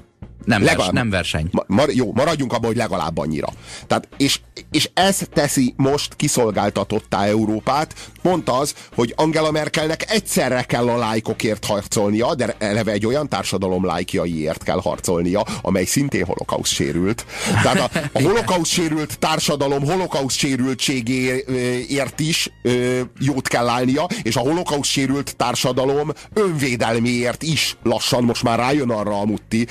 nem, 0.46 0.64
legalább, 0.64 0.78
vers, 0.78 0.92
nem 0.92 1.10
verseny. 1.10 1.50
Mar, 1.68 1.90
jó, 1.90 2.14
maradjunk 2.14 2.54
abban, 2.54 2.66
hogy 2.66 2.78
legalább 2.78 3.18
annyira. 3.18 3.48
Tehát, 3.88 4.08
és, 4.18 4.40
és 4.72 4.90
ez 4.94 5.20
teszi 5.34 5.74
most 5.78 6.16
kiszolgáltatottá 6.16 7.26
Európát. 7.26 7.94
Mondta 8.22 8.58
az, 8.58 8.74
hogy 8.96 9.14
Angela 9.16 9.52
Merkelnek 9.52 10.12
egyszerre 10.12 10.62
kell 10.62 10.90
a 10.90 10.98
lájkokért 10.98 11.66
harcolnia, 11.66 12.36
de 12.36 12.56
eleve 12.60 12.92
egy 12.92 13.06
olyan 13.06 13.30
társadalom 13.30 13.86
lájkjaiért 13.86 14.64
kell 14.64 14.80
harcolnia, 14.82 15.46
amely 15.62 15.86
szintén 15.86 16.26
holokauszt 16.26 16.74
sérült. 16.74 17.26
Tehát 17.64 17.80
a, 17.80 18.00
a 18.12 18.22
holokauszt 18.28 18.72
sérült 18.72 19.20
társadalom 19.20 19.84
holokauszt 19.86 20.38
sérültségéért 20.38 22.20
is 22.20 22.50
ö, 22.62 23.02
jót 23.20 23.48
kell 23.48 23.68
állnia, 23.68 24.08
és 24.22 24.36
a 24.36 24.40
holokauszt 24.40 24.90
sérült 24.90 25.36
társadalom 25.36 26.12
önvédelméért 26.34 27.44
is 27.44 27.78
lassan 27.84 28.24
most 28.24 28.44
már 28.44 28.60
rájön 28.60 28.90
arra 28.90 29.20
a 29.20 29.26
mutti, 29.26 29.68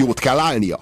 jót 0.00 0.18
kell 0.18 0.38
állnia. 0.38 0.80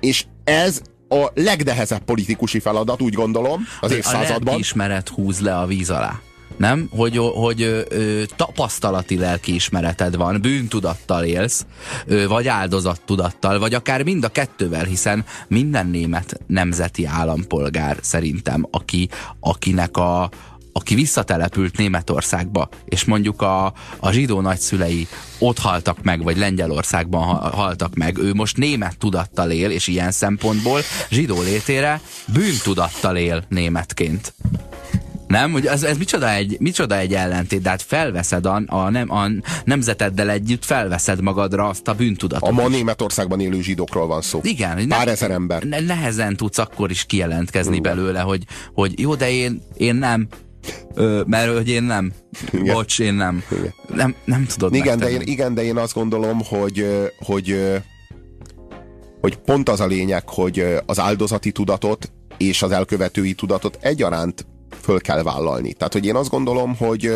És 0.00 0.24
ez 0.44 0.82
a 1.08 1.30
legnehezebb 1.34 2.04
politikusi 2.04 2.58
feladat, 2.58 3.02
úgy 3.02 3.12
gondolom, 3.12 3.66
az 3.80 3.92
évszázadban. 3.92 4.54
A 4.54 4.58
ismeret 4.58 5.08
húz 5.08 5.40
le 5.40 5.58
a 5.58 5.66
víz 5.66 5.90
alá. 5.90 6.20
Nem? 6.56 6.88
Hogy, 6.90 7.16
hogy 7.16 7.62
ö, 7.62 8.22
tapasztalati 8.36 9.18
lelkiismereted 9.18 10.16
van, 10.16 10.40
bűntudattal 10.40 11.24
élsz, 11.24 11.66
ö, 12.06 12.28
vagy 12.28 12.48
áldozattudattal, 12.48 13.58
vagy 13.58 13.74
akár 13.74 14.02
mind 14.02 14.24
a 14.24 14.28
kettővel, 14.28 14.84
hiszen 14.84 15.24
minden 15.48 15.86
német 15.86 16.40
nemzeti 16.46 17.04
állampolgár 17.04 17.96
szerintem, 18.00 18.66
aki, 18.70 19.08
akinek 19.40 19.96
a, 19.96 20.30
aki 20.72 20.94
visszatelepült 20.94 21.76
Németországba, 21.76 22.68
és 22.84 23.04
mondjuk 23.04 23.42
a, 23.42 23.72
a 23.98 24.10
zsidó 24.10 24.40
nagyszülei 24.40 25.08
ott 25.38 25.58
haltak 25.58 26.02
meg, 26.02 26.22
vagy 26.22 26.36
Lengyelországban 26.36 27.24
haltak 27.36 27.94
meg, 27.94 28.18
ő 28.18 28.34
most 28.34 28.56
német 28.56 28.98
tudattal 28.98 29.50
él, 29.50 29.70
és 29.70 29.86
ilyen 29.86 30.10
szempontból 30.10 30.80
zsidó 31.10 31.42
létére 31.42 32.00
bűntudattal 32.32 33.16
él 33.16 33.44
németként. 33.48 34.34
Nem? 35.32 35.52
Hogy 35.52 35.66
ez, 35.66 35.82
ez 35.82 35.98
micsoda, 35.98 36.30
egy, 36.30 36.56
micsoda 36.60 36.98
egy 36.98 37.14
ellentét, 37.14 37.62
de 37.62 37.68
hát 37.68 37.82
felveszed 37.82 38.46
a, 38.46 38.62
a, 38.66 38.90
nem, 38.90 39.10
a 39.10 39.26
nemzeteddel 39.64 40.30
együtt, 40.30 40.64
felveszed 40.64 41.20
magadra 41.20 41.68
azt 41.68 41.88
a 41.88 41.94
bűntudatot. 41.94 42.48
A 42.48 42.52
ma 42.52 42.68
Németországban 42.68 43.40
élő 43.40 43.60
zsidókról 43.60 44.06
van 44.06 44.22
szó. 44.22 44.40
Igen. 44.42 44.88
Pár 44.88 45.04
ne, 45.04 45.10
ezer 45.10 45.30
ember. 45.30 45.62
Ne, 45.62 45.80
nehezen 45.80 46.36
tudsz 46.36 46.58
akkor 46.58 46.90
is 46.90 47.04
kijelentkezni 47.04 47.76
Igen. 47.76 47.94
belőle, 47.94 48.20
hogy, 48.20 48.44
hogy 48.74 49.00
jó, 49.00 49.14
de 49.14 49.30
én, 49.30 49.62
én 49.76 49.94
nem, 49.94 50.28
Ö, 50.94 51.22
mert 51.26 51.56
hogy 51.56 51.68
én 51.68 51.82
nem. 51.82 52.12
Igen. 52.52 52.74
Bocs, 52.74 52.98
én 52.98 53.14
nem. 53.14 53.42
Igen. 53.50 53.74
Nem, 53.88 54.14
nem 54.24 54.46
tudod 54.46 54.74
igen 54.74 54.98
de, 54.98 55.10
én, 55.10 55.20
igen, 55.20 55.54
de 55.54 55.62
én 55.62 55.76
azt 55.76 55.94
gondolom, 55.94 56.40
hogy, 56.44 57.08
hogy, 57.18 57.72
hogy 59.20 59.36
pont 59.36 59.68
az 59.68 59.80
a 59.80 59.86
lényeg, 59.86 60.28
hogy 60.28 60.66
az 60.86 61.00
áldozati 61.00 61.52
tudatot 61.52 62.12
és 62.36 62.62
az 62.62 62.70
elkövetői 62.70 63.34
tudatot 63.34 63.78
egyaránt 63.80 64.46
föl 64.80 65.00
kell 65.00 65.22
vállalni. 65.22 65.72
Tehát, 65.72 65.92
hogy 65.92 66.06
én 66.06 66.16
azt 66.16 66.30
gondolom, 66.30 66.76
hogy 66.76 67.12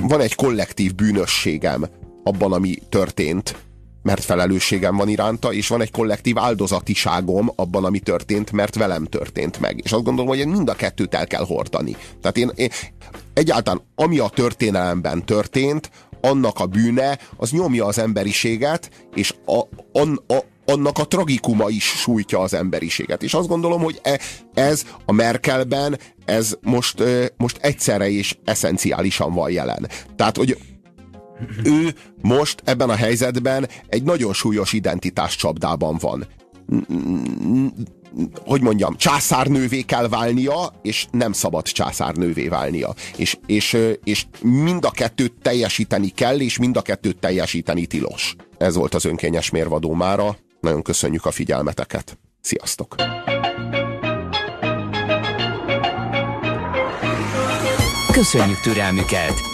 van 0.00 0.20
egy 0.20 0.34
kollektív 0.34 0.94
bűnösségem 0.94 1.84
abban, 2.24 2.52
ami 2.52 2.78
történt, 2.88 3.56
mert 4.04 4.24
felelősségem 4.24 4.96
van 4.96 5.08
iránta, 5.08 5.52
és 5.52 5.68
van 5.68 5.80
egy 5.80 5.90
kollektív 5.90 6.38
áldozatiságom 6.38 7.52
abban, 7.56 7.84
ami 7.84 7.98
történt, 7.98 8.52
mert 8.52 8.74
velem 8.74 9.04
történt 9.04 9.60
meg. 9.60 9.80
És 9.84 9.92
azt 9.92 10.04
gondolom, 10.04 10.28
hogy 10.28 10.46
mind 10.46 10.68
a 10.68 10.74
kettőt 10.74 11.14
el 11.14 11.26
kell 11.26 11.44
hordani. 11.44 11.96
Tehát 12.20 12.36
én, 12.36 12.50
én 12.54 12.68
egyáltalán, 13.34 13.82
ami 13.94 14.18
a 14.18 14.28
történelemben 14.28 15.24
történt, 15.24 15.90
annak 16.20 16.60
a 16.60 16.66
bűne, 16.66 17.18
az 17.36 17.50
nyomja 17.50 17.86
az 17.86 17.98
emberiséget, 17.98 18.90
és 19.14 19.34
a, 19.46 19.60
an, 19.92 20.22
a, 20.26 20.38
annak 20.66 20.98
a 20.98 21.06
tragikuma 21.06 21.68
is 21.68 21.84
sújtja 21.84 22.40
az 22.40 22.54
emberiséget. 22.54 23.22
És 23.22 23.34
azt 23.34 23.48
gondolom, 23.48 23.82
hogy 23.82 24.00
e, 24.02 24.20
ez 24.54 24.84
a 25.04 25.12
Merkelben, 25.12 25.98
ez 26.24 26.56
most, 26.62 27.02
most 27.36 27.58
egyszerre 27.60 28.10
és 28.10 28.36
eszenciálisan 28.44 29.34
van 29.34 29.50
jelen. 29.50 29.88
Tehát, 30.16 30.36
hogy 30.36 30.58
ő 31.64 31.94
most 32.24 32.62
ebben 32.64 32.90
a 32.90 32.94
helyzetben 32.94 33.68
egy 33.86 34.02
nagyon 34.02 34.32
súlyos 34.32 34.72
identitás 34.72 35.36
csapdában 35.36 35.96
van. 36.00 36.26
Hogy 38.44 38.60
mondjam, 38.60 38.96
császárnővé 38.96 39.82
kell 39.82 40.08
válnia, 40.08 40.74
és 40.82 41.06
nem 41.10 41.32
szabad 41.32 41.64
császárnővé 41.64 42.48
válnia. 42.48 42.94
És, 43.16 43.36
és, 43.46 43.76
és 44.04 44.26
mind 44.40 44.84
a 44.84 44.90
kettőt 44.90 45.32
teljesíteni 45.42 46.08
kell, 46.08 46.40
és 46.40 46.58
mind 46.58 46.76
a 46.76 46.82
kettőt 46.82 47.18
teljesíteni 47.18 47.86
tilos. 47.86 48.36
Ez 48.58 48.74
volt 48.74 48.94
az 48.94 49.04
önkényes 49.04 49.50
mérvadó 49.50 49.92
mára. 49.92 50.36
Nagyon 50.60 50.82
köszönjük 50.82 51.26
a 51.26 51.30
figyelmeteket. 51.30 52.18
Sziasztok! 52.40 52.94
Köszönjük 58.12 58.60
türelmüket! 58.60 59.53